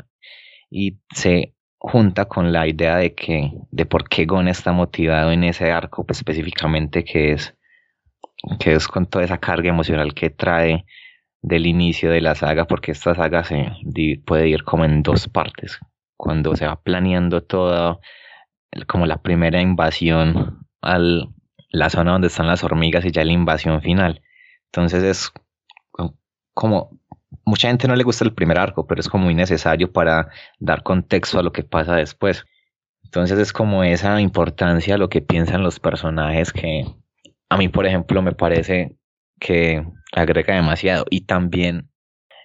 Y 0.68 0.98
se 1.14 1.55
junta 1.79 2.26
con 2.26 2.52
la 2.52 2.66
idea 2.66 2.96
de 2.96 3.14
que 3.14 3.52
de 3.70 3.87
por 3.87 4.09
qué 4.09 4.26
Gon 4.26 4.48
está 4.48 4.72
motivado 4.72 5.31
en 5.31 5.44
ese 5.44 5.70
arco 5.70 6.05
pues, 6.05 6.18
específicamente 6.18 7.05
que 7.05 7.33
es 7.33 7.55
que 8.59 8.72
es 8.72 8.88
con 8.88 9.07
toda 9.07 9.24
esa 9.24 9.38
carga 9.38 9.70
emocional 9.70 10.12
que 10.12 10.31
trae 10.31 10.85
del 11.42 11.66
inicio 11.66 12.11
de 12.11 12.20
la 12.20 12.35
saga 12.35 12.66
porque 12.66 12.92
esta 12.92 13.14
saga 13.14 13.44
se 13.44 13.72
puede 14.24 14.48
ir 14.48 14.64
como 14.64 14.85
en 14.85 15.02
dos 15.02 15.29
partes. 15.29 15.79
Cuando 16.16 16.57
se 16.57 16.66
va 16.66 16.81
planeando 16.83 17.42
todo 17.42 18.00
como 18.87 19.07
la 19.07 19.22
primera 19.22 19.61
invasión 19.61 20.66
a 20.83 20.98
la 21.70 21.90
zona 21.90 22.12
donde 22.12 22.29
están 22.29 22.46
las 22.48 22.64
hormigas 22.64 23.05
y 23.05 23.12
ya 23.12 23.24
la 23.24 23.33
invasión 23.33 23.81
final 23.81 24.22
entonces 24.66 25.02
es 25.02 25.33
como 26.55 26.90
mucha 27.44 27.68
gente 27.68 27.88
no 27.88 27.96
le 27.96 28.05
gusta 28.05 28.24
el 28.24 28.35
primer 28.35 28.59
arco, 28.59 28.87
pero 28.87 29.00
es 29.00 29.09
como 29.09 29.24
muy 29.24 29.35
necesario 29.35 29.92
para 29.92 30.29
dar 30.59 30.83
contexto 30.83 31.38
a 31.38 31.42
lo 31.42 31.52
que 31.52 31.62
pasa 31.62 31.94
después. 31.96 32.44
Entonces 33.05 33.38
es 33.38 33.52
como 33.52 33.85
esa 33.85 34.20
importancia 34.20 34.96
a 34.96 34.98
lo 34.98 35.09
que 35.09 35.22
piensan 35.22 35.62
los 35.62 35.79
personajes 35.79 36.52
que 36.52 36.85
a 37.48 37.57
mí, 37.57 37.68
por 37.68 37.87
ejemplo, 37.87 38.20
me 38.22 38.33
parece 38.33 38.96
que 39.38 39.87
agrega 40.12 40.55
demasiado. 40.55 41.05
Y 41.09 41.22
también 41.22 41.88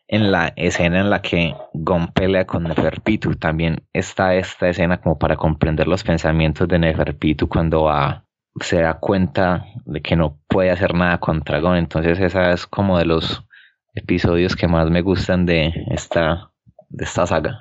en 0.08 0.32
la 0.32 0.54
escena 0.56 1.00
en 1.00 1.10
la 1.10 1.22
que 1.22 1.56
Gon 1.74 2.12
pelea 2.14 2.46
con 2.46 2.64
Neferpitu, 2.64 3.36
también 3.36 3.84
está 3.94 4.36
esta 4.36 4.70
escena 4.70 5.02
como 5.02 5.18
para 5.18 5.38
comprender 5.38 5.88
los 5.88 6.04
pensamientos 6.04 6.68
de 6.68 6.80
Neferpitu 6.80 7.48
cuando 7.48 7.84
va 7.84 8.26
se 8.60 8.82
da 8.82 9.00
cuenta 9.00 9.66
de 9.86 10.02
que 10.02 10.16
no 10.16 10.40
puede 10.48 10.72
hacer 10.72 10.94
nada 10.94 11.20
contra 11.20 11.60
Gon. 11.60 11.78
Entonces 11.78 12.20
esa 12.20 12.52
es 12.52 12.68
como 12.68 12.98
de 12.98 13.06
los 13.06 13.44
episodios 13.94 14.56
que 14.56 14.68
más 14.68 14.90
me 14.90 15.02
gustan 15.02 15.46
de 15.46 15.74
esta, 15.92 16.52
de 16.90 17.06
esta 17.06 17.26
saga. 17.28 17.60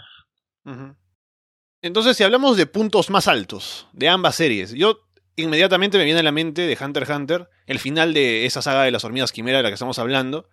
Entonces, 1.83 2.17
si 2.17 2.23
hablamos 2.23 2.57
de 2.57 2.67
puntos 2.67 3.11
más 3.11 3.27
altos 3.27 3.89
de 3.93 4.09
ambas 4.09 4.35
series, 4.35 4.73
yo 4.73 5.01
inmediatamente 5.37 5.99
me 5.99 6.05
viene 6.05 6.21
a 6.21 6.25
la 6.25 6.33
mente 6.33 6.63
de 6.63 6.79
Hunter 6.81 7.05
x 7.05 7.17
Hunter, 7.17 7.49
el 7.67 7.79
final 7.79 8.13
de 8.13 8.45
esa 8.47 8.63
saga 8.63 8.83
de 8.83 8.91
las 8.91 9.05
hormigas 9.05 9.33
quimera 9.33 9.59
de 9.59 9.63
la 9.63 9.71
que 9.71 9.75
estamos 9.75 9.99
hablando, 9.99 10.49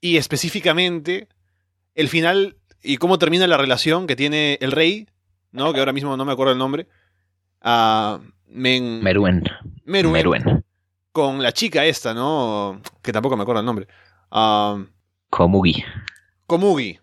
y 0.00 0.18
específicamente 0.18 1.28
el 1.94 2.08
final 2.08 2.58
y 2.82 2.98
cómo 2.98 3.18
termina 3.18 3.46
la 3.46 3.56
relación 3.56 4.06
que 4.06 4.16
tiene 4.16 4.58
el 4.60 4.72
rey, 4.72 5.08
¿no? 5.52 5.72
que 5.72 5.78
ahora 5.78 5.94
mismo 5.94 6.16
no 6.16 6.24
me 6.24 6.32
acuerdo 6.32 6.52
el 6.52 6.58
nombre, 6.58 6.88
uh, 7.64 8.18
Men... 8.54 9.02
Meruen. 9.02 9.42
Meruen. 9.84 10.64
Con 11.10 11.42
la 11.42 11.52
chica 11.52 11.84
esta, 11.84 12.14
¿no? 12.14 12.80
Que 13.02 13.12
tampoco 13.12 13.36
me 13.36 13.42
acuerdo 13.42 13.60
el 13.60 13.66
nombre. 13.66 13.88
Uh, 14.30 14.84
Komugi. 15.28 15.84
Komugi. 16.46 17.00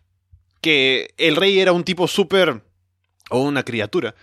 Que 0.61 1.13
el 1.17 1.35
rey 1.35 1.59
era 1.59 1.73
un 1.73 1.83
tipo 1.83 2.07
súper. 2.07 2.63
o 3.29 3.41
una 3.41 3.63
criatura. 3.63 4.15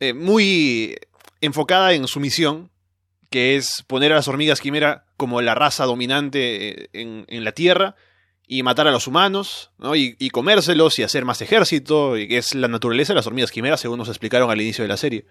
Eh, 0.00 0.14
muy 0.14 0.96
enfocada 1.42 1.92
en 1.92 2.06
su 2.06 2.18
misión, 2.18 2.70
que 3.28 3.56
es 3.56 3.84
poner 3.86 4.12
a 4.12 4.16
las 4.16 4.28
hormigas 4.28 4.60
quimera 4.62 5.04
como 5.18 5.42
la 5.42 5.54
raza 5.54 5.84
dominante 5.84 6.84
eh, 6.84 6.88
en, 6.94 7.26
en 7.28 7.44
la 7.44 7.52
Tierra 7.52 7.94
y 8.46 8.62
matar 8.62 8.88
a 8.88 8.90
los 8.90 9.06
humanos, 9.06 9.70
¿no? 9.76 9.94
Y, 9.96 10.16
y, 10.18 10.30
comérselos 10.30 10.98
y 10.98 11.02
hacer 11.02 11.26
más 11.26 11.42
ejército, 11.42 12.16
y 12.16 12.26
que 12.26 12.38
es 12.38 12.54
la 12.54 12.68
naturaleza 12.68 13.12
de 13.12 13.16
las 13.18 13.26
hormigas 13.26 13.52
quimeras, 13.52 13.80
según 13.80 13.98
nos 13.98 14.08
explicaron 14.08 14.50
al 14.50 14.60
inicio 14.60 14.82
de 14.82 14.88
la 14.88 14.96
serie. 14.96 15.26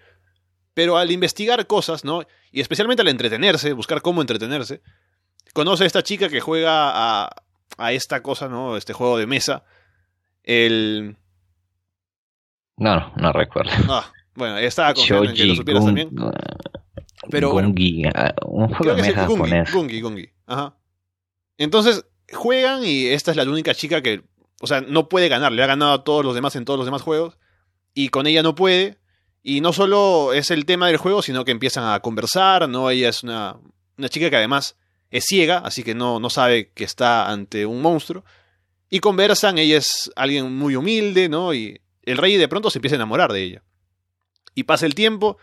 Pero 0.74 0.96
al 0.96 1.10
investigar 1.10 1.66
cosas, 1.66 2.04
¿no? 2.04 2.22
Y 2.52 2.60
especialmente 2.60 3.02
al 3.02 3.08
entretenerse, 3.08 3.72
buscar 3.72 4.02
cómo 4.02 4.20
entretenerse, 4.20 4.82
conoce 5.52 5.84
a 5.84 5.86
esta 5.86 6.02
chica 6.02 6.28
que 6.28 6.40
juega 6.40 6.90
a, 7.24 7.30
a 7.76 7.92
esta 7.92 8.22
cosa, 8.22 8.48
¿no? 8.48 8.76
Este 8.76 8.92
juego 8.92 9.18
de 9.18 9.26
mesa. 9.26 9.64
El. 10.42 11.16
No, 12.76 13.12
no 13.16 13.32
recuerdo. 13.32 13.70
Ah, 13.88 14.10
bueno, 14.34 14.58
estaba 14.58 14.94
confiando 14.94 15.30
en 15.30 15.36
que 15.36 15.44
lo 15.44 15.54
supieras 15.54 15.84
también. 15.84 16.10
Pero 17.28 17.50
Gungi, 17.50 18.02
bueno, 18.02 18.34
un 18.46 18.74
juego 18.74 18.94
de 18.94 19.02
mesa 19.02 19.26
japonés. 19.26 19.72
Gungi, 19.72 20.00
Gungi. 20.00 20.30
Ajá. 20.46 20.76
Entonces, 21.58 22.06
juegan 22.32 22.84
y 22.84 23.06
esta 23.06 23.30
es 23.30 23.36
la 23.36 23.42
única 23.42 23.74
chica 23.74 24.00
que, 24.00 24.22
o 24.60 24.66
sea, 24.66 24.80
no 24.80 25.08
puede 25.08 25.28
ganar. 25.28 25.52
Le 25.52 25.62
ha 25.62 25.66
ganado 25.66 25.92
a 25.92 26.04
todos 26.04 26.24
los 26.24 26.34
demás 26.34 26.56
en 26.56 26.64
todos 26.64 26.78
los 26.78 26.86
demás 26.86 27.02
juegos. 27.02 27.36
Y 27.92 28.08
con 28.08 28.26
ella 28.26 28.42
no 28.42 28.54
puede. 28.54 28.99
Y 29.42 29.60
no 29.60 29.72
solo 29.72 30.32
es 30.32 30.50
el 30.50 30.66
tema 30.66 30.88
del 30.88 30.98
juego, 30.98 31.22
sino 31.22 31.44
que 31.44 31.50
empiezan 31.50 31.92
a 31.92 32.00
conversar, 32.00 32.68
¿no? 32.68 32.90
Ella 32.90 33.08
es 33.08 33.22
una, 33.22 33.56
una 33.96 34.08
chica 34.08 34.28
que 34.28 34.36
además 34.36 34.76
es 35.10 35.24
ciega, 35.26 35.58
así 35.58 35.82
que 35.82 35.94
no, 35.94 36.20
no 36.20 36.30
sabe 36.30 36.72
que 36.72 36.84
está 36.84 37.30
ante 37.30 37.66
un 37.66 37.80
monstruo. 37.80 38.24
Y 38.90 39.00
conversan, 39.00 39.58
ella 39.58 39.78
es 39.78 40.10
alguien 40.16 40.52
muy 40.54 40.76
humilde, 40.76 41.28
¿no? 41.28 41.54
Y 41.54 41.80
el 42.02 42.18
rey 42.18 42.36
de 42.36 42.48
pronto 42.48 42.70
se 42.70 42.78
empieza 42.78 42.96
a 42.96 42.98
enamorar 42.98 43.32
de 43.32 43.42
ella. 43.42 43.62
Y 44.54 44.64
pasa 44.64 44.84
el 44.84 44.94
tiempo, 44.94 45.38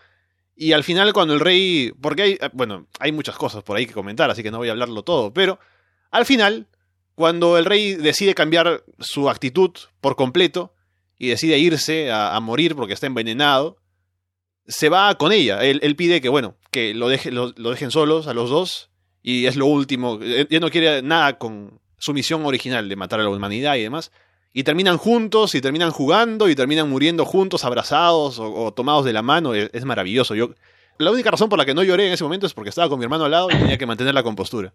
y 0.54 0.72
al 0.72 0.84
final 0.84 1.12
cuando 1.12 1.34
el 1.34 1.40
rey... 1.40 1.92
Porque 2.00 2.22
hay, 2.22 2.38
bueno, 2.52 2.86
hay 3.00 3.12
muchas 3.12 3.36
cosas 3.36 3.62
por 3.62 3.76
ahí 3.76 3.86
que 3.86 3.94
comentar, 3.94 4.30
así 4.30 4.42
que 4.42 4.50
no 4.50 4.58
voy 4.58 4.68
a 4.68 4.72
hablarlo 4.72 5.02
todo, 5.02 5.32
pero 5.32 5.58
al 6.10 6.24
final, 6.24 6.68
cuando 7.14 7.58
el 7.58 7.64
rey 7.64 7.94
decide 7.94 8.34
cambiar 8.34 8.84
su 8.98 9.28
actitud 9.28 9.70
por 10.00 10.14
completo, 10.14 10.74
y 11.18 11.28
decide 11.28 11.58
irse 11.58 12.10
a, 12.12 12.38
morir 12.40 12.76
porque 12.76 12.94
está 12.94 13.06
envenenado, 13.06 13.76
se 14.68 14.88
va 14.90 15.14
con 15.16 15.32
ella. 15.32 15.64
Él, 15.64 15.96
pide 15.96 16.20
que, 16.20 16.28
bueno, 16.28 16.54
que 16.70 16.94
lo, 16.94 17.08
deje, 17.08 17.32
lo, 17.32 17.50
dejen 17.52 17.90
solos 17.90 18.26
a 18.26 18.34
los 18.34 18.50
dos 18.50 18.90
y 19.22 19.46
es 19.46 19.56
lo 19.56 19.66
último. 19.66 20.20
Él 20.22 20.60
no 20.60 20.70
quiere 20.70 21.02
nada 21.02 21.38
con 21.38 21.80
su 21.98 22.12
misión 22.12 22.44
original 22.44 22.88
de 22.88 22.94
matar 22.94 23.20
a 23.20 23.24
la 23.24 23.30
humanidad 23.30 23.76
y 23.76 23.82
demás. 23.82 24.12
Y 24.52 24.62
terminan 24.62 24.98
juntos 24.98 25.54
y 25.54 25.60
terminan 25.60 25.90
jugando 25.90 26.48
y 26.48 26.54
terminan 26.54 26.88
muriendo 26.88 27.24
juntos, 27.24 27.64
abrazados 27.64 28.38
o, 28.38 28.72
tomados 28.72 29.04
de 29.04 29.12
la 29.12 29.22
mano. 29.22 29.54
Es, 29.54 29.70
es 29.72 29.84
maravilloso. 29.84 30.34
Yo, 30.34 30.50
la 30.98 31.10
única 31.10 31.30
razón 31.30 31.48
por 31.48 31.58
la 31.58 31.64
que 31.64 31.74
no 31.74 31.82
lloré 31.82 32.06
en 32.06 32.12
ese 32.12 32.24
momento 32.24 32.46
es 32.46 32.54
porque 32.54 32.70
estaba 32.70 32.88
con 32.88 32.98
mi 32.98 33.04
hermano 33.04 33.24
al 33.24 33.30
lado 33.30 33.48
y 33.50 33.56
tenía 33.56 33.78
que 33.78 33.86
mantener 33.86 34.14
la 34.14 34.22
compostura. 34.22 34.74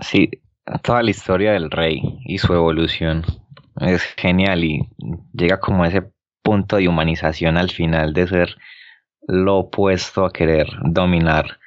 Sí, 0.00 0.30
toda 0.82 1.02
la 1.02 1.10
historia 1.10 1.52
del 1.52 1.70
rey 1.70 2.00
y 2.24 2.38
su 2.38 2.52
evolución 2.52 3.24
es 3.80 4.02
genial 4.16 4.64
y 4.64 4.80
llega 5.32 5.58
como 5.58 5.84
a 5.84 5.88
ese 5.88 6.02
punto 6.42 6.76
de 6.76 6.88
humanización 6.88 7.56
al 7.56 7.70
final 7.70 8.12
de 8.12 8.28
ser 8.28 8.56
lo 9.26 9.56
opuesto 9.56 10.24
a 10.24 10.32
querer 10.32 10.68
dominar 10.82 11.58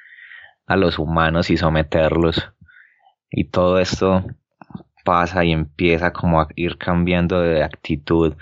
a 0.66 0.76
los 0.76 0.98
humanos 0.98 1.50
y 1.50 1.56
someterlos. 1.56 2.52
Y 3.30 3.44
todo 3.44 3.78
esto 3.78 4.24
pasa 5.04 5.44
y 5.44 5.52
empieza 5.52 6.12
como 6.12 6.40
a 6.40 6.48
ir 6.56 6.78
cambiando 6.78 7.40
de 7.40 7.62
actitud 7.62 8.34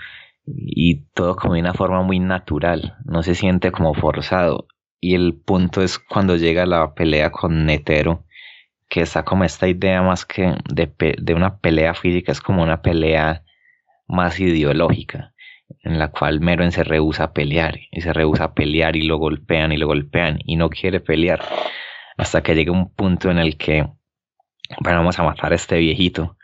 y 0.45 1.03
todo 1.13 1.35
como 1.35 1.53
de 1.53 1.61
una 1.61 1.73
forma 1.73 2.01
muy 2.01 2.19
natural, 2.19 2.95
no 3.05 3.23
se 3.23 3.35
siente 3.35 3.71
como 3.71 3.93
forzado. 3.93 4.67
Y 4.99 5.15
el 5.15 5.33
punto 5.33 5.81
es 5.81 5.99
cuando 5.99 6.35
llega 6.35 6.65
la 6.65 6.93
pelea 6.93 7.31
con 7.31 7.65
Netero, 7.65 8.25
que 8.89 9.01
está 9.01 9.23
como 9.23 9.43
esta 9.43 9.67
idea 9.67 10.01
más 10.01 10.25
que 10.25 10.55
de, 10.73 11.15
de 11.19 11.33
una 11.33 11.57
pelea 11.59 11.93
física, 11.93 12.31
es 12.31 12.41
como 12.41 12.63
una 12.63 12.81
pelea 12.81 13.43
más 14.07 14.39
ideológica, 14.39 15.33
en 15.83 15.99
la 15.99 16.09
cual 16.09 16.39
Meren 16.39 16.71
se 16.71 16.83
rehúsa 16.83 17.25
a 17.25 17.33
pelear, 17.33 17.79
y 17.91 18.01
se 18.01 18.13
rehúsa 18.13 18.45
a 18.45 18.53
pelear 18.53 18.95
y 18.95 19.03
lo 19.03 19.17
golpean 19.17 19.71
y 19.71 19.77
lo 19.77 19.87
golpean, 19.87 20.39
y 20.45 20.55
no 20.55 20.69
quiere 20.69 20.99
pelear, 20.99 21.41
hasta 22.17 22.41
que 22.41 22.55
llega 22.55 22.71
un 22.71 22.93
punto 22.93 23.31
en 23.31 23.37
el 23.37 23.57
que, 23.57 23.87
bueno, 24.79 24.99
vamos 24.99 25.19
a 25.19 25.23
matar 25.23 25.51
a 25.51 25.55
este 25.55 25.77
viejito, 25.77 26.37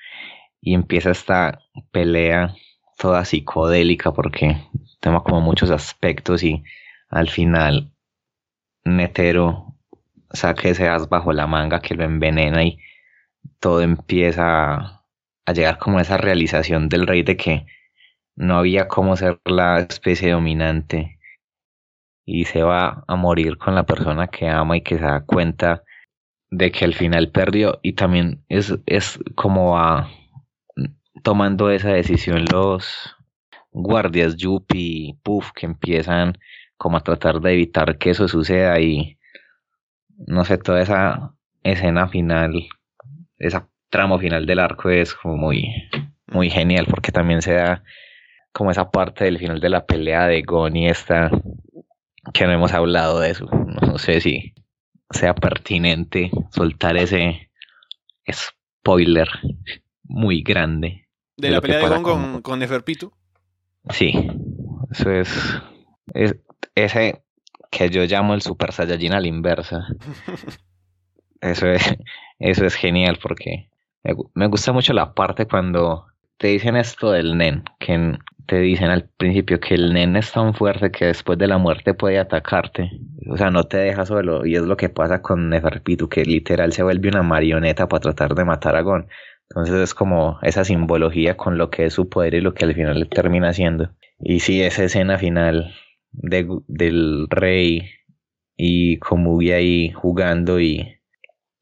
y 0.61 0.73
empieza 0.73 1.11
esta 1.11 1.59
pelea 1.91 2.55
toda 2.97 3.25
psicodélica, 3.25 4.11
porque 4.13 4.57
toma 4.99 5.21
como 5.23 5.41
muchos 5.41 5.71
aspectos, 5.71 6.43
y 6.43 6.63
al 7.09 7.29
final 7.29 7.91
Netero 8.83 9.75
saca 10.31 10.69
ese 10.69 10.87
as 10.87 11.09
bajo 11.09 11.33
la 11.33 11.47
manga 11.47 11.79
que 11.79 11.95
lo 11.95 12.03
envenena 12.03 12.63
y 12.63 12.79
todo 13.59 13.81
empieza 13.81 15.01
a 15.45 15.53
llegar 15.53 15.77
como 15.77 15.97
a 15.97 16.01
esa 16.01 16.17
realización 16.17 16.89
del 16.89 17.07
rey 17.07 17.23
de 17.23 17.37
que 17.37 17.65
no 18.35 18.57
había 18.57 18.87
cómo 18.87 19.15
ser 19.15 19.39
la 19.45 19.79
especie 19.79 20.31
dominante. 20.31 21.19
Y 22.25 22.45
se 22.45 22.63
va 22.63 23.03
a 23.07 23.15
morir 23.15 23.57
con 23.57 23.75
la 23.75 23.85
persona 23.85 24.27
que 24.27 24.49
ama 24.49 24.77
y 24.77 24.81
que 24.81 24.97
se 24.97 25.03
da 25.03 25.25
cuenta 25.25 25.83
de 26.49 26.71
que 26.71 26.85
al 26.85 26.93
final 26.93 27.31
perdió. 27.31 27.79
Y 27.83 27.93
también 27.93 28.43
es, 28.49 28.73
es 28.87 29.19
como 29.35 29.73
va 29.73 30.09
tomando 31.23 31.69
esa 31.69 31.89
decisión 31.89 32.45
los 32.51 33.15
guardias 33.71 34.37
Yuppie 34.37 35.17
Puff 35.23 35.51
que 35.53 35.65
empiezan 35.65 36.37
como 36.77 36.97
a 36.97 37.01
tratar 37.01 37.41
de 37.41 37.53
evitar 37.53 37.97
que 37.97 38.11
eso 38.11 38.27
suceda 38.27 38.79
y 38.79 39.17
no 40.17 40.45
sé, 40.45 40.57
toda 40.57 40.81
esa 40.81 41.33
escena 41.63 42.07
final, 42.07 42.67
esa 43.37 43.67
tramo 43.89 44.19
final 44.19 44.45
del 44.45 44.59
arco 44.59 44.89
es 44.89 45.13
como 45.13 45.35
muy, 45.35 45.89
muy 46.27 46.49
genial 46.49 46.85
porque 46.89 47.11
también 47.11 47.41
se 47.41 47.53
da 47.53 47.83
como 48.55 48.71
esa 48.71 48.89
parte 48.89 49.25
del 49.25 49.37
final 49.37 49.59
de 49.59 49.67
la 49.67 49.85
pelea 49.85 50.27
de 50.27 50.41
Gon 50.41 50.77
y 50.77 50.87
esta 50.87 51.29
que 52.33 52.45
no 52.45 52.53
hemos 52.53 52.71
hablado 52.71 53.19
de 53.19 53.31
eso. 53.31 53.49
No 53.81 53.97
sé 53.97 54.21
si 54.21 54.53
sea 55.09 55.35
pertinente 55.35 56.31
soltar 56.51 56.95
ese 56.95 57.51
spoiler 58.31 59.27
muy 60.03 60.41
grande. 60.41 61.09
¿De, 61.35 61.51
la 61.51 61.59
pelea 61.59 61.79
de 61.79 61.89
Gon 61.89 62.03
con, 62.03 62.41
con, 62.41 62.59
Neferpitu? 62.59 63.11
Sí, 63.89 64.13
eso 64.89 65.11
es, 65.11 65.61
es 66.13 66.37
ese 66.75 67.25
que 67.69 67.89
yo 67.89 68.05
llamo 68.05 68.35
el 68.35 68.41
Super 68.41 68.71
Saiyajin 68.71 69.15
a 69.15 69.19
la 69.19 69.27
inversa. 69.27 69.85
Eso 71.41 71.67
es, 71.67 71.95
eso 72.39 72.65
es 72.65 72.73
genial 72.73 73.19
porque 73.21 73.69
me, 74.33 74.47
gusta 74.47 74.71
mucho 74.71 74.93
la 74.93 75.13
parte 75.13 75.45
cuando 75.45 76.07
te 76.37 76.47
dicen 76.47 76.75
esto 76.75 77.11
del 77.11 77.37
nen, 77.37 77.63
que 77.79 78.17
te 78.47 78.59
dicen 78.59 78.89
al 78.89 79.09
principio 79.17 79.59
que 79.59 79.75
el 79.75 79.93
nen 79.93 80.15
es 80.15 80.31
tan 80.31 80.53
fuerte 80.53 80.91
que 80.91 81.05
después 81.05 81.37
de 81.37 81.47
la 81.47 81.57
muerte 81.57 81.93
puede 81.93 82.19
atacarte. 82.19 82.91
O 83.29 83.37
sea, 83.37 83.49
no 83.49 83.63
te 83.63 83.77
deja 83.77 84.05
solo. 84.05 84.45
Y 84.45 84.55
es 84.55 84.63
lo 84.63 84.77
que 84.77 84.89
pasa 84.89 85.21
con 85.21 85.49
Neferpitu, 85.49 86.09
que 86.09 86.23
literal 86.25 86.73
se 86.73 86.83
vuelve 86.83 87.09
una 87.09 87.23
marioneta 87.23 87.87
para 87.87 88.01
tratar 88.01 88.35
de 88.35 88.45
matar 88.45 88.75
a 88.75 88.81
Gon. 88.81 89.07
Entonces 89.49 89.75
es 89.75 89.93
como 89.93 90.39
esa 90.41 90.63
simbología 90.65 91.37
con 91.37 91.57
lo 91.57 91.69
que 91.69 91.85
es 91.85 91.93
su 91.93 92.09
poder 92.09 92.35
y 92.35 92.41
lo 92.41 92.53
que 92.53 92.65
al 92.65 92.75
final 92.75 93.07
termina 93.09 93.49
haciendo. 93.49 93.91
Y 94.19 94.39
sí, 94.39 94.61
esa 94.61 94.83
escena 94.83 95.17
final 95.17 95.73
de, 96.11 96.47
del 96.67 97.27
rey 97.29 97.89
y 98.57 98.97
como 98.99 99.39
ahí 99.39 99.91
jugando 99.91 100.59
y 100.59 100.95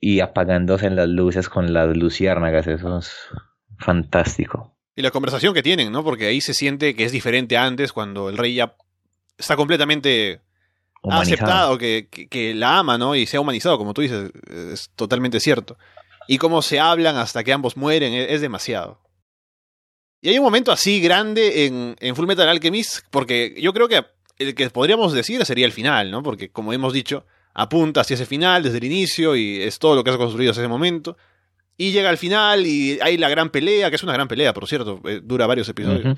y 0.06 0.20
apagándose 0.20 0.88
en 0.88 0.98
las 0.98 1.08
luces 1.08 1.48
con 1.48 1.72
las 1.72 1.96
luciérnagas, 1.96 2.68
eso 2.68 2.98
es 2.98 3.30
fantástico. 3.78 4.76
Y 4.96 5.02
la 5.02 5.12
conversación 5.12 5.54
que 5.54 5.64
tienen, 5.64 5.92
¿no? 5.92 6.04
Porque 6.04 6.28
ahí 6.28 6.42
se 6.42 6.54
siente 6.54 6.96
que 6.96 7.06
es 7.06 7.12
diferente 7.12 7.58
a 7.58 7.66
antes, 7.66 7.92
cuando 7.92 8.30
el 8.30 8.38
rey 8.38 8.56
ya 8.56 8.76
está 9.38 9.56
completamente 9.56 10.42
aceptado, 11.04 11.78
que, 11.78 12.08
que, 12.08 12.54
la 12.54 12.80
ama, 12.80 12.98
¿no? 12.98 13.16
Y 13.16 13.26
se 13.26 13.38
ha 13.38 13.42
humanizado, 13.42 13.78
como 13.78 13.94
tú 13.94 14.02
dices, 14.02 14.32
es 14.50 14.92
totalmente 14.96 15.40
cierto. 15.40 15.78
Y 16.28 16.38
cómo 16.38 16.62
se 16.62 16.80
hablan 16.80 17.18
hasta 17.18 17.44
que 17.44 17.52
ambos 17.52 17.76
mueren, 17.76 18.14
es, 18.14 18.42
demasiado. 18.42 19.02
Y 20.22 20.30
hay 20.30 20.38
un 20.38 20.46
momento 20.46 20.72
así 20.72 21.02
grande 21.02 21.66
en, 21.66 21.96
en 22.00 22.16
Full 22.16 22.28
Metal 22.28 22.48
Alchemist, 22.48 23.06
porque 23.10 23.56
yo 23.60 23.74
creo 23.74 23.90
que 23.90 24.06
el 24.38 24.56
que 24.56 24.70
podríamos 24.70 25.14
decir 25.14 25.44
sería 25.46 25.66
el 25.66 25.74
final, 25.74 26.12
¿no? 26.12 26.24
Porque 26.24 26.50
como 26.50 26.72
hemos 26.72 26.94
dicho, 26.94 27.26
apunta 27.54 28.02
hacia 28.02 28.16
ese 28.16 28.26
final 28.26 28.64
desde 28.64 28.78
el 28.78 28.86
inicio 28.86 29.36
y 29.36 29.62
es 29.62 29.80
todo 29.80 29.96
lo 29.96 30.04
que 30.04 30.12
has 30.12 30.18
construido 30.18 30.52
hasta 30.52 30.62
ese 30.62 30.70
momento. 30.70 31.18
Y 31.78 31.92
llega 31.92 32.10
al 32.10 32.18
final 32.18 32.66
y 32.66 33.00
hay 33.02 33.18
la 33.18 33.30
gran 33.30 33.50
pelea, 33.50 33.90
que 33.90 33.96
es 33.96 34.04
una 34.04 34.14
gran 34.14 34.28
pelea, 34.28 34.54
por 34.54 34.68
cierto, 34.68 35.02
eh, 35.06 35.22
dura 35.24 35.48
varios 35.48 35.68
episodios. 35.70 36.18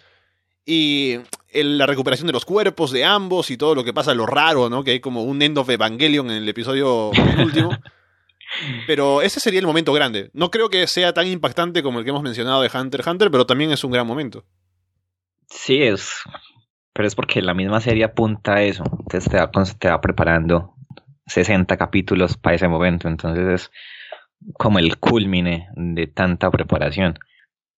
Y 0.65 1.17
la 1.53 1.85
recuperación 1.85 2.27
de 2.27 2.33
los 2.33 2.43
cuerpos 2.43 2.91
de 2.91 3.05
ambos 3.05 3.51
y 3.51 3.57
todo 3.57 3.75
lo 3.75 3.83
que 3.83 3.93
pasa, 3.93 4.13
lo 4.13 4.25
raro, 4.25 4.69
¿no? 4.69 4.83
Que 4.83 4.91
hay 4.91 4.99
como 4.99 5.23
un 5.23 5.41
end 5.41 5.57
of 5.57 5.69
Evangelion 5.69 6.29
en 6.29 6.37
el 6.37 6.49
episodio 6.49 7.11
último. 7.37 7.69
pero 8.87 9.21
ese 9.21 9.39
sería 9.39 9.59
el 9.59 9.67
momento 9.67 9.93
grande. 9.93 10.29
No 10.33 10.51
creo 10.51 10.69
que 10.69 10.87
sea 10.87 11.13
tan 11.13 11.27
impactante 11.27 11.83
como 11.83 11.99
el 11.99 12.05
que 12.05 12.09
hemos 12.09 12.23
mencionado 12.23 12.61
de 12.61 12.71
Hunter 12.73 13.01
x 13.01 13.11
Hunter, 13.11 13.31
pero 13.31 13.45
también 13.45 13.71
es 13.71 13.83
un 13.83 13.91
gran 13.91 14.07
momento. 14.07 14.43
Sí, 15.47 15.81
es. 15.81 16.23
Pero 16.93 17.07
es 17.07 17.15
porque 17.15 17.41
la 17.41 17.53
misma 17.53 17.79
serie 17.81 18.03
apunta 18.03 18.55
a 18.55 18.63
eso. 18.63 18.83
Entonces 18.85 19.29
te 19.29 19.37
va, 19.37 19.51
te 19.79 19.89
va 19.89 20.01
preparando 20.01 20.75
60 21.27 21.77
capítulos 21.77 22.37
para 22.37 22.55
ese 22.55 22.67
momento, 22.67 23.07
entonces 23.07 23.47
es 23.47 23.71
como 24.53 24.79
el 24.79 24.97
culmine 24.97 25.69
de 25.75 26.07
tanta 26.07 26.49
preparación. 26.51 27.19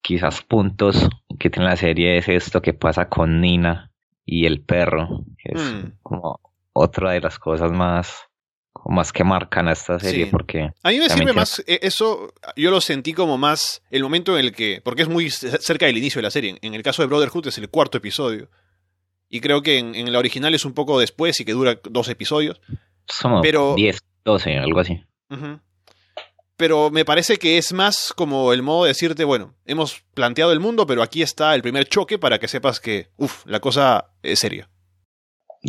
Quizás 0.01 0.41
puntos 0.41 1.09
que 1.39 1.49
tiene 1.49 1.69
la 1.69 1.75
serie 1.75 2.17
es 2.17 2.27
esto 2.27 2.61
que 2.61 2.73
pasa 2.73 3.09
con 3.09 3.41
Nina 3.41 3.91
y 4.25 4.45
el 4.45 4.61
perro, 4.61 5.25
que 5.37 5.53
es 5.53 5.61
hmm. 5.61 5.91
como 6.01 6.39
otra 6.73 7.11
de 7.11 7.21
las 7.21 7.39
cosas 7.39 7.71
más 7.71 8.23
más 8.85 9.11
que 9.11 9.23
marcan 9.23 9.67
a 9.67 9.73
esta 9.73 9.99
serie 9.99 10.27
porque 10.27 10.69
a 10.83 10.89
mí 10.91 10.99
me 10.99 11.09
sirve 11.09 11.33
más 11.33 11.61
e, 11.67 11.79
eso 11.81 12.31
yo 12.55 12.71
lo 12.71 12.79
sentí 12.79 13.11
como 13.11 13.37
más 13.37 13.81
el 13.89 14.03
momento 14.03 14.37
en 14.37 14.45
el 14.45 14.53
que 14.53 14.81
porque 14.81 15.01
es 15.01 15.09
muy 15.09 15.29
cerca 15.31 15.87
del 15.87 15.97
inicio 15.97 16.19
de 16.19 16.23
la 16.23 16.31
serie 16.31 16.57
en 16.61 16.73
el 16.73 16.83
caso 16.83 17.01
de 17.01 17.07
Brotherhood 17.07 17.47
es 17.47 17.57
el 17.57 17.69
cuarto 17.69 17.97
episodio 17.97 18.49
y 19.29 19.41
creo 19.41 19.61
que 19.61 19.79
en, 19.79 19.95
en 19.95 20.13
la 20.13 20.19
original 20.19 20.53
es 20.53 20.63
un 20.63 20.73
poco 20.73 20.99
después 20.99 21.37
y 21.39 21.43
que 21.43 21.53
dura 21.53 21.79
dos 21.89 22.07
episodios 22.07 22.61
somos 23.09 23.41
pero, 23.41 23.75
10, 23.75 23.99
12, 24.25 24.57
algo 24.57 24.79
así. 24.79 25.03
Pero 26.57 26.89
me 26.89 27.05
parece 27.05 27.37
que 27.37 27.57
es 27.57 27.71
más 27.71 28.13
como 28.15 28.51
el 28.51 28.63
modo 28.63 28.83
de 28.83 28.89
decirte, 28.89 29.23
bueno, 29.23 29.55
hemos 29.65 30.01
planteado 30.13 30.51
el 30.51 30.59
mundo, 30.59 30.87
pero 30.87 31.03
aquí 31.03 31.21
está 31.21 31.53
el 31.53 31.61
primer 31.61 31.85
choque 31.85 32.17
para 32.17 32.39
que 32.39 32.47
sepas 32.47 32.79
que, 32.79 33.09
uff, 33.17 33.45
la 33.45 33.59
cosa 33.59 34.11
es 34.23 34.39
seria. 34.39 34.69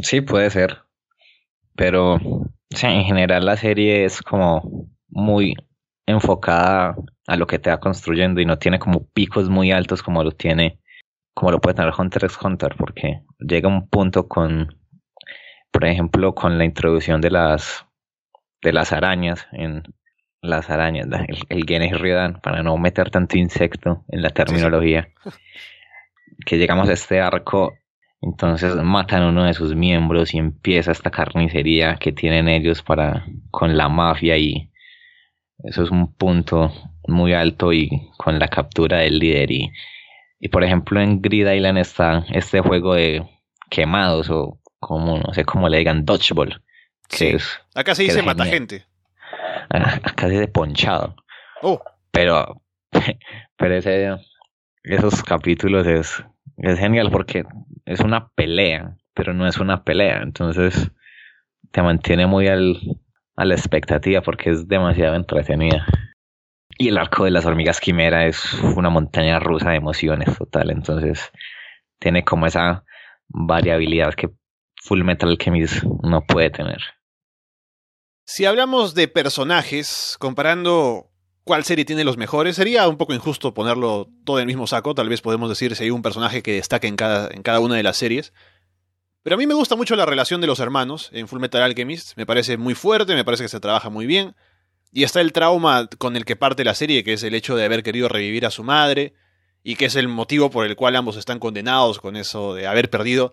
Sí, 0.03 0.22
puede 0.22 0.51
ser. 0.51 0.78
Pero, 1.76 2.14
o 2.14 2.51
sea, 2.70 2.93
en 2.93 3.05
general 3.05 3.45
la 3.45 3.57
serie 3.57 4.05
es 4.05 4.22
como 4.22 4.89
muy 5.09 5.55
enfocada 6.07 6.97
a 7.26 7.36
lo 7.36 7.47
que 7.47 7.59
te 7.59 7.70
va 7.70 7.80
construyendo 7.80 8.41
y 8.41 8.47
no 8.47 8.59
tiene 8.59 8.78
como 8.78 9.07
picos 9.11 9.51
muy 9.51 9.70
altos 9.70 10.03
como 10.03 10.24
lo 10.24 10.32
tiene, 10.32 10.80
como 11.34 11.53
lo 11.53 11.61
puede 11.61 11.76
tener 11.76 11.93
Hunter 11.97 12.24
x 12.24 12.39
Hunter, 12.43 12.74
porque 12.78 13.22
llega 13.39 13.68
un 13.68 13.89
punto 13.89 14.26
con 14.26 14.78
por 15.70 15.84
ejemplo, 15.84 16.34
con 16.34 16.59
la 16.59 16.64
introducción 16.64 17.20
de 17.20 17.30
las, 17.30 17.86
de 18.62 18.72
las 18.72 18.93
arañas 18.93 19.47
en 19.53 19.82
las 20.41 20.70
arañas, 20.70 21.07
el, 21.49 21.64
el 21.68 21.99
Riodan, 21.99 22.41
para 22.41 22.62
no 22.62 22.76
meter 22.76 23.11
tanto 23.11 23.36
insecto 23.39 24.05
en 24.09 24.22
la 24.22 24.30
terminología. 24.30 25.09
que 26.47 26.57
llegamos 26.57 26.89
a 26.89 26.93
este 26.93 27.20
arco, 27.20 27.74
entonces 28.20 28.74
matan 28.76 29.22
a 29.22 29.28
uno 29.28 29.45
de 29.45 29.55
sus 29.55 29.74
miembros 29.74 30.34
y 30.34 30.39
empieza 30.39 30.93
esta 30.93 31.11
carnicería 31.11 31.97
que 31.97 32.12
tienen 32.12 32.49
ellos 32.49 32.82
para 32.82 33.26
con 33.51 33.76
la 33.76 33.89
mafia 33.89 34.36
y 34.36 34.70
eso 35.64 35.82
es 35.82 35.91
un 35.91 36.12
punto 36.14 36.72
muy 37.07 37.32
alto 37.32 37.72
y 37.72 38.11
con 38.16 38.39
la 38.39 38.49
captura 38.49 38.99
del 38.99 39.18
líder 39.18 39.51
y, 39.51 39.72
y 40.41 40.49
por 40.49 40.64
ejemplo 40.64 41.01
en 41.01 41.20
Grid 41.22 41.49
Island 41.49 41.78
está 41.78 42.24
este 42.30 42.61
juego 42.61 42.95
de 42.95 43.24
quemados 43.70 44.30
o 44.30 44.61
como 44.78 45.18
no 45.18 45.32
sé 45.32 45.45
cómo 45.45 45.68
le 45.68 45.78
digan 45.78 46.05
dodgeball 46.05 46.62
que 47.09 47.36
es 47.36 47.61
acá 47.74 47.95
se 47.95 48.05
dice 48.05 48.22
mata 48.22 48.45
gente 48.45 48.84
se 50.19 50.29
dice 50.29 50.49
ponchado 50.49 51.14
oh. 51.62 51.83
pero 52.11 52.62
pero 53.57 53.75
ese 53.75 54.16
esos 54.85 55.23
capítulos 55.23 55.87
es 55.87 56.25
es 56.59 56.79
genial 56.79 57.11
porque 57.11 57.45
es 57.85 58.01
una 58.01 58.29
pelea, 58.29 58.97
pero 59.14 59.33
no 59.33 59.47
es 59.47 59.59
una 59.59 59.85
pelea. 59.85 60.21
Entonces 60.23 60.91
te 61.71 61.83
mantiene 61.83 62.27
muy 62.27 62.49
al, 62.49 62.77
a 63.37 63.45
la 63.45 63.55
expectativa 63.55 64.21
porque 64.23 64.51
es 64.51 64.69
demasiado 64.69 65.14
entretenida. 65.14 65.87
Y 66.77 66.89
el 66.89 66.99
arco 66.99 67.25
de 67.25 67.31
las 67.31 67.47
hormigas 67.47 67.81
quimera 67.81 68.27
es 68.27 68.55
una 68.77 68.91
montaña 68.91 69.39
rusa 69.39 69.71
de 69.71 69.77
emociones 69.77 70.37
total. 70.37 70.71
Entonces 70.71 71.33
tiene 71.99 72.25
como 72.25 72.47
esa 72.47 72.85
variabilidad 73.29 74.14
que 74.14 74.31
Full 74.83 75.03
Metal 75.03 75.31
Alchemist 75.31 75.85
no 76.03 76.23
puede 76.23 76.51
tener. 76.51 76.79
Si 78.31 78.45
hablamos 78.45 78.95
de 78.95 79.09
personajes, 79.09 80.16
comparando 80.18 81.11
cuál 81.45 81.64
serie 81.64 81.87
tiene 81.87 82.05
los 82.05 82.18
mejores. 82.18 82.57
Sería 82.57 82.87
un 82.87 82.99
poco 82.99 83.14
injusto 83.14 83.55
ponerlo 83.55 84.11
todo 84.26 84.37
en 84.37 84.43
el 84.43 84.47
mismo 84.49 84.66
saco. 84.66 84.95
Tal 84.95 85.09
vez 85.09 85.22
podemos 85.22 85.49
decir 85.49 85.74
si 85.74 85.85
hay 85.85 85.91
un 85.91 86.03
personaje 86.03 86.43
que 86.43 86.53
destaque 86.53 86.89
en 86.89 86.97
cada, 86.97 87.31
en 87.33 87.43
cada 87.43 87.61
una 87.61 87.76
de 87.76 87.83
las 87.83 87.97
series. 87.97 88.35
Pero 89.22 89.37
a 89.37 89.39
mí 89.39 89.47
me 89.47 89.55
gusta 89.55 89.76
mucho 89.76 89.97
la 89.97 90.05
relación 90.05 90.43
de 90.43 90.47
los 90.47 90.61
hermanos 90.61 91.09
en 91.14 91.26
Full 91.26 91.41
Metal 91.41 91.62
Alchemist. 91.62 92.18
Me 92.18 92.26
parece 92.26 92.59
muy 92.59 92.74
fuerte, 92.74 93.14
me 93.14 93.24
parece 93.24 93.45
que 93.45 93.49
se 93.49 93.61
trabaja 93.61 93.89
muy 93.89 94.05
bien. 94.05 94.37
Y 94.93 95.05
está 95.05 95.22
el 95.22 95.33
trauma 95.33 95.89
con 95.97 96.14
el 96.14 96.26
que 96.26 96.37
parte 96.37 96.64
la 96.64 96.74
serie, 96.74 97.05
que 97.05 97.14
es 97.14 97.22
el 97.22 97.35
hecho 97.35 97.57
de 97.57 97.64
haber 97.64 97.83
querido 97.83 98.11
revivir 98.11 98.45
a 98.45 98.51
su 98.51 98.62
madre. 98.62 99.14
Y 99.62 99.76
que 99.76 99.87
es 99.87 99.97
el 99.97 100.07
motivo 100.07 100.51
por 100.51 100.66
el 100.66 100.76
cual 100.76 100.97
ambos 100.97 101.16
están 101.16 101.39
condenados 101.39 101.99
con 101.99 102.14
eso 102.14 102.53
de 102.53 102.66
haber 102.66 102.91
perdido. 102.91 103.33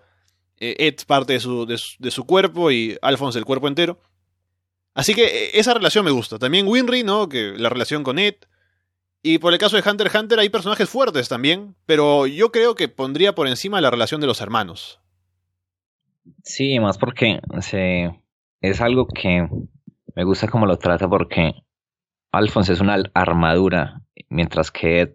Eh, 0.58 0.78
Ed 0.80 1.06
parte 1.06 1.34
de 1.34 1.42
su, 1.42 1.66
de 1.66 2.12
su 2.12 2.26
cuerpo 2.26 2.72
y 2.72 2.98
Alphonse 3.02 3.38
el 3.38 3.44
cuerpo 3.44 3.68
entero. 3.68 4.00
Así 4.96 5.14
que 5.14 5.26
eh, 5.26 5.52
esa 5.54 5.74
relación 5.74 6.06
me 6.06 6.12
gusta. 6.12 6.40
También 6.40 6.68
Winry, 6.68 7.04
¿no? 7.04 7.30
Que 7.30 7.54
la 7.58 7.70
relación 7.70 8.04
con 8.04 8.18
Ed. 8.18 8.36
Y 9.22 9.40
por 9.40 9.54
el 9.54 9.60
caso 9.60 9.76
de 9.76 9.88
Hunter 9.88 10.08
x 10.08 10.20
Hunter 10.20 10.40
hay 10.40 10.50
personajes 10.50 10.90
fuertes 10.90 11.30
también, 11.30 11.76
pero 11.86 12.28
yo 12.28 12.52
creo 12.52 12.76
que 12.76 12.88
pondría 12.88 13.36
por 13.36 13.48
encima 13.48 13.82
la 13.82 13.92
relación 13.92 14.22
de 14.22 14.28
los 14.28 14.40
hermanos. 14.40 15.00
Sí, 16.44 16.80
más 16.80 16.98
porque 16.98 17.40
es 18.62 18.82
algo 18.82 19.08
que 19.08 19.48
me 20.16 20.24
gusta 20.24 20.48
como 20.48 20.66
lo 20.66 20.78
trata 20.78 21.10
porque 21.10 21.54
Alphonse 22.32 22.74
es 22.74 22.82
una 22.82 23.02
armadura, 23.14 24.02
mientras 24.30 24.72
que 24.72 25.02
Ed 25.02 25.10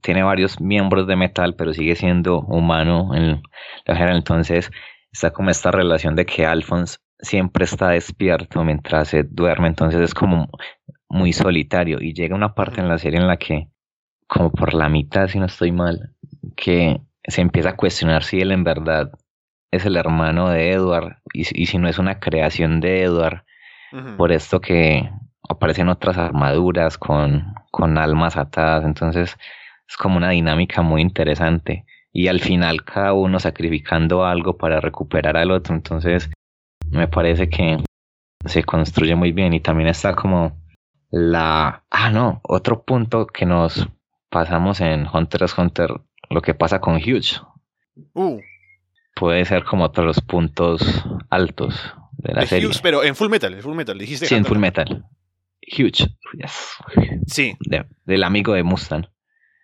tiene 0.00 0.22
varios 0.22 0.60
miembros 0.60 1.06
de 1.06 1.16
metal, 1.16 1.54
pero 1.54 1.74
sigue 1.74 1.96
siendo 1.96 2.40
humano 2.40 3.14
en 3.14 3.42
la 3.84 3.94
general. 3.94 4.16
Entonces 4.16 4.70
está 5.12 5.32
como 5.32 5.50
esta 5.50 5.70
relación 5.70 6.16
de 6.16 6.24
que 6.24 6.46
Alphonse 6.46 6.98
siempre 7.22 7.64
está 7.64 7.90
despierto 7.90 8.64
mientras 8.64 9.08
se 9.08 9.22
duerme, 9.24 9.68
entonces 9.68 10.00
es 10.00 10.14
como 10.14 10.48
muy 11.08 11.32
solitario. 11.32 11.98
Y 12.00 12.14
llega 12.14 12.34
una 12.34 12.54
parte 12.54 12.80
en 12.80 12.88
la 12.88 12.98
serie 12.98 13.20
en 13.20 13.26
la 13.26 13.36
que, 13.36 13.68
como 14.26 14.50
por 14.50 14.74
la 14.74 14.88
mitad, 14.88 15.28
si 15.28 15.38
no 15.38 15.46
estoy 15.46 15.72
mal, 15.72 16.14
que 16.56 17.00
se 17.24 17.40
empieza 17.40 17.70
a 17.70 17.76
cuestionar 17.76 18.22
si 18.22 18.40
él 18.40 18.52
en 18.52 18.64
verdad 18.64 19.10
es 19.70 19.86
el 19.86 19.96
hermano 19.96 20.50
de 20.50 20.72
Edward 20.72 21.18
y, 21.32 21.44
si 21.44 21.78
no 21.78 21.88
es 21.88 21.98
una 21.98 22.18
creación 22.18 22.80
de 22.80 23.02
Edward, 23.02 23.44
por 24.16 24.30
esto 24.30 24.60
que 24.60 25.10
aparecen 25.48 25.88
otras 25.88 26.16
armaduras 26.16 26.96
con, 26.96 27.54
con 27.72 27.98
almas 27.98 28.36
atadas, 28.36 28.84
entonces 28.84 29.36
es 29.88 29.96
como 29.96 30.16
una 30.16 30.30
dinámica 30.30 30.82
muy 30.82 31.02
interesante. 31.02 31.84
Y 32.12 32.28
al 32.28 32.40
final 32.40 32.84
cada 32.84 33.12
uno 33.12 33.38
sacrificando 33.38 34.24
algo 34.24 34.56
para 34.56 34.80
recuperar 34.80 35.36
al 35.36 35.50
otro, 35.50 35.74
entonces 35.74 36.30
me 36.90 37.08
parece 37.08 37.48
que 37.48 37.82
se 38.44 38.64
construye 38.64 39.14
muy 39.14 39.32
bien 39.32 39.52
y 39.52 39.60
también 39.60 39.88
está 39.88 40.14
como 40.14 40.60
la... 41.10 41.84
Ah, 41.90 42.10
no, 42.10 42.40
otro 42.42 42.82
punto 42.82 43.26
que 43.26 43.46
nos 43.46 43.88
pasamos 44.28 44.80
en 44.80 45.06
Hunter 45.12 45.42
x 45.42 45.58
Hunter, 45.58 45.90
lo 46.30 46.40
que 46.40 46.54
pasa 46.54 46.80
con 46.80 46.96
Huge. 46.96 47.40
Uh. 48.14 48.40
Puede 49.14 49.44
ser 49.44 49.64
como 49.64 49.84
otros 49.84 50.20
puntos 50.20 51.04
altos 51.28 51.92
de 52.12 52.34
la 52.34 52.46
serie. 52.46 52.68
Huge, 52.68 52.80
pero 52.82 53.02
en 53.04 53.14
Full 53.14 53.28
Metal, 53.28 53.52
en 53.52 53.62
Full 53.62 53.74
Metal, 53.74 53.98
dijiste. 53.98 54.26
Sí, 54.26 54.34
en 54.34 54.44
Full 54.44 54.58
Metal. 54.58 55.04
Huge. 55.76 56.06
Sí. 57.26 57.56
del 58.04 58.24
amigo 58.24 58.54
de 58.54 58.62
Mustang. 58.62 59.06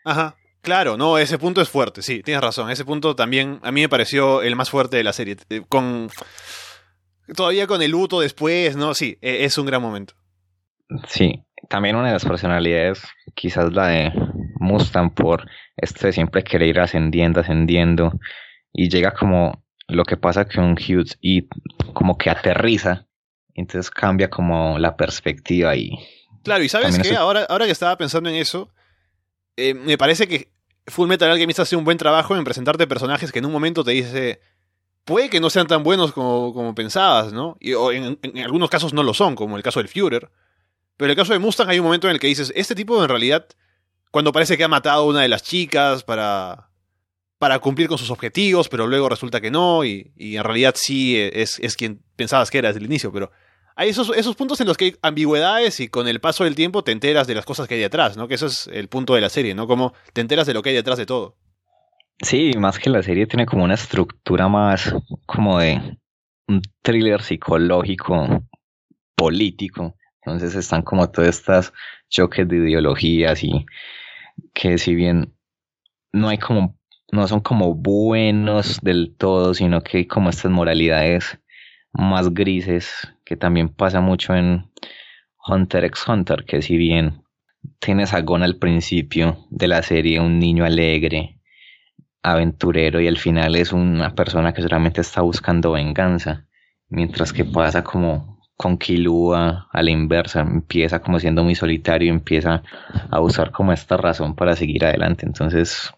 Ajá. 0.04 0.36
Claro, 0.60 0.96
no, 0.96 1.16
ese 1.16 1.38
punto 1.38 1.60
es 1.60 1.68
fuerte, 1.68 2.02
sí, 2.02 2.22
tienes 2.24 2.42
razón. 2.42 2.70
Ese 2.70 2.84
punto 2.84 3.14
también 3.14 3.60
a 3.62 3.70
mí 3.70 3.82
me 3.82 3.88
pareció 3.88 4.42
el 4.42 4.56
más 4.56 4.68
fuerte 4.68 4.96
de 4.96 5.04
la 5.04 5.12
serie. 5.12 5.36
Eh, 5.48 5.62
con 5.68 6.10
Todavía 7.34 7.66
con 7.66 7.82
el 7.82 7.90
luto 7.90 8.20
después, 8.20 8.76
¿no? 8.76 8.94
Sí, 8.94 9.18
e, 9.20 9.44
es 9.44 9.58
un 9.58 9.66
gran 9.66 9.82
momento. 9.82 10.14
Sí, 11.08 11.42
también 11.68 11.96
una 11.96 12.08
de 12.08 12.12
las 12.12 12.24
personalidades, 12.24 13.02
quizás 13.34 13.72
la 13.72 13.88
de 13.88 14.12
Mustang, 14.60 15.14
por 15.14 15.48
este 15.76 16.12
siempre 16.12 16.44
querer 16.44 16.68
ir 16.68 16.80
ascendiendo, 16.80 17.40
ascendiendo, 17.40 18.12
y 18.72 18.88
llega 18.88 19.12
como 19.12 19.64
lo 19.88 20.04
que 20.04 20.16
pasa 20.16 20.46
con 20.46 20.72
Hughes 20.72 21.18
y 21.20 21.48
como 21.92 22.16
que 22.18 22.30
aterriza, 22.30 23.06
entonces 23.54 23.90
cambia 23.90 24.28
como 24.28 24.78
la 24.78 24.96
perspectiva 24.96 25.76
y... 25.76 25.90
Claro, 26.44 26.62
y 26.62 26.68
sabes 26.68 26.98
qué, 26.98 27.16
ahora, 27.16 27.44
ahora 27.48 27.66
que 27.66 27.72
estaba 27.72 27.96
pensando 27.96 28.28
en 28.28 28.36
eso, 28.36 28.70
eh, 29.56 29.74
me 29.74 29.98
parece 29.98 30.28
que 30.28 30.52
Full 30.86 31.08
Metal 31.08 31.30
Alchemist 31.30 31.58
hace 31.58 31.74
un 31.74 31.84
buen 31.84 31.98
trabajo 31.98 32.36
en 32.36 32.44
presentarte 32.44 32.86
personajes 32.86 33.32
que 33.32 33.40
en 33.40 33.46
un 33.46 33.52
momento 33.52 33.82
te 33.82 33.90
dice 33.90 34.40
puede 35.06 35.30
que 35.30 35.40
no 35.40 35.48
sean 35.48 35.68
tan 35.68 35.82
buenos 35.84 36.12
como, 36.12 36.52
como 36.52 36.74
pensabas, 36.74 37.32
¿no? 37.32 37.56
Y, 37.60 37.72
o 37.72 37.92
en, 37.92 38.18
algunos 38.44 38.68
casos 38.68 38.92
no 38.92 39.02
lo 39.02 39.14
son, 39.14 39.36
como 39.36 39.56
el 39.56 39.62
caso 39.62 39.80
del 39.80 39.88
Führer. 39.88 40.30
Pero 40.96 41.06
en 41.06 41.10
el 41.10 41.16
caso 41.16 41.32
de 41.32 41.38
Mustang 41.38 41.70
hay 41.70 41.78
un 41.78 41.84
momento 41.84 42.08
en 42.08 42.14
el 42.14 42.20
que 42.20 42.26
dices, 42.26 42.52
este 42.56 42.74
tipo 42.74 43.02
en 43.02 43.08
realidad, 43.08 43.46
cuando 44.10 44.32
parece 44.32 44.58
que 44.58 44.64
ha 44.64 44.68
matado 44.68 45.02
a 45.02 45.06
una 45.06 45.22
de 45.22 45.28
las 45.28 45.44
chicas 45.44 46.02
para, 46.02 46.70
para 47.38 47.60
cumplir 47.60 47.86
con 47.86 47.98
sus 47.98 48.10
objetivos, 48.10 48.68
pero 48.68 48.88
luego 48.88 49.08
resulta 49.08 49.40
que 49.40 49.50
no, 49.50 49.84
y, 49.84 50.12
y 50.16 50.36
en 50.36 50.44
realidad 50.44 50.74
sí 50.76 51.16
es, 51.16 51.60
es, 51.60 51.76
quien 51.76 52.02
pensabas 52.16 52.50
que 52.50 52.58
era 52.58 52.68
desde 52.68 52.80
el 52.80 52.86
inicio, 52.86 53.12
pero 53.12 53.30
hay 53.76 53.90
esos, 53.90 54.10
esos 54.16 54.34
puntos 54.34 54.60
en 54.60 54.66
los 54.66 54.76
que 54.76 54.86
hay 54.86 54.96
ambigüedades 55.02 55.78
y 55.78 55.88
con 55.88 56.08
el 56.08 56.18
paso 56.18 56.42
del 56.42 56.56
tiempo 56.56 56.82
te 56.82 56.90
enteras 56.90 57.28
de 57.28 57.36
las 57.36 57.44
cosas 57.44 57.68
que 57.68 57.74
hay 57.74 57.80
detrás, 57.80 58.16
¿no? 58.16 58.26
Que 58.26 58.34
eso 58.34 58.46
es 58.46 58.68
el 58.72 58.88
punto 58.88 59.14
de 59.14 59.20
la 59.20 59.28
serie, 59.28 59.54
¿no? 59.54 59.68
Como 59.68 59.92
te 60.12 60.20
enteras 60.20 60.48
de 60.48 60.54
lo 60.54 60.62
que 60.62 60.70
hay 60.70 60.74
detrás 60.74 60.98
de 60.98 61.06
todo. 61.06 61.36
Sí, 62.22 62.52
más 62.58 62.78
que 62.78 62.88
la 62.88 63.02
serie 63.02 63.26
tiene 63.26 63.44
como 63.44 63.64
una 63.64 63.74
estructura 63.74 64.48
más 64.48 64.94
como 65.26 65.58
de 65.58 65.98
un 66.48 66.62
thriller 66.82 67.20
psicológico, 67.22 68.42
político. 69.14 69.96
Entonces 70.22 70.54
están 70.54 70.82
como 70.82 71.10
todas 71.10 71.36
estas 71.36 71.72
choques 72.08 72.48
de 72.48 72.56
ideologías 72.56 73.44
y 73.44 73.66
que 74.54 74.78
si 74.78 74.94
bien 74.94 75.34
no 76.12 76.28
hay 76.28 76.38
como, 76.38 76.78
no 77.12 77.28
son 77.28 77.40
como 77.40 77.74
buenos 77.74 78.80
del 78.80 79.14
todo, 79.16 79.52
sino 79.52 79.82
que 79.82 79.98
hay 79.98 80.06
como 80.06 80.30
estas 80.30 80.50
moralidades 80.50 81.38
más 81.92 82.32
grises, 82.32 83.12
que 83.24 83.36
también 83.36 83.68
pasa 83.68 84.00
mucho 84.00 84.34
en 84.34 84.70
Hunter 85.46 85.84
x 85.84 86.08
Hunter, 86.08 86.44
que 86.46 86.62
si 86.62 86.76
bien 86.76 87.22
tienes 87.78 88.14
a 88.14 88.22
Gon 88.22 88.42
al 88.42 88.56
principio 88.56 89.46
de 89.50 89.68
la 89.68 89.82
serie, 89.82 90.20
un 90.20 90.38
niño 90.38 90.64
alegre, 90.64 91.35
aventurero 92.26 93.00
y 93.00 93.06
al 93.06 93.18
final 93.18 93.54
es 93.54 93.72
una 93.72 94.14
persona 94.14 94.52
que 94.52 94.62
solamente 94.62 95.00
está 95.00 95.20
buscando 95.20 95.72
venganza, 95.72 96.44
mientras 96.88 97.32
que 97.32 97.44
pasa 97.44 97.84
como 97.84 98.40
con 98.56 98.78
Kilua 98.78 99.68
a 99.70 99.82
la 99.82 99.90
inversa, 99.90 100.40
empieza 100.40 101.00
como 101.00 101.20
siendo 101.20 101.44
muy 101.44 101.54
solitario 101.54 102.06
y 102.06 102.10
empieza 102.10 102.62
a 103.10 103.20
usar 103.20 103.52
como 103.52 103.72
esta 103.72 103.96
razón 103.96 104.34
para 104.34 104.56
seguir 104.56 104.84
adelante. 104.84 105.24
Entonces, 105.24 105.92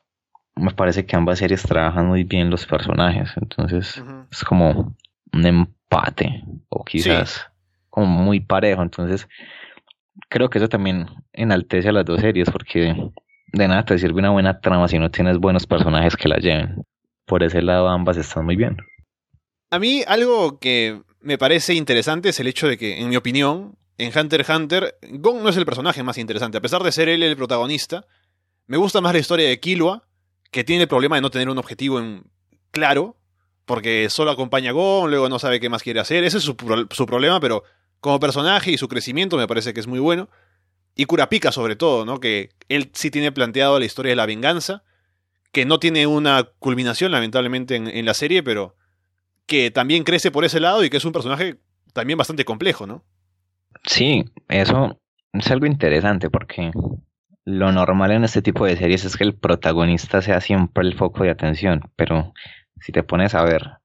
me 0.55 0.72
parece 0.72 1.07
que 1.07 1.16
ambas 1.16 1.39
series 1.39 1.62
trabajan 1.62 2.09
muy 2.09 2.24
bien 2.24 2.51
los 2.51 2.66
personajes, 2.66 3.31
entonces 3.41 4.03
es 4.31 4.45
como 4.45 4.95
un 5.33 5.47
empate 5.47 6.45
o 6.68 6.85
quizás 6.85 7.47
como 7.89 8.07
muy 8.07 8.41
parejo, 8.41 8.83
entonces 8.83 9.29
creo 10.29 10.51
que 10.51 10.59
eso 10.59 10.68
también 10.68 11.07
enaltece 11.33 11.89
a 11.89 11.93
las 11.93 12.05
dos 12.05 12.20
series 12.20 12.51
porque 12.51 13.11
de 13.53 13.68
nada 13.68 13.84
te 13.84 13.99
sirve 13.99 14.18
una 14.18 14.30
buena 14.30 14.61
trama 14.61 14.88
si 14.88 14.99
no 14.99 15.11
tienes 15.11 15.38
buenos 15.38 15.66
personajes 15.66 16.16
que 16.16 16.28
la 16.28 16.38
lleven. 16.38 16.82
Por 17.26 17.42
ese 17.42 17.62
lado 17.62 17.88
ambas 17.88 18.16
están 18.16 18.44
muy 18.44 18.57
bien. 18.57 18.76
A 19.70 19.78
mí 19.78 20.03
algo 20.07 20.59
que 20.59 21.03
me 21.20 21.38
parece 21.38 21.74
interesante 21.74 22.30
es 22.30 22.40
el 22.40 22.46
hecho 22.46 22.68
de 22.68 22.78
que, 22.78 23.01
en 23.01 23.09
mi 23.09 23.16
opinión, 23.16 23.76
en 23.99 24.16
Hunter 24.16 24.40
x 24.40 24.57
Hunter, 24.57 24.99
Gon 25.11 25.42
no 25.42 25.49
es 25.49 25.57
el 25.57 25.66
personaje 25.66 26.03
más 26.03 26.18
interesante. 26.18 26.59
A 26.59 26.61
pesar 26.61 26.82
de 26.82 26.92
ser 26.92 27.09
él 27.09 27.22
el 27.22 27.36
protagonista, 27.36 28.07
me 28.66 28.76
gusta 28.76 29.01
más 29.01 29.12
la 29.12 29.18
historia 29.18 29.49
de 29.49 29.61
Killua 29.61 30.05
que 30.51 30.64
tiene 30.64 30.82
el 30.82 30.88
problema 30.88 31.16
de 31.16 31.22
no 31.22 31.30
tener 31.30 31.49
un 31.49 31.59
objetivo 31.59 32.01
claro, 32.70 33.16
porque 33.66 34.09
solo 34.09 34.30
acompaña 34.30 34.70
a 34.70 34.72
Gon, 34.72 35.11
luego 35.11 35.28
no 35.28 35.38
sabe 35.38 35.61
qué 35.61 35.68
más 35.68 35.82
quiere 35.82 36.01
hacer. 36.01 36.24
Ese 36.24 36.38
es 36.38 36.44
su, 36.44 36.57
su, 36.90 37.07
problema, 37.07 37.40
pero 37.40 37.64
como 38.01 38.18
personaje 38.20 38.70
y 38.70 38.78
su 38.78 38.88
crecimiento 38.88 39.36
me 39.36 39.46
parece 39.46 39.74
que 39.74 39.80
es 39.80 39.86
muy 39.86 39.99
bueno. 39.99 40.30
Y 40.99 41.05
Kurapika 41.05 41.53
sobre 41.53 41.76
todo, 41.76 42.05
¿no? 42.05 42.18
Que 42.18 42.51
él 42.68 42.90
sí 42.92 43.12
tiene 43.12 43.30
planteado 43.30 43.78
la 43.78 43.84
historia 43.84 44.11
de 44.11 44.16
la 44.16 44.26
venganza, 44.26 44.82
que 45.53 45.64
no 45.64 45.78
tiene 45.78 46.09
una 46.09 46.42
culminación 46.59 47.12
lamentablemente 47.12 47.76
en, 47.76 47.86
en 47.86 48.05
la 48.05 48.14
serie, 48.14 48.42
pero 48.42 48.74
que 49.46 49.70
también 49.70 50.03
crece 50.03 50.32
por 50.32 50.44
ese 50.44 50.59
lado 50.59 50.84
y 50.84 50.90
que 50.90 50.96
es 50.96 51.05
un 51.05 51.12
personaje 51.12 51.61
también 51.92 52.18
bastante 52.18 52.44
complejo, 52.44 52.88
¿no? 52.88 53.05
Sí, 53.84 54.24
eso 54.49 55.01
es 55.32 55.49
algo 55.53 55.66
interesante 55.66 56.30
porque 56.30 56.72
lo 57.44 57.70
normal 57.70 58.11
en 58.11 58.24
este 58.24 58.42
tipo 58.42 58.66
de 58.66 58.76
series 58.76 59.05
es 59.05 59.16
que 59.16 59.22
el 59.22 59.36
protagonista 59.36 60.20
sea 60.20 60.40
siempre 60.40 60.84
el 60.84 60.96
foco 60.96 61.22
de 61.22 61.30
atención, 61.30 61.92
pero 61.94 62.34
si 62.80 62.90
te 62.90 63.05
pones 63.05 63.36
a 63.36 63.44
ver, 63.44 63.78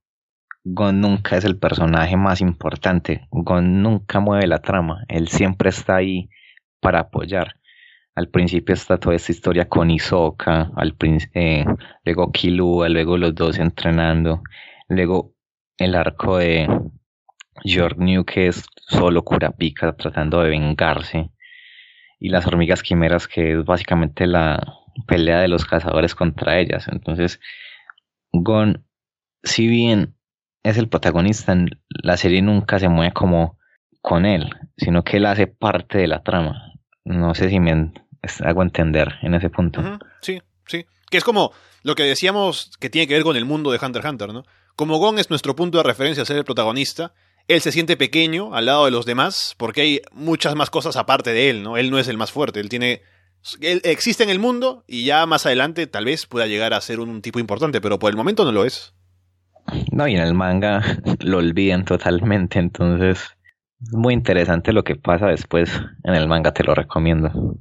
Gon 0.64 1.00
nunca 1.00 1.38
es 1.38 1.46
el 1.46 1.60
personaje 1.60 2.18
más 2.18 2.42
importante, 2.42 3.28
Gon 3.30 3.84
nunca 3.84 4.20
mueve 4.20 4.48
la 4.48 4.64
trama, 4.64 5.06
él 5.10 5.28
siempre 5.28 5.70
está 5.70 5.98
ahí 5.98 6.28
para 6.84 7.00
apoyar. 7.00 7.56
Al 8.14 8.28
principio 8.28 8.76
está 8.76 9.00
toda 9.00 9.16
esta 9.16 9.32
historia 9.32 9.68
con 9.68 9.90
Isoka, 9.90 10.70
eh, 11.34 11.66
luego 12.06 12.32
Killua, 12.32 12.90
luego 12.90 13.18
los 13.18 13.34
dos 13.34 13.58
entrenando, 13.58 14.44
luego 14.88 15.34
el 15.80 15.96
arco 15.96 16.38
de 16.38 16.68
New 17.98 18.26
que 18.26 18.48
es 18.48 18.64
solo 18.76 19.24
Kurapika 19.24 19.96
tratando 19.96 20.42
de 20.42 20.50
vengarse, 20.50 21.32
y 22.20 22.30
las 22.30 22.46
hormigas 22.46 22.84
quimeras 22.84 23.28
que 23.28 23.54
es 23.54 23.66
básicamente 23.66 24.28
la 24.28 24.62
pelea 25.08 25.40
de 25.40 25.48
los 25.48 25.66
cazadores 25.66 26.14
contra 26.14 26.60
ellas. 26.60 26.88
Entonces, 26.88 27.40
Gon, 28.32 28.86
si 29.42 29.68
bien 29.68 30.16
es 30.64 30.78
el 30.78 30.88
protagonista, 30.88 31.56
la 31.90 32.18
serie 32.18 32.42
nunca 32.42 32.78
se 32.78 32.90
mueve 32.90 33.14
como 33.14 33.58
con 34.02 34.26
él, 34.26 34.50
sino 34.78 35.04
que 35.04 35.18
él 35.18 35.26
hace 35.26 35.48
parte 35.48 35.98
de 35.98 36.08
la 36.08 36.24
trama. 36.24 36.73
No 37.06 37.36
sé 37.36 37.50
si 37.50 37.60
me 37.60 37.92
hago 38.44 38.62
entender 38.62 39.16
en 39.22 39.34
ese 39.34 39.50
punto. 39.50 39.82
Sí, 40.22 40.42
sí. 40.66 40.86
Que 41.10 41.18
es 41.18 41.24
como 41.24 41.52
lo 41.84 41.96
que 41.96 42.04
decíamos 42.04 42.72
que 42.80 42.90
tiene 42.90 43.08
que 43.08 43.16
ver 43.16 43.24
con 43.24 43.36
el 43.36 43.46
mundo 43.46 43.72
de 43.72 43.80
Hunter 43.84 44.02
x 44.02 44.12
Hunter, 44.12 44.34
¿no? 44.34 44.44
Como 44.76 44.98
Gon 44.98 45.20
es 45.20 45.30
nuestro 45.30 45.56
punto 45.56 45.78
de 45.78 45.84
referencia 45.84 46.24
a 46.24 46.26
ser 46.26 46.38
el 46.38 46.46
protagonista, 46.46 47.14
él 47.48 47.62
se 47.62 47.72
siente 47.72 47.98
pequeño 47.98 48.56
al 48.56 48.66
lado 48.66 48.86
de 48.86 48.92
los 48.92 49.06
demás 49.06 49.54
porque 49.58 49.82
hay 49.82 50.02
muchas 50.14 50.56
más 50.56 50.70
cosas 50.70 50.96
aparte 50.96 51.34
de 51.34 51.50
él, 51.50 51.64
¿no? 51.64 51.78
Él 51.78 51.92
no 51.92 52.00
es 52.00 52.08
el 52.08 52.18
más 52.18 52.32
fuerte, 52.32 52.60
él 52.60 52.70
tiene 52.70 53.02
él 53.62 53.82
existe 53.84 54.24
en 54.24 54.30
el 54.30 54.40
mundo 54.40 54.86
y 54.88 55.04
ya 55.04 55.26
más 55.26 55.46
adelante 55.46 55.86
tal 55.88 56.06
vez 56.06 56.26
pueda 56.26 56.48
llegar 56.48 56.74
a 56.74 56.82
ser 56.82 57.00
un 57.00 57.22
tipo 57.22 57.40
importante, 57.40 57.82
pero 57.82 58.00
por 58.00 58.10
el 58.10 58.16
momento 58.16 58.46
no 58.46 58.52
lo 58.52 58.66
es. 58.66 58.94
No, 59.92 60.08
y 60.08 60.16
en 60.16 60.22
el 60.22 60.34
manga 60.34 60.82
lo 61.20 61.38
olvidan 61.38 61.86
totalmente, 61.86 62.60
entonces 62.60 63.36
muy 63.92 64.14
interesante 64.14 64.74
lo 64.74 64.84
que 64.84 64.96
pasa 64.96 65.28
después 65.28 65.70
en 66.04 66.16
el 66.16 66.28
manga, 66.28 66.54
te 66.54 66.64
lo 66.64 66.76
recomiendo. 66.76 67.58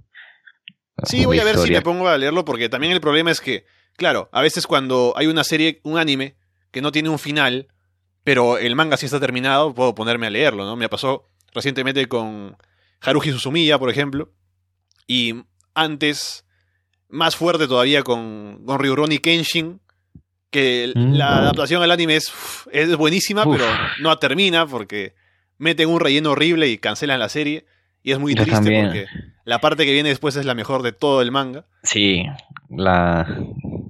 Sí, 1.05 1.25
voy 1.25 1.41
a 1.41 1.45
ver 1.45 1.59
si 1.59 1.73
me 1.73 1.83
pongo 1.83 2.09
a 2.09 2.19
leerlo 2.19 2.45
porque 2.45 2.69
también 2.69 2.93
el 2.93 3.01
problema 3.01 3.31
es 3.31 3.41
que, 3.41 3.65
claro, 3.97 4.29
a 4.33 4.43
veces 4.43 4.67
cuando 4.67 5.15
hay 5.17 5.27
una 5.27 5.45
serie, 5.45 5.81
un 5.85 5.99
anime 5.99 6.37
que 6.71 6.83
no 6.83 6.93
tiene 6.93 7.09
un 7.09 7.19
final, 7.19 7.69
pero 8.25 8.59
el 8.59 8.77
manga 8.77 8.97
sí 8.97 9.07
está 9.07 9.19
terminado, 9.19 9.75
puedo 9.75 9.95
ponerme 9.95 10.27
a 10.27 10.31
leerlo, 10.31 10.65
¿no? 10.65 10.77
Me 10.77 10.89
pasó 10.89 11.25
recientemente 11.53 12.07
con 12.07 12.57
Haruhi 13.01 13.33
Suzumiya, 13.33 13.79
por 13.79 13.91
ejemplo, 13.91 14.33
y 15.07 15.35
antes, 15.75 16.45
más 17.09 17.37
fuerte 17.37 17.67
todavía 17.67 18.03
con, 18.03 18.63
con 18.65 18.79
Ryuroni 18.79 19.19
Kenshin, 19.19 19.81
que 20.51 20.93
mm. 20.95 21.15
la 21.15 21.39
adaptación 21.39 21.83
al 21.83 21.91
anime 21.91 22.17
es, 22.17 22.33
es 22.71 22.95
buenísima, 22.97 23.45
pero 23.45 23.65
no 24.01 24.17
termina 24.19 24.67
porque 24.67 25.15
meten 25.63 25.89
un 25.89 26.01
relleno 26.01 26.33
horrible 26.33 26.69
y 26.69 26.79
cancelan 26.79 27.19
la 27.19 27.29
serie. 27.29 27.67
Y 28.03 28.13
es 28.13 28.19
muy 28.19 28.35
triste 28.35 28.83
porque 28.83 29.07
la 29.45 29.61
parte 29.61 29.85
que 29.85 29.93
viene 29.93 30.09
después 30.09 30.35
es 30.37 30.45
la 30.45 30.55
mejor 30.55 30.83
de 30.83 30.93
todo 30.93 31.23
el 31.23 31.31
manga. 31.31 31.67
Sí, 31.85 32.25
la 32.69 33.27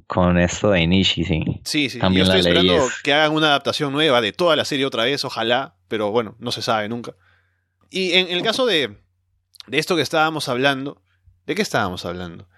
con 0.06 0.38
esto 0.38 0.70
de 0.70 0.82
Inishi, 0.82 1.24
sí. 1.24 1.42
Sí, 1.64 1.88
sí. 1.88 1.98
También 1.98 2.26
Yo 2.26 2.32
estoy 2.34 2.40
esperando 2.40 2.86
que 3.02 3.14
hagan 3.14 3.32
una 3.32 3.46
adaptación 3.46 3.92
nueva 3.92 4.20
de 4.20 4.32
toda 4.32 4.54
la 4.54 4.66
serie 4.66 4.84
otra 4.84 5.04
vez, 5.04 5.24
ojalá, 5.24 5.76
pero 5.88 6.10
bueno, 6.10 6.36
no 6.38 6.52
se 6.52 6.60
sabe 6.60 6.88
nunca. 6.90 7.14
Y 7.88 8.12
en 8.12 8.28
el 8.28 8.42
caso 8.42 8.66
de, 8.66 8.98
de 9.66 9.78
esto 9.78 9.96
que 9.96 10.02
estábamos 10.02 10.50
hablando, 10.50 11.02
¿De 11.46 11.54
qué 11.54 11.62
estábamos 11.62 12.04
hablando? 12.04 12.48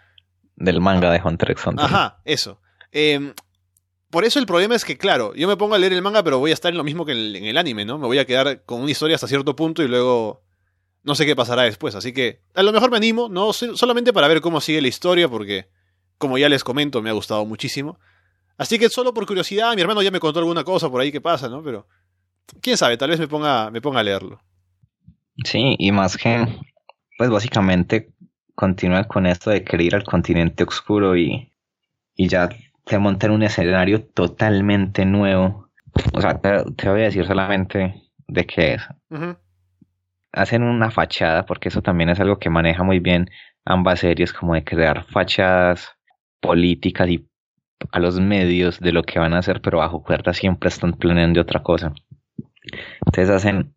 Del 0.57 0.81
manga 0.81 1.11
de 1.11 1.21
Hunter 1.23 1.51
x 1.53 1.67
Hunter. 1.67 1.85
Ajá, 1.85 2.21
eso. 2.25 2.61
Em, 2.93 3.33
por 4.15 4.25
eso 4.25 4.39
el 4.39 4.47
problema 4.47 4.77
es 4.77 4.85
que, 4.85 4.97
claro, 4.97 5.35
yo 5.35 5.49
me 5.49 5.57
pongo 5.57 5.75
a 5.75 5.79
leer 5.79 5.93
el 5.93 6.01
manga, 6.01 6.23
pero 6.23 6.39
voy 6.39 6.53
a 6.53 6.55
estar 6.55 6.71
en 6.71 6.79
lo 6.79 6.85
mismo 6.85 7.05
que 7.05 7.11
en 7.11 7.47
el, 7.47 7.59
anime, 7.59 7.85
¿no? 7.85 7.99
Me 7.99 8.07
voy 8.07 8.19
a 8.19 8.25
quedar 8.25 8.62
con 8.62 8.81
una 8.81 8.93
historia 8.93 9.17
hasta 9.17 9.27
cierto 9.27 9.57
punto 9.57 9.83
y 9.83 9.89
luego 9.89 10.45
no 11.03 11.17
sé 11.17 11.27
qué 11.27 11.35
pasará 11.35 11.62
después. 11.62 11.97
Así 11.97 12.12
que 12.12 12.39
a 12.55 12.62
lo 12.62 12.71
mejor 12.71 12.93
me 12.93 12.97
animo, 12.97 13.29
no 13.29 13.53
solamente 13.53 14.12
para 14.12 14.29
ver 14.29 14.41
cómo 14.41 14.61
sigue 14.61 14.81
la 14.81 14.87
historia, 14.87 15.29
porque, 15.29 15.67
como 16.17 16.39
ya 16.39 16.49
les 16.49 16.62
comento, 16.62 17.03
me 17.03 17.11
ha 17.11 17.12
gustado 17.12 17.45
muchísimo. 17.45 17.99
Así 18.57 18.79
que 18.79 18.89
solo 18.89 19.12
por 19.12 19.27
curiosidad, 19.27 19.75
mi 19.75 19.81
hermano 19.81 20.01
ya 20.01 20.12
me 20.12 20.21
contó 20.21 20.39
alguna 20.39 20.62
cosa 20.62 20.89
por 20.89 21.01
ahí 21.01 21.11
que 21.11 21.21
pasa, 21.21 21.49
¿no? 21.49 21.65
Pero 21.65 21.89
quién 22.61 22.77
sabe, 22.77 22.97
tal 22.97 23.11
vez 23.11 23.19
me 23.19 23.27
ponga, 23.27 23.69
me 23.73 23.81
ponga 23.81 23.99
a 23.99 24.05
leerlo. 24.05 24.41
Sí, 25.43 25.75
y 25.77 25.91
más 25.91 26.17
que, 26.17 26.47
pues 27.19 27.31
básicamente 27.31 28.12
continúa 28.55 29.09
con 29.09 29.27
esto 29.27 29.51
de 29.51 29.65
querer 29.65 29.87
ir 29.87 29.95
al 29.97 30.05
continente 30.05 30.62
oscuro 30.62 31.17
y, 31.17 31.51
y 32.15 32.29
ya 32.29 32.49
te 32.85 32.99
montan 32.99 33.30
un 33.30 33.43
escenario 33.43 34.05
totalmente 34.05 35.05
nuevo. 35.05 35.68
O 36.12 36.20
sea, 36.20 36.41
te, 36.41 36.89
voy 36.89 37.01
a 37.01 37.05
decir 37.05 37.26
solamente 37.26 38.03
de 38.26 38.47
qué 38.47 38.74
es. 38.74 38.82
Hacen 40.32 40.62
una 40.62 40.91
fachada, 40.91 41.47
porque 41.47 41.68
eso 41.68 41.82
también 41.82 42.11
es 42.11 42.20
algo 42.20 42.39
que 42.39 42.51
maneja 42.51 42.82
muy 42.82 42.99
bien 42.99 43.30
ambas 43.64 44.01
series, 44.01 44.32
como 44.32 44.55
de 44.55 44.64
crear 44.64 45.05
fachadas 45.05 45.93
políticas 46.41 47.09
y 47.09 47.28
a 47.93 47.99
los 47.99 48.18
medios 48.20 48.80
de 48.80 48.93
lo 48.93 49.03
que 49.03 49.18
van 49.18 49.35
a 49.35 49.39
hacer, 49.39 49.61
pero 49.61 49.78
bajo 49.78 50.03
cuerda 50.03 50.35
siempre 50.35 50.68
están 50.68 50.93
planeando 50.93 51.41
otra 51.41 51.62
cosa. 51.62 51.93
Entonces 53.07 53.30
hacen 53.30 53.74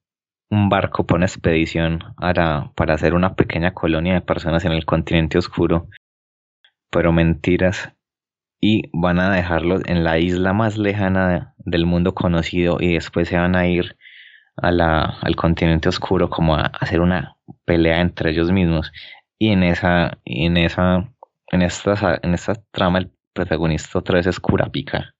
un 0.49 0.69
barco 0.69 1.05
para 1.05 1.17
una 1.17 1.25
expedición 1.25 1.99
para, 2.17 2.71
para 2.75 2.93
hacer 2.93 3.13
una 3.13 3.35
pequeña 3.35 3.73
colonia 3.73 4.13
de 4.13 4.21
personas 4.21 4.65
en 4.65 4.71
el 4.71 4.85
continente 4.85 5.37
oscuro, 5.37 5.89
pero 6.89 7.11
mentiras, 7.11 7.91
y 8.59 8.89
van 8.93 9.19
a 9.19 9.31
dejarlos 9.31 9.81
en 9.85 10.03
la 10.03 10.17
isla 10.19 10.53
más 10.53 10.77
lejana 10.77 11.53
del 11.57 11.85
mundo 11.85 12.13
conocido 12.15 12.77
y 12.79 12.93
después 12.93 13.27
se 13.29 13.37
van 13.37 13.55
a 13.55 13.67
ir 13.67 13.97
al 14.55 15.35
continente 15.35 15.89
oscuro 15.89 16.29
como 16.29 16.55
a 16.55 16.61
hacer 16.61 17.01
una 17.01 17.37
pelea 17.65 18.01
entre 18.01 18.31
ellos 18.31 18.51
mismos. 18.51 18.91
Y 19.37 19.49
en 19.49 19.63
esa 19.63 20.17
en 20.25 20.57
esa 20.57 21.09
en 21.51 21.61
esta 21.61 22.19
en 22.23 22.33
esta 22.33 22.55
trama 22.71 22.99
el 22.99 23.11
protagonista 23.33 23.99
otra 23.99 24.15
vez 24.15 24.27
es 24.27 24.39
Kurapika. 24.39 25.13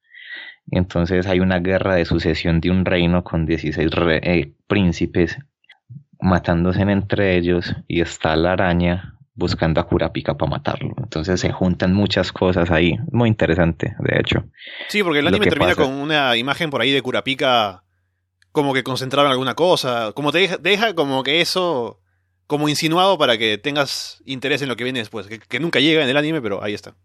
Entonces 0.71 1.27
hay 1.27 1.39
una 1.39 1.59
guerra 1.59 1.95
de 1.95 2.05
sucesión 2.05 2.59
de 2.59 2.71
un 2.71 2.83
reino 2.85 3.23
con 3.23 3.45
16 3.45 3.89
eh, 4.23 4.53
príncipes 4.67 5.37
matándose 6.19 6.81
entre 6.81 7.37
ellos 7.37 7.75
y 7.87 8.01
está 8.01 8.35
la 8.35 8.53
araña 8.53 9.16
buscando 9.37 9.79
a 9.79 9.87
Kurapika 9.87 10.35
para 10.35 10.49
matarlo. 10.49 10.93
Entonces 10.97 11.39
se 11.39 11.51
juntan 11.51 11.93
muchas 11.93 12.31
cosas 12.33 12.69
ahí. 12.71 12.97
Muy 13.11 13.29
interesante, 13.29 13.95
de 13.99 14.19
hecho. 14.19 14.43
Sí, 14.89 15.03
porque 15.03 15.19
el 15.19 15.27
anime 15.27 15.45
termina 15.45 15.75
con 15.75 15.93
una 15.93 16.35
imagen 16.35 16.69
por 16.69 16.81
ahí 16.81 16.91
de 16.91 17.01
Kurapika 17.01 17.83
como 18.51 18.73
que 18.73 18.83
concentrado 18.83 19.27
en 19.27 19.31
alguna 19.31 19.53
cosa. 19.53 20.11
Como 20.13 20.31
te 20.31 20.39
deja, 20.39 20.57
deja 20.57 20.95
como 20.95 21.23
que 21.23 21.39
eso 21.39 22.01
como 22.47 22.67
insinuado 22.67 23.17
para 23.17 23.37
que 23.37 23.57
tengas 23.57 24.21
interés 24.25 24.61
en 24.61 24.69
lo 24.69 24.75
que 24.75 24.83
viene 24.83 24.99
después. 24.99 25.27
que 25.27 25.59
nunca 25.59 25.79
llega 25.79 26.03
en 26.03 26.09
el 26.09 26.17
anime, 26.17 26.41
pero 26.41 26.63
ahí 26.63 26.73
está. 26.73 26.95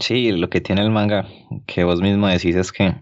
Sí, 0.00 0.32
lo 0.32 0.50
que 0.50 0.60
tiene 0.60 0.82
el 0.82 0.90
manga, 0.90 1.26
que 1.66 1.84
vos 1.84 2.00
mismo 2.00 2.26
decís, 2.26 2.56
es 2.56 2.72
que 2.72 2.94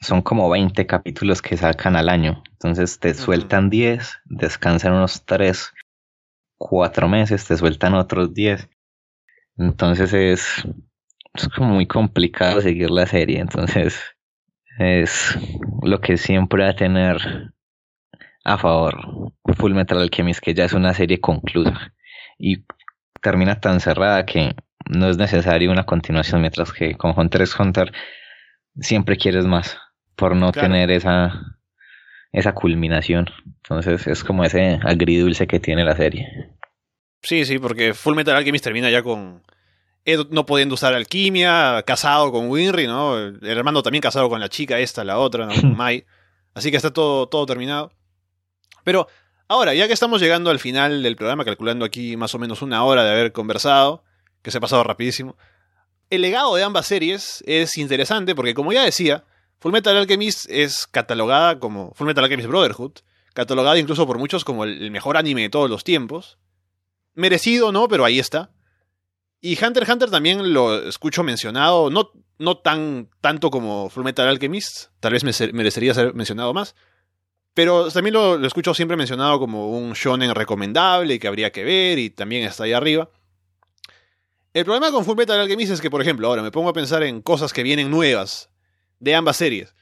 son 0.00 0.22
como 0.22 0.48
20 0.50 0.86
capítulos 0.86 1.42
que 1.42 1.56
sacan 1.56 1.96
al 1.96 2.08
año. 2.08 2.42
Entonces 2.52 2.98
te 2.98 3.14
sueltan 3.14 3.70
10, 3.70 4.20
descansan 4.26 4.94
unos 4.94 5.24
3, 5.24 5.72
4 6.68 7.08
meses, 7.08 7.46
te 7.46 7.56
sueltan 7.56 7.94
otros 7.94 8.32
10. 8.34 8.68
Entonces 9.58 10.12
es, 10.12 10.66
es 11.34 11.48
como 11.48 11.74
muy 11.74 11.86
complicado 11.86 12.60
seguir 12.60 12.90
la 12.90 13.06
serie. 13.06 13.40
Entonces 13.40 14.00
es 14.78 15.38
lo 15.82 16.00
que 16.00 16.16
siempre 16.16 16.64
va 16.64 16.70
a 16.70 16.76
tener 16.76 17.52
a 18.44 18.58
favor 18.58 19.32
Full 19.56 19.74
Metal 19.74 19.98
Alchemist, 19.98 20.40
que 20.40 20.54
ya 20.54 20.64
es 20.64 20.72
una 20.72 20.94
serie 20.94 21.20
conclusa. 21.20 21.94
Y 22.38 22.64
termina 23.20 23.60
tan 23.60 23.80
cerrada 23.80 24.24
que 24.26 24.54
no 24.88 25.08
es 25.08 25.16
necesario 25.16 25.70
una 25.70 25.84
continuación, 25.84 26.40
mientras 26.40 26.72
que 26.72 26.96
con 26.96 27.14
Hunter 27.16 27.42
x 27.42 27.58
Hunter 27.58 27.92
siempre 28.80 29.16
quieres 29.16 29.46
más, 29.46 29.78
por 30.16 30.34
no 30.34 30.52
tener 30.52 30.90
esa, 30.90 31.58
esa 32.32 32.54
culminación. 32.54 33.30
Entonces 33.46 34.06
es 34.06 34.24
como 34.24 34.44
ese 34.44 34.80
agridulce 34.82 35.46
que 35.46 35.60
tiene 35.60 35.84
la 35.84 35.96
serie. 35.96 36.50
Sí, 37.22 37.44
sí, 37.44 37.58
porque 37.58 37.94
Full 37.94 38.16
Metal 38.16 38.34
Alchemist 38.34 38.64
termina 38.64 38.90
ya 38.90 39.02
con 39.02 39.42
Ed 40.04 40.26
no 40.30 40.44
pudiendo 40.44 40.74
usar 40.74 40.94
alquimia, 40.94 41.82
casado 41.86 42.32
con 42.32 42.50
Winry, 42.50 42.86
¿no? 42.86 43.18
El 43.18 43.38
hermano 43.42 43.82
también 43.82 44.02
casado 44.02 44.28
con 44.28 44.40
la 44.40 44.48
chica 44.48 44.80
esta, 44.80 45.04
la 45.04 45.18
otra, 45.18 45.46
¿no? 45.46 45.52
Mai. 45.76 46.04
Así 46.54 46.70
que 46.70 46.76
está 46.76 46.92
todo, 46.92 47.28
todo 47.28 47.46
terminado. 47.46 47.92
Pero 48.82 49.06
ahora, 49.46 49.74
ya 49.74 49.86
que 49.86 49.92
estamos 49.92 50.20
llegando 50.20 50.50
al 50.50 50.58
final 50.58 51.02
del 51.02 51.16
programa, 51.16 51.44
calculando 51.44 51.84
aquí 51.84 52.16
más 52.16 52.34
o 52.34 52.38
menos 52.38 52.62
una 52.62 52.84
hora 52.84 53.04
de 53.04 53.12
haber 53.12 53.32
conversado, 53.32 54.02
que 54.42 54.50
se 54.50 54.58
ha 54.58 54.60
pasado 54.60 54.82
rapidísimo, 54.82 55.36
el 56.10 56.22
legado 56.22 56.54
de 56.56 56.64
ambas 56.64 56.86
series 56.86 57.44
es 57.46 57.78
interesante 57.78 58.34
porque, 58.34 58.54
como 58.54 58.72
ya 58.72 58.84
decía, 58.84 59.24
Fullmetal 59.62 59.96
Alchemist 59.96 60.46
es 60.50 60.88
catalogada 60.88 61.60
como 61.60 61.92
Fullmetal 61.94 62.24
Alchemist 62.24 62.48
Brotherhood, 62.48 62.94
catalogada 63.32 63.78
incluso 63.78 64.08
por 64.08 64.18
muchos 64.18 64.44
como 64.44 64.64
el 64.64 64.90
mejor 64.90 65.16
anime 65.16 65.42
de 65.42 65.50
todos 65.50 65.70
los 65.70 65.84
tiempos. 65.84 66.36
Merecido, 67.14 67.70
¿no? 67.70 67.86
Pero 67.86 68.04
ahí 68.04 68.18
está. 68.18 68.50
Y 69.40 69.52
Hunter 69.52 69.84
x 69.84 69.92
Hunter 69.92 70.10
también 70.10 70.52
lo 70.52 70.88
escucho 70.88 71.22
mencionado, 71.22 71.90
no, 71.90 72.10
no 72.38 72.58
tan 72.58 73.08
tanto 73.20 73.52
como 73.52 73.88
Fullmetal 73.88 74.26
Alchemist, 74.26 74.86
tal 74.98 75.12
vez 75.12 75.22
merecería 75.22 75.94
ser 75.94 76.12
mencionado 76.12 76.52
más, 76.52 76.74
pero 77.54 77.88
también 77.88 78.14
lo, 78.14 78.38
lo, 78.38 78.46
escucho 78.48 78.74
siempre 78.74 78.96
mencionado 78.96 79.38
como 79.38 79.70
un 79.70 79.92
shonen 79.92 80.34
recomendable 80.34 81.20
que 81.20 81.28
habría 81.28 81.52
que 81.52 81.62
ver 81.62 82.00
y 82.00 82.10
también 82.10 82.42
está 82.42 82.64
ahí 82.64 82.72
arriba. 82.72 83.10
El 84.54 84.64
problema 84.64 84.90
con 84.90 85.04
Fullmetal 85.04 85.38
Alchemist 85.38 85.70
es 85.70 85.80
que, 85.80 85.90
por 85.90 86.02
ejemplo, 86.02 86.26
ahora 86.26 86.42
me 86.42 86.50
pongo 86.50 86.68
a 86.68 86.72
pensar 86.72 87.04
en 87.04 87.22
cosas 87.22 87.52
que 87.52 87.62
vienen 87.62 87.92
nuevas 87.92 88.51
de 89.02 89.14
ambas 89.16 89.36
series. 89.36 89.74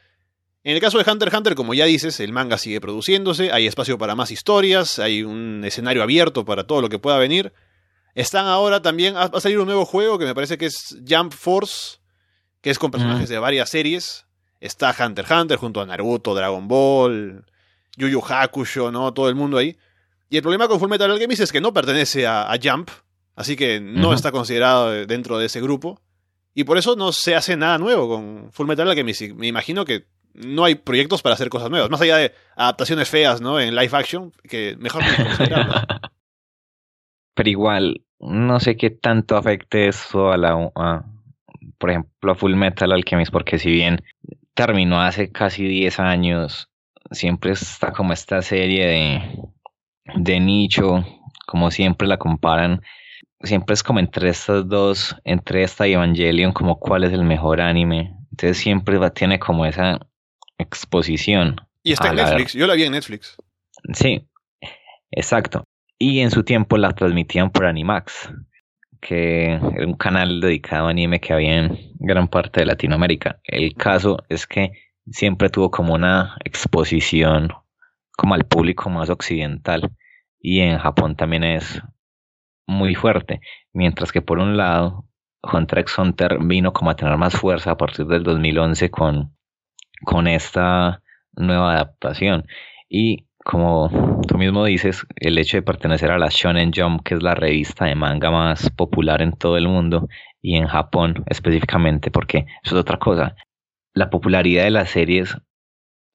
En 0.64 0.74
el 0.74 0.80
caso 0.80 0.98
de 0.98 1.10
Hunter 1.10 1.28
x 1.28 1.38
Hunter, 1.38 1.54
como 1.54 1.74
ya 1.74 1.84
dices, 1.84 2.20
el 2.20 2.32
manga 2.32 2.58
sigue 2.58 2.80
produciéndose, 2.80 3.52
hay 3.52 3.66
espacio 3.66 3.98
para 3.98 4.14
más 4.14 4.30
historias, 4.30 4.98
hay 4.98 5.22
un 5.22 5.62
escenario 5.64 6.02
abierto 6.02 6.44
para 6.44 6.64
todo 6.64 6.80
lo 6.80 6.88
que 6.88 6.98
pueda 6.98 7.18
venir. 7.18 7.52
Están 8.14 8.46
ahora 8.46 8.82
también, 8.82 9.14
va 9.14 9.30
a 9.32 9.40
salir 9.40 9.58
un 9.58 9.66
nuevo 9.66 9.84
juego 9.84 10.18
que 10.18 10.24
me 10.24 10.34
parece 10.34 10.58
que 10.58 10.66
es 10.66 10.98
Jump 11.08 11.32
Force, 11.32 11.98
que 12.60 12.70
es 12.70 12.78
con 12.78 12.90
personajes 12.90 13.28
de 13.28 13.38
varias 13.38 13.70
series. 13.70 14.26
Está 14.58 14.90
Hunter 14.98 15.24
x 15.24 15.36
Hunter 15.38 15.58
junto 15.58 15.80
a 15.80 15.86
Naruto, 15.86 16.34
Dragon 16.34 16.66
Ball, 16.66 17.44
Yu 17.96 18.08
Yu 18.08 18.22
Hakusho, 18.26 18.90
¿no? 18.90 19.14
Todo 19.14 19.28
el 19.28 19.34
mundo 19.34 19.58
ahí. 19.58 19.78
Y 20.28 20.36
el 20.36 20.42
problema 20.42 20.66
con 20.66 20.78
Fullmetal 20.78 21.10
Alchemist 21.10 21.42
es 21.42 21.52
que 21.52 21.60
no 21.60 21.72
pertenece 21.72 22.26
a, 22.26 22.54
Jump, 22.62 22.90
así 23.34 23.56
que 23.56 23.80
no 23.80 24.12
está 24.12 24.30
considerado 24.30 25.06
dentro 25.06 25.38
de 25.38 25.46
ese 25.46 25.60
grupo. 25.60 26.00
Y 26.54 26.64
por 26.64 26.78
eso 26.78 26.96
no 26.96 27.12
se 27.12 27.34
hace 27.34 27.56
nada 27.56 27.78
nuevo 27.78 28.08
con 28.08 28.52
Fullmetal 28.52 28.88
Alchemist. 28.88 29.22
Me 29.34 29.46
imagino 29.46 29.84
que 29.84 30.06
no 30.34 30.64
hay 30.64 30.74
proyectos 30.74 31.22
para 31.22 31.34
hacer 31.34 31.48
cosas 31.48 31.70
nuevas. 31.70 31.90
Más 31.90 32.00
allá 32.00 32.16
de 32.16 32.32
adaptaciones 32.56 33.08
feas, 33.08 33.40
¿no? 33.40 33.60
En 33.60 33.74
live 33.74 33.96
action, 33.96 34.32
que 34.48 34.76
mejor 34.78 35.02
no 35.02 35.10
Pero 37.34 37.48
igual, 37.48 38.04
no 38.18 38.60
sé 38.60 38.76
qué 38.76 38.90
tanto 38.90 39.36
afecte 39.36 39.88
eso 39.88 40.30
a 40.30 40.36
la... 40.36 40.72
por 41.78 41.90
ejemplo, 41.90 42.32
a 42.32 42.34
Full 42.34 42.54
Metal 42.54 42.92
Alchemist, 42.92 43.32
porque 43.32 43.58
si 43.58 43.70
bien 43.70 44.02
terminó 44.54 45.00
hace 45.00 45.30
casi 45.30 45.64
10 45.64 46.00
años, 46.00 46.68
siempre 47.10 47.52
está 47.52 47.92
como 47.92 48.12
esta 48.12 48.42
serie 48.42 48.86
de, 48.86 49.38
de 50.16 50.40
nicho, 50.40 51.04
como 51.46 51.70
siempre 51.70 52.08
la 52.08 52.18
comparan 52.18 52.82
siempre 53.42 53.74
es 53.74 53.82
como 53.82 53.98
entre 53.98 54.28
estas 54.28 54.68
dos, 54.68 55.16
entre 55.24 55.62
esta 55.62 55.86
y 55.86 55.94
Evangelion, 55.94 56.52
como 56.52 56.78
cuál 56.78 57.04
es 57.04 57.12
el 57.12 57.24
mejor 57.24 57.60
anime. 57.60 58.16
Entonces 58.30 58.58
siempre 58.58 58.98
va, 58.98 59.10
tiene 59.10 59.38
como 59.38 59.66
esa 59.66 60.00
exposición. 60.58 61.56
Y 61.82 61.92
está 61.92 62.10
en 62.10 62.16
Netflix, 62.16 62.52
yo 62.52 62.66
la 62.66 62.74
vi 62.74 62.84
en 62.84 62.92
Netflix. 62.92 63.36
Sí, 63.94 64.28
exacto. 65.10 65.64
Y 65.98 66.20
en 66.20 66.30
su 66.30 66.44
tiempo 66.44 66.76
la 66.76 66.92
transmitían 66.92 67.50
por 67.50 67.66
Animax, 67.66 68.30
que 69.00 69.52
era 69.52 69.86
un 69.86 69.96
canal 69.96 70.40
dedicado 70.40 70.86
a 70.86 70.90
anime 70.90 71.20
que 71.20 71.32
había 71.32 71.56
en 71.56 71.78
gran 71.98 72.28
parte 72.28 72.60
de 72.60 72.66
Latinoamérica. 72.66 73.40
El 73.44 73.74
caso 73.74 74.18
es 74.28 74.46
que 74.46 74.72
siempre 75.10 75.48
tuvo 75.48 75.70
como 75.70 75.94
una 75.94 76.36
exposición 76.44 77.48
como 78.12 78.34
al 78.34 78.44
público 78.44 78.90
más 78.90 79.08
occidental 79.08 79.90
y 80.38 80.60
en 80.60 80.78
Japón 80.78 81.16
también 81.16 81.44
es 81.44 81.82
muy 82.70 82.94
fuerte, 82.94 83.40
mientras 83.72 84.12
que 84.12 84.22
por 84.22 84.38
un 84.38 84.56
lado 84.56 85.04
Hunter 85.42 85.80
x 85.80 85.98
Hunter 85.98 86.38
vino 86.40 86.72
como 86.72 86.90
a 86.90 86.96
tener 86.96 87.16
más 87.16 87.34
fuerza 87.34 87.72
a 87.72 87.76
partir 87.76 88.06
del 88.06 88.22
2011 88.22 88.90
con, 88.90 89.36
con 90.04 90.26
esta 90.26 91.02
nueva 91.32 91.74
adaptación. 91.74 92.46
Y 92.88 93.26
como 93.44 94.20
tú 94.28 94.38
mismo 94.38 94.64
dices, 94.64 95.06
el 95.16 95.38
hecho 95.38 95.56
de 95.56 95.62
pertenecer 95.62 96.10
a 96.10 96.18
la 96.18 96.28
Shonen 96.30 96.72
Jump, 96.74 97.02
que 97.02 97.14
es 97.14 97.22
la 97.22 97.34
revista 97.34 97.86
de 97.86 97.94
manga 97.94 98.30
más 98.30 98.70
popular 98.70 99.22
en 99.22 99.32
todo 99.32 99.56
el 99.56 99.66
mundo 99.66 100.08
y 100.42 100.56
en 100.56 100.66
Japón 100.66 101.24
específicamente, 101.26 102.10
porque 102.10 102.46
eso 102.62 102.76
es 102.76 102.80
otra 102.80 102.98
cosa. 102.98 103.34
La 103.94 104.10
popularidad 104.10 104.64
de 104.64 104.70
las 104.70 104.90
series 104.90 105.36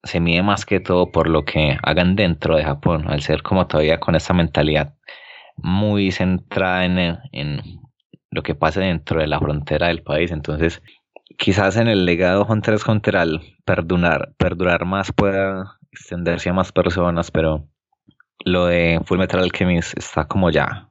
se 0.04 0.20
mide 0.20 0.42
más 0.42 0.64
que 0.64 0.80
todo 0.80 1.10
por 1.10 1.28
lo 1.28 1.44
que 1.44 1.76
hagan 1.82 2.16
dentro 2.16 2.56
de 2.56 2.64
Japón, 2.64 3.06
al 3.08 3.22
ser 3.22 3.42
como 3.42 3.66
todavía 3.66 3.98
con 3.98 4.14
esa 4.14 4.32
mentalidad 4.32 4.94
muy 5.56 6.12
centrada 6.12 6.84
en, 6.84 7.18
en 7.32 7.80
lo 8.30 8.42
que 8.42 8.54
pasa 8.54 8.80
dentro 8.80 9.20
de 9.20 9.26
la 9.26 9.40
frontera 9.40 9.88
del 9.88 10.02
país. 10.02 10.30
Entonces, 10.30 10.82
quizás 11.38 11.76
en 11.76 11.88
el 11.88 12.04
legado 12.04 12.46
Hunter 12.48 12.74
x 12.74 12.86
Hunter 12.86 13.16
al 13.16 13.42
perdurar, 13.64 14.34
perdurar 14.38 14.84
más 14.84 15.12
pueda 15.12 15.78
extenderse 15.90 16.50
a 16.50 16.52
más 16.52 16.72
personas, 16.72 17.30
pero 17.30 17.68
lo 18.44 18.66
de 18.66 19.00
Full 19.04 19.18
Metal 19.18 19.40
Alchemist 19.40 19.96
está 19.98 20.26
como 20.26 20.50
ya 20.50 20.88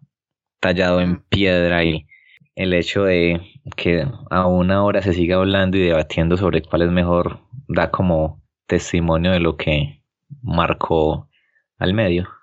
tallado 0.60 1.00
en 1.00 1.22
piedra 1.22 1.84
y 1.84 2.08
el 2.56 2.74
hecho 2.74 3.04
de 3.04 3.42
que 3.76 4.08
aún 4.30 4.72
ahora 4.72 5.02
se 5.02 5.14
siga 5.14 5.38
hablando 5.38 5.78
y 5.78 5.82
debatiendo 5.82 6.38
sobre 6.38 6.62
cuál 6.62 6.84
es 6.84 6.92
mejor 6.92 7.42
da 7.68 7.92
como 7.92 8.42
testimonio 8.68 9.32
de 9.32 9.40
lo 9.40 9.58
que 9.58 10.02
marcó 10.42 11.30
al 11.78 11.94
medio. 11.94 12.35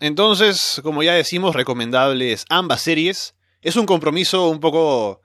Entonces, 0.00 0.80
como 0.84 1.02
ya 1.02 1.14
decimos, 1.14 1.56
recomendables 1.56 2.44
ambas 2.48 2.82
series. 2.82 3.34
Es 3.60 3.76
un 3.76 3.86
compromiso 3.86 4.48
un 4.48 4.60
poco 4.60 5.20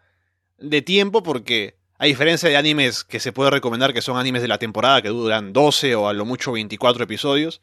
de 0.58 0.82
tiempo 0.82 1.22
porque, 1.22 1.78
a 2.00 2.06
diferencia 2.06 2.50
de 2.50 2.58
animes 2.58 3.04
que 3.04 3.20
se 3.20 3.32
puede 3.32 3.52
recomendar 3.52 3.94
que 3.94 4.02
son 4.02 4.18
animes 4.18 4.42
de 4.42 4.48
la 4.48 4.58
temporada 4.58 5.02
que 5.02 5.10
duran 5.10 5.54
12 5.54 5.96
o 5.96 6.08
a 6.08 6.14
lo 6.14 6.26
mucho 6.26 6.52
24 6.52 7.04
episodios, 7.04 7.62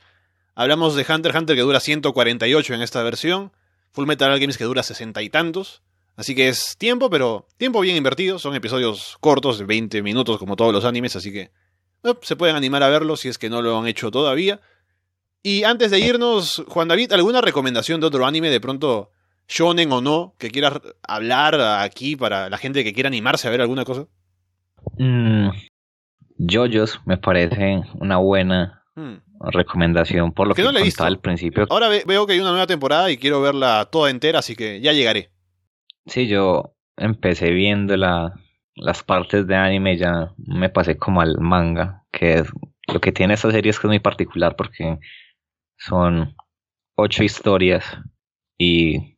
hablamos 0.54 0.94
de 0.94 1.02
Hunter 1.02 1.32
x 1.32 1.40
Hunter 1.40 1.56
que 1.56 1.62
dura 1.62 1.80
148 1.80 2.74
en 2.74 2.82
esta 2.82 3.02
versión, 3.02 3.52
Full 3.92 4.06
Metal 4.06 4.30
Alchemist 4.30 4.58
que 4.58 4.64
dura 4.64 4.82
60 4.82 5.22
y 5.22 5.30
tantos. 5.30 5.82
Así 6.14 6.34
que 6.34 6.48
es 6.48 6.76
tiempo, 6.78 7.10
pero 7.10 7.46
tiempo 7.58 7.80
bien 7.80 7.96
invertido. 7.96 8.38
Son 8.38 8.54
episodios 8.54 9.16
cortos 9.20 9.58
de 9.58 9.64
20 9.64 10.02
minutos 10.02 10.38
como 10.38 10.56
todos 10.56 10.72
los 10.72 10.84
animes, 10.84 11.14
así 11.16 11.32
que 11.32 11.50
se 12.22 12.36
pueden 12.36 12.56
animar 12.56 12.82
a 12.82 12.88
verlo 12.88 13.16
si 13.16 13.28
es 13.28 13.38
que 13.38 13.50
no 13.50 13.60
lo 13.60 13.78
han 13.78 13.86
hecho 13.86 14.10
todavía. 14.10 14.60
Y 15.48 15.62
antes 15.62 15.92
de 15.92 16.00
irnos, 16.00 16.64
Juan 16.66 16.88
David, 16.88 17.12
¿alguna 17.12 17.40
recomendación 17.40 18.00
de 18.00 18.08
otro 18.08 18.26
anime 18.26 18.50
de 18.50 18.60
pronto, 18.60 19.12
shonen 19.46 19.92
o 19.92 20.00
no, 20.00 20.34
que 20.38 20.50
quieras 20.50 20.80
hablar 21.06 21.60
aquí 21.84 22.16
para 22.16 22.50
la 22.50 22.58
gente 22.58 22.82
que 22.82 22.92
quiera 22.92 23.06
animarse 23.06 23.46
a 23.46 23.52
ver 23.52 23.60
alguna 23.60 23.84
cosa? 23.84 24.08
Mm, 24.98 25.50
JoJo's 26.36 27.00
me 27.06 27.16
parece 27.16 27.80
una 28.00 28.16
buena 28.16 28.82
hmm. 28.96 29.18
recomendación 29.52 30.32
por 30.32 30.48
lo 30.48 30.54
que, 30.56 30.62
no 30.62 30.72
le 30.72 30.82
al 30.98 31.20
principio. 31.20 31.64
Ahora 31.70 31.90
veo 31.90 32.26
que 32.26 32.32
hay 32.32 32.40
una 32.40 32.50
nueva 32.50 32.66
temporada 32.66 33.08
y 33.12 33.16
quiero 33.16 33.40
verla 33.40 33.88
toda 33.88 34.10
entera, 34.10 34.40
así 34.40 34.56
que 34.56 34.80
ya 34.80 34.92
llegaré. 34.92 35.30
Sí, 36.06 36.26
yo 36.26 36.74
empecé 36.96 37.52
viendo 37.52 37.96
la, 37.96 38.34
las 38.74 39.04
partes 39.04 39.46
de 39.46 39.54
anime, 39.54 39.96
ya 39.96 40.32
me 40.38 40.70
pasé 40.70 40.96
como 40.96 41.20
al 41.20 41.38
manga, 41.38 42.02
que 42.10 42.32
es 42.32 42.48
lo 42.92 43.00
que 43.00 43.12
tiene 43.12 43.34
esta 43.34 43.52
serie 43.52 43.70
es 43.70 43.78
que 43.78 43.86
es 43.86 43.90
muy 43.90 44.00
particular 44.00 44.56
porque 44.56 44.98
son 45.76 46.34
ocho 46.94 47.22
historias 47.22 47.84
y 48.58 49.16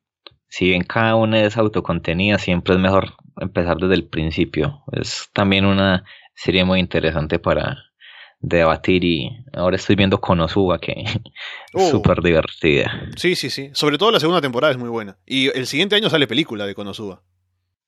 si 0.49 0.67
bien 0.67 0.83
cada 0.83 1.15
una 1.15 1.43
es 1.43 1.57
autocontenida, 1.57 2.39
siempre 2.39 2.75
es 2.75 2.81
mejor 2.81 3.15
empezar 3.41 3.77
desde 3.77 3.95
el 3.95 4.09
principio. 4.09 4.83
Es 4.93 5.29
también 5.33 5.65
una 5.65 6.05
serie 6.35 6.65
muy 6.65 6.81
interesante 6.81 7.39
para 7.39 7.77
debatir 8.41 9.05
y 9.05 9.31
ahora 9.53 9.77
estoy 9.77 9.97
viendo 9.97 10.21
Konosuba 10.21 10.79
que 10.79 10.93
es 11.03 11.19
uh. 11.75 11.91
súper 11.91 12.23
divertida. 12.23 13.09
Sí, 13.17 13.35
sí, 13.37 13.51
sí. 13.51 13.71
Sobre 13.75 13.99
todo 13.99 14.11
la 14.11 14.21
segunda 14.21 14.41
temporada 14.41 14.73
es 14.73 14.79
muy 14.79 14.89
buena. 14.89 15.19
Y 15.27 15.49
el 15.57 15.67
siguiente 15.67 15.97
año 15.97 16.09
sale 16.09 16.27
película 16.27 16.67
de 16.67 16.75
Konosuba. 16.75 17.23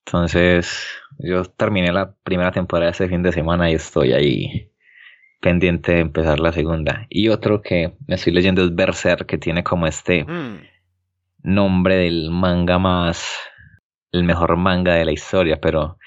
Entonces, 0.06 0.86
yo 1.18 1.44
terminé 1.44 1.92
la 1.92 2.14
primera 2.24 2.50
temporada 2.50 2.90
ese 2.90 3.08
fin 3.08 3.22
de 3.22 3.32
semana 3.32 3.70
y 3.70 3.74
estoy 3.74 4.12
ahí 4.12 4.69
pendiente 5.41 5.93
de 5.93 6.01
empezar 6.01 6.38
la 6.38 6.53
segunda. 6.53 7.07
Y 7.09 7.28
otro 7.28 7.62
que 7.62 7.95
me 8.07 8.14
estoy 8.14 8.32
leyendo 8.32 8.62
es 8.64 8.74
Berserk, 8.74 9.26
que 9.26 9.38
tiene 9.38 9.64
como 9.64 9.86
este 9.86 10.24
mm. 10.24 10.61
nombre 11.43 11.97
del 11.97 12.30
manga 12.30 12.78
más, 12.78 13.36
el 14.12 14.24
mejor 14.24 14.57
manga 14.57 14.95
de 14.95 15.05
la 15.05 15.12
historia, 15.12 15.61
pero 15.61 15.99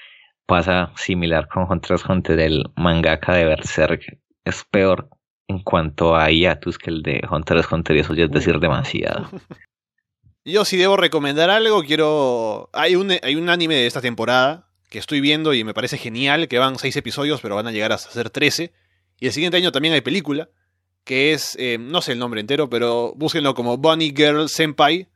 pasa 0.46 0.92
similar 0.96 1.48
con 1.48 1.70
Hunter 1.70 1.92
x 1.92 2.08
Hunter, 2.08 2.38
el 2.40 2.70
mangaka 2.76 3.34
de 3.34 3.44
Berserk 3.44 4.18
es 4.44 4.64
peor 4.64 5.08
en 5.48 5.60
cuanto 5.62 6.16
a 6.16 6.30
hiatus 6.30 6.78
que 6.78 6.90
el 6.90 7.02
de 7.02 7.22
Hunter 7.28 7.58
x 7.58 7.72
Hunter, 7.72 7.96
y 7.96 8.00
eso 8.00 8.14
ya 8.14 8.24
es 8.24 8.30
decir 8.30 8.58
demasiado. 8.60 9.28
Yo 10.46 10.66
si 10.66 10.76
debo 10.76 10.98
recomendar 10.98 11.48
algo, 11.48 11.82
quiero... 11.84 12.68
Hay 12.74 12.96
un, 12.96 13.10
hay 13.22 13.34
un 13.34 13.48
anime 13.48 13.76
de 13.76 13.86
esta 13.86 14.02
temporada 14.02 14.68
que 14.90 14.98
estoy 14.98 15.22
viendo 15.22 15.54
y 15.54 15.64
me 15.64 15.72
parece 15.72 15.96
genial, 15.96 16.48
que 16.48 16.58
van 16.58 16.78
seis 16.78 16.94
episodios, 16.96 17.40
pero 17.40 17.56
van 17.56 17.66
a 17.66 17.72
llegar 17.72 17.92
a 17.92 17.98
ser 17.98 18.28
13. 18.28 18.70
Y 19.20 19.26
el 19.26 19.32
siguiente 19.32 19.56
año 19.56 19.72
también 19.72 19.94
hay 19.94 20.00
película, 20.00 20.48
que 21.04 21.32
es, 21.32 21.56
eh, 21.58 21.78
no 21.78 22.00
sé 22.00 22.12
el 22.12 22.18
nombre 22.18 22.40
entero, 22.40 22.68
pero 22.68 23.12
búsquenlo 23.16 23.54
como 23.54 23.76
Bunny 23.76 24.12
Girl 24.16 24.48
Senpai, 24.48 25.08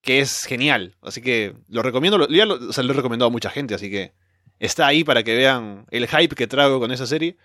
que 0.00 0.20
es 0.20 0.44
genial. 0.44 0.96
Así 1.02 1.20
que 1.20 1.54
lo 1.68 1.82
recomiendo, 1.82 2.26
ya 2.28 2.46
lo, 2.46 2.56
he 2.56 2.92
recomendado 2.94 3.28
a 3.28 3.32
mucha 3.32 3.50
gente, 3.50 3.74
así 3.74 3.90
que 3.90 4.14
está 4.58 4.86
ahí 4.86 5.04
para 5.04 5.22
que 5.22 5.36
vean 5.36 5.86
el 5.90 6.08
hype 6.08 6.34
que 6.34 6.46
traigo 6.46 6.80
con 6.80 6.90
esa 6.90 7.06
serie. 7.06 7.36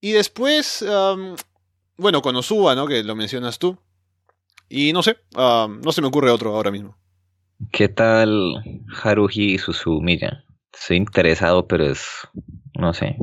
Y 0.00 0.12
después, 0.12 0.84
bueno, 1.96 2.22
con 2.22 2.34
Osuba, 2.36 2.74
¿no? 2.74 2.86
Que 2.86 3.04
lo 3.04 3.14
mencionas 3.14 3.58
tú. 3.58 3.78
Y 4.68 4.92
no 4.92 5.02
sé, 5.02 5.18
no 5.34 5.92
se 5.92 6.00
me 6.00 6.08
ocurre 6.08 6.30
otro 6.30 6.54
ahora 6.54 6.70
mismo. 6.70 6.96
¿Qué 7.72 7.88
tal 7.88 8.62
Haruhi 9.02 9.58
Suzumiya? 9.58 10.44
Estoy 10.72 10.96
interesado, 10.96 11.66
pero 11.66 11.84
es. 11.84 12.06
No 12.78 12.94
sé. 12.94 13.16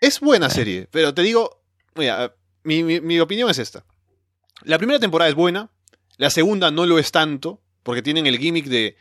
Es 0.00 0.20
buena 0.20 0.50
serie, 0.50 0.88
pero 0.90 1.14
te 1.14 1.22
digo. 1.22 1.62
Mira, 1.94 2.34
mi, 2.62 2.82
mi 2.82 3.18
opinión 3.20 3.50
es 3.50 3.58
esta. 3.58 3.84
La 4.62 4.78
primera 4.78 4.98
temporada 4.98 5.28
es 5.28 5.34
buena, 5.34 5.70
la 6.16 6.30
segunda 6.30 6.70
no 6.70 6.84
lo 6.84 6.98
es 6.98 7.12
tanto, 7.12 7.62
porque 7.82 8.02
tienen 8.02 8.26
el 8.26 8.38
gimmick 8.38 8.66
de. 8.66 8.96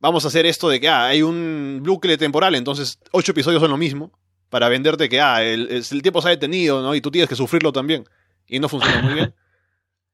Vamos 0.00 0.24
a 0.24 0.28
hacer 0.28 0.46
esto 0.46 0.68
de 0.68 0.80
que 0.80 0.88
ah, 0.88 1.06
hay 1.06 1.22
un 1.22 1.82
bucle 1.84 2.16
temporal, 2.18 2.54
entonces 2.54 2.98
ocho 3.12 3.32
episodios 3.32 3.60
son 3.60 3.70
lo 3.70 3.76
mismo, 3.76 4.18
para 4.48 4.68
venderte 4.68 5.08
que 5.08 5.20
ah, 5.20 5.44
el, 5.44 5.70
el 5.70 6.02
tiempo 6.02 6.20
se 6.20 6.28
ha 6.28 6.30
detenido, 6.30 6.82
¿no? 6.82 6.94
Y 6.94 7.00
tú 7.00 7.10
tienes 7.10 7.28
que 7.28 7.36
sufrirlo 7.36 7.72
también. 7.72 8.04
Y 8.46 8.58
no 8.58 8.68
funciona 8.68 9.00
muy 9.00 9.14
bien. 9.14 9.34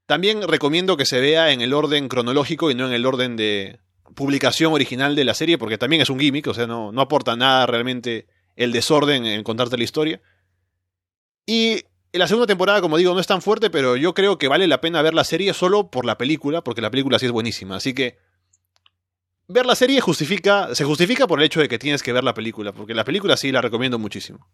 También 0.07 0.47
recomiendo 0.47 0.97
que 0.97 1.05
se 1.05 1.21
vea 1.21 1.51
en 1.51 1.61
el 1.61 1.73
orden 1.73 2.07
cronológico 2.07 2.71
y 2.71 2.77
no 2.77 2.87
en 2.87 2.93
el 2.93 3.07
orden 3.07 3.35
de 3.35 3.81
publicación 4.15 4.73
original 4.73 5.17
de 5.17 5.25
la 5.25 5.35
serie, 5.35 5.59
porque 5.59 5.79
también 5.79 6.01
es 6.01 6.11
un 6.11 6.21
gimmick, 6.21 6.47
o 6.47 6.55
sea, 6.55 6.69
no, 6.69 6.93
no 6.93 7.01
aporta 7.01 7.35
nada 7.35 7.67
realmente 7.67 8.29
el 8.57 8.73
desorden 8.73 9.25
en 9.27 9.43
contarte 9.43 9.77
la 9.77 9.85
historia. 9.85 10.21
Y 11.47 11.83
la 12.13 12.27
segunda 12.27 12.47
temporada, 12.47 12.81
como 12.81 12.97
digo, 12.97 13.15
no 13.15 13.21
es 13.21 13.27
tan 13.27 13.43
fuerte, 13.43 13.71
pero 13.71 13.97
yo 13.97 14.15
creo 14.15 14.39
que 14.39 14.49
vale 14.49 14.67
la 14.67 14.81
pena 14.81 15.03
ver 15.03 15.15
la 15.15 15.25
serie 15.25 15.53
solo 15.55 15.91
por 15.91 16.05
la 16.05 16.19
película, 16.19 16.63
porque 16.63 16.81
la 16.81 16.91
película 16.91 17.19
sí 17.19 17.27
es 17.27 17.33
buenísima. 17.33 17.77
Así 17.77 17.95
que 17.95 18.19
ver 19.49 19.67
la 19.67 19.75
serie 19.75 20.01
justifica, 20.01 20.75
se 20.75 20.85
justifica 20.85 21.27
por 21.27 21.39
el 21.39 21.47
hecho 21.47 21.61
de 21.61 21.69
que 21.69 21.79
tienes 21.79 22.03
que 22.03 22.13
ver 22.13 22.25
la 22.25 22.35
película, 22.35 22.73
porque 22.73 22.95
la 22.95 23.05
película 23.05 23.37
sí 23.37 23.53
la 23.53 23.61
recomiendo 23.61 23.99
muchísimo. 23.99 24.49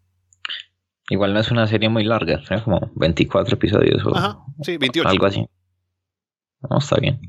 Igual 1.09 1.35
no 1.35 1.41
es 1.41 1.51
una 1.51 1.67
serie 1.67 1.89
muy 1.89 2.05
larga, 2.05 2.43
es 2.49 2.63
como 2.63 2.91
24 2.95 3.55
episodios 3.55 4.05
o 4.05 4.17
Ajá, 4.17 4.39
sí, 4.63 4.77
28. 4.77 5.09
algo 5.09 5.27
así. 5.27 5.47
No, 6.69 6.79
está 6.79 6.97
bien. 6.97 7.21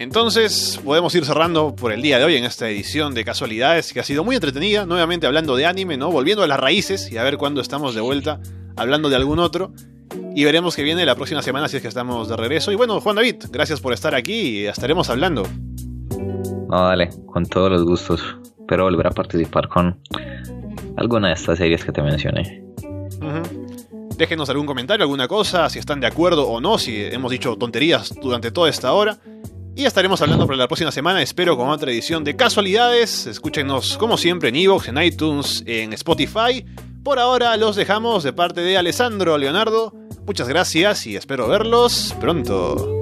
Entonces, 0.00 0.80
podemos 0.82 1.14
ir 1.14 1.26
cerrando 1.26 1.76
por 1.76 1.92
el 1.92 2.00
día 2.00 2.18
de 2.18 2.24
hoy 2.24 2.34
en 2.34 2.44
esta 2.44 2.66
edición 2.70 3.12
de 3.12 3.22
Casualidades, 3.22 3.92
que 3.92 4.00
ha 4.00 4.02
sido 4.02 4.24
muy 4.24 4.34
entretenida, 4.34 4.86
nuevamente 4.86 5.26
hablando 5.26 5.56
de 5.56 5.66
anime, 5.66 5.98
¿no? 5.98 6.10
Volviendo 6.10 6.42
a 6.42 6.46
las 6.46 6.58
raíces 6.58 7.12
y 7.12 7.18
a 7.18 7.22
ver 7.22 7.36
cuándo 7.36 7.60
estamos 7.60 7.94
de 7.94 8.00
vuelta 8.00 8.40
hablando 8.76 9.10
de 9.10 9.16
algún 9.16 9.38
otro. 9.38 9.74
Y 10.34 10.44
veremos 10.44 10.74
qué 10.74 10.84
viene 10.84 11.04
la 11.04 11.16
próxima 11.16 11.42
semana 11.42 11.68
si 11.68 11.76
es 11.76 11.82
que 11.82 11.88
estamos 11.88 12.30
de 12.30 12.36
regreso. 12.38 12.72
Y 12.72 12.76
bueno, 12.76 12.98
Juan 13.02 13.16
David, 13.16 13.44
gracias 13.50 13.82
por 13.82 13.92
estar 13.92 14.14
aquí 14.14 14.60
y 14.60 14.66
estaremos 14.66 15.10
hablando. 15.10 15.42
No, 16.70 16.86
dale, 16.86 17.10
con 17.26 17.44
todos 17.44 17.70
los 17.70 17.84
gustos. 17.84 18.24
Pero 18.68 18.84
volver 18.84 19.06
a 19.06 19.10
participar 19.10 19.68
con 19.68 20.00
alguna 20.96 21.28
de 21.28 21.34
estas 21.34 21.58
series 21.58 21.84
que 21.84 21.92
te 21.92 22.00
mencioné. 22.00 22.64
Déjenos 24.16 24.48
algún 24.48 24.64
comentario, 24.64 25.04
alguna 25.04 25.28
cosa, 25.28 25.68
si 25.68 25.78
están 25.78 26.00
de 26.00 26.06
acuerdo 26.06 26.48
o 26.48 26.58
no, 26.58 26.78
si 26.78 27.04
hemos 27.04 27.30
dicho 27.30 27.54
tonterías 27.56 28.14
durante 28.22 28.50
toda 28.50 28.70
esta 28.70 28.94
hora. 28.94 29.18
Y 29.80 29.86
estaremos 29.86 30.20
hablando 30.20 30.46
para 30.46 30.58
la 30.58 30.68
próxima 30.68 30.92
semana, 30.92 31.22
espero, 31.22 31.56
con 31.56 31.70
otra 31.70 31.90
edición 31.90 32.22
de 32.22 32.36
Casualidades. 32.36 33.26
Escúchenos 33.26 33.96
como 33.96 34.18
siempre 34.18 34.50
en 34.50 34.56
Evox, 34.56 34.88
en 34.88 35.02
iTunes, 35.02 35.62
en 35.64 35.94
Spotify. 35.94 36.66
Por 37.02 37.18
ahora 37.18 37.56
los 37.56 37.76
dejamos 37.76 38.22
de 38.22 38.34
parte 38.34 38.60
de 38.60 38.76
Alessandro 38.76 39.38
Leonardo. 39.38 39.94
Muchas 40.26 40.48
gracias 40.48 41.06
y 41.06 41.16
espero 41.16 41.48
verlos 41.48 42.14
pronto. 42.20 42.99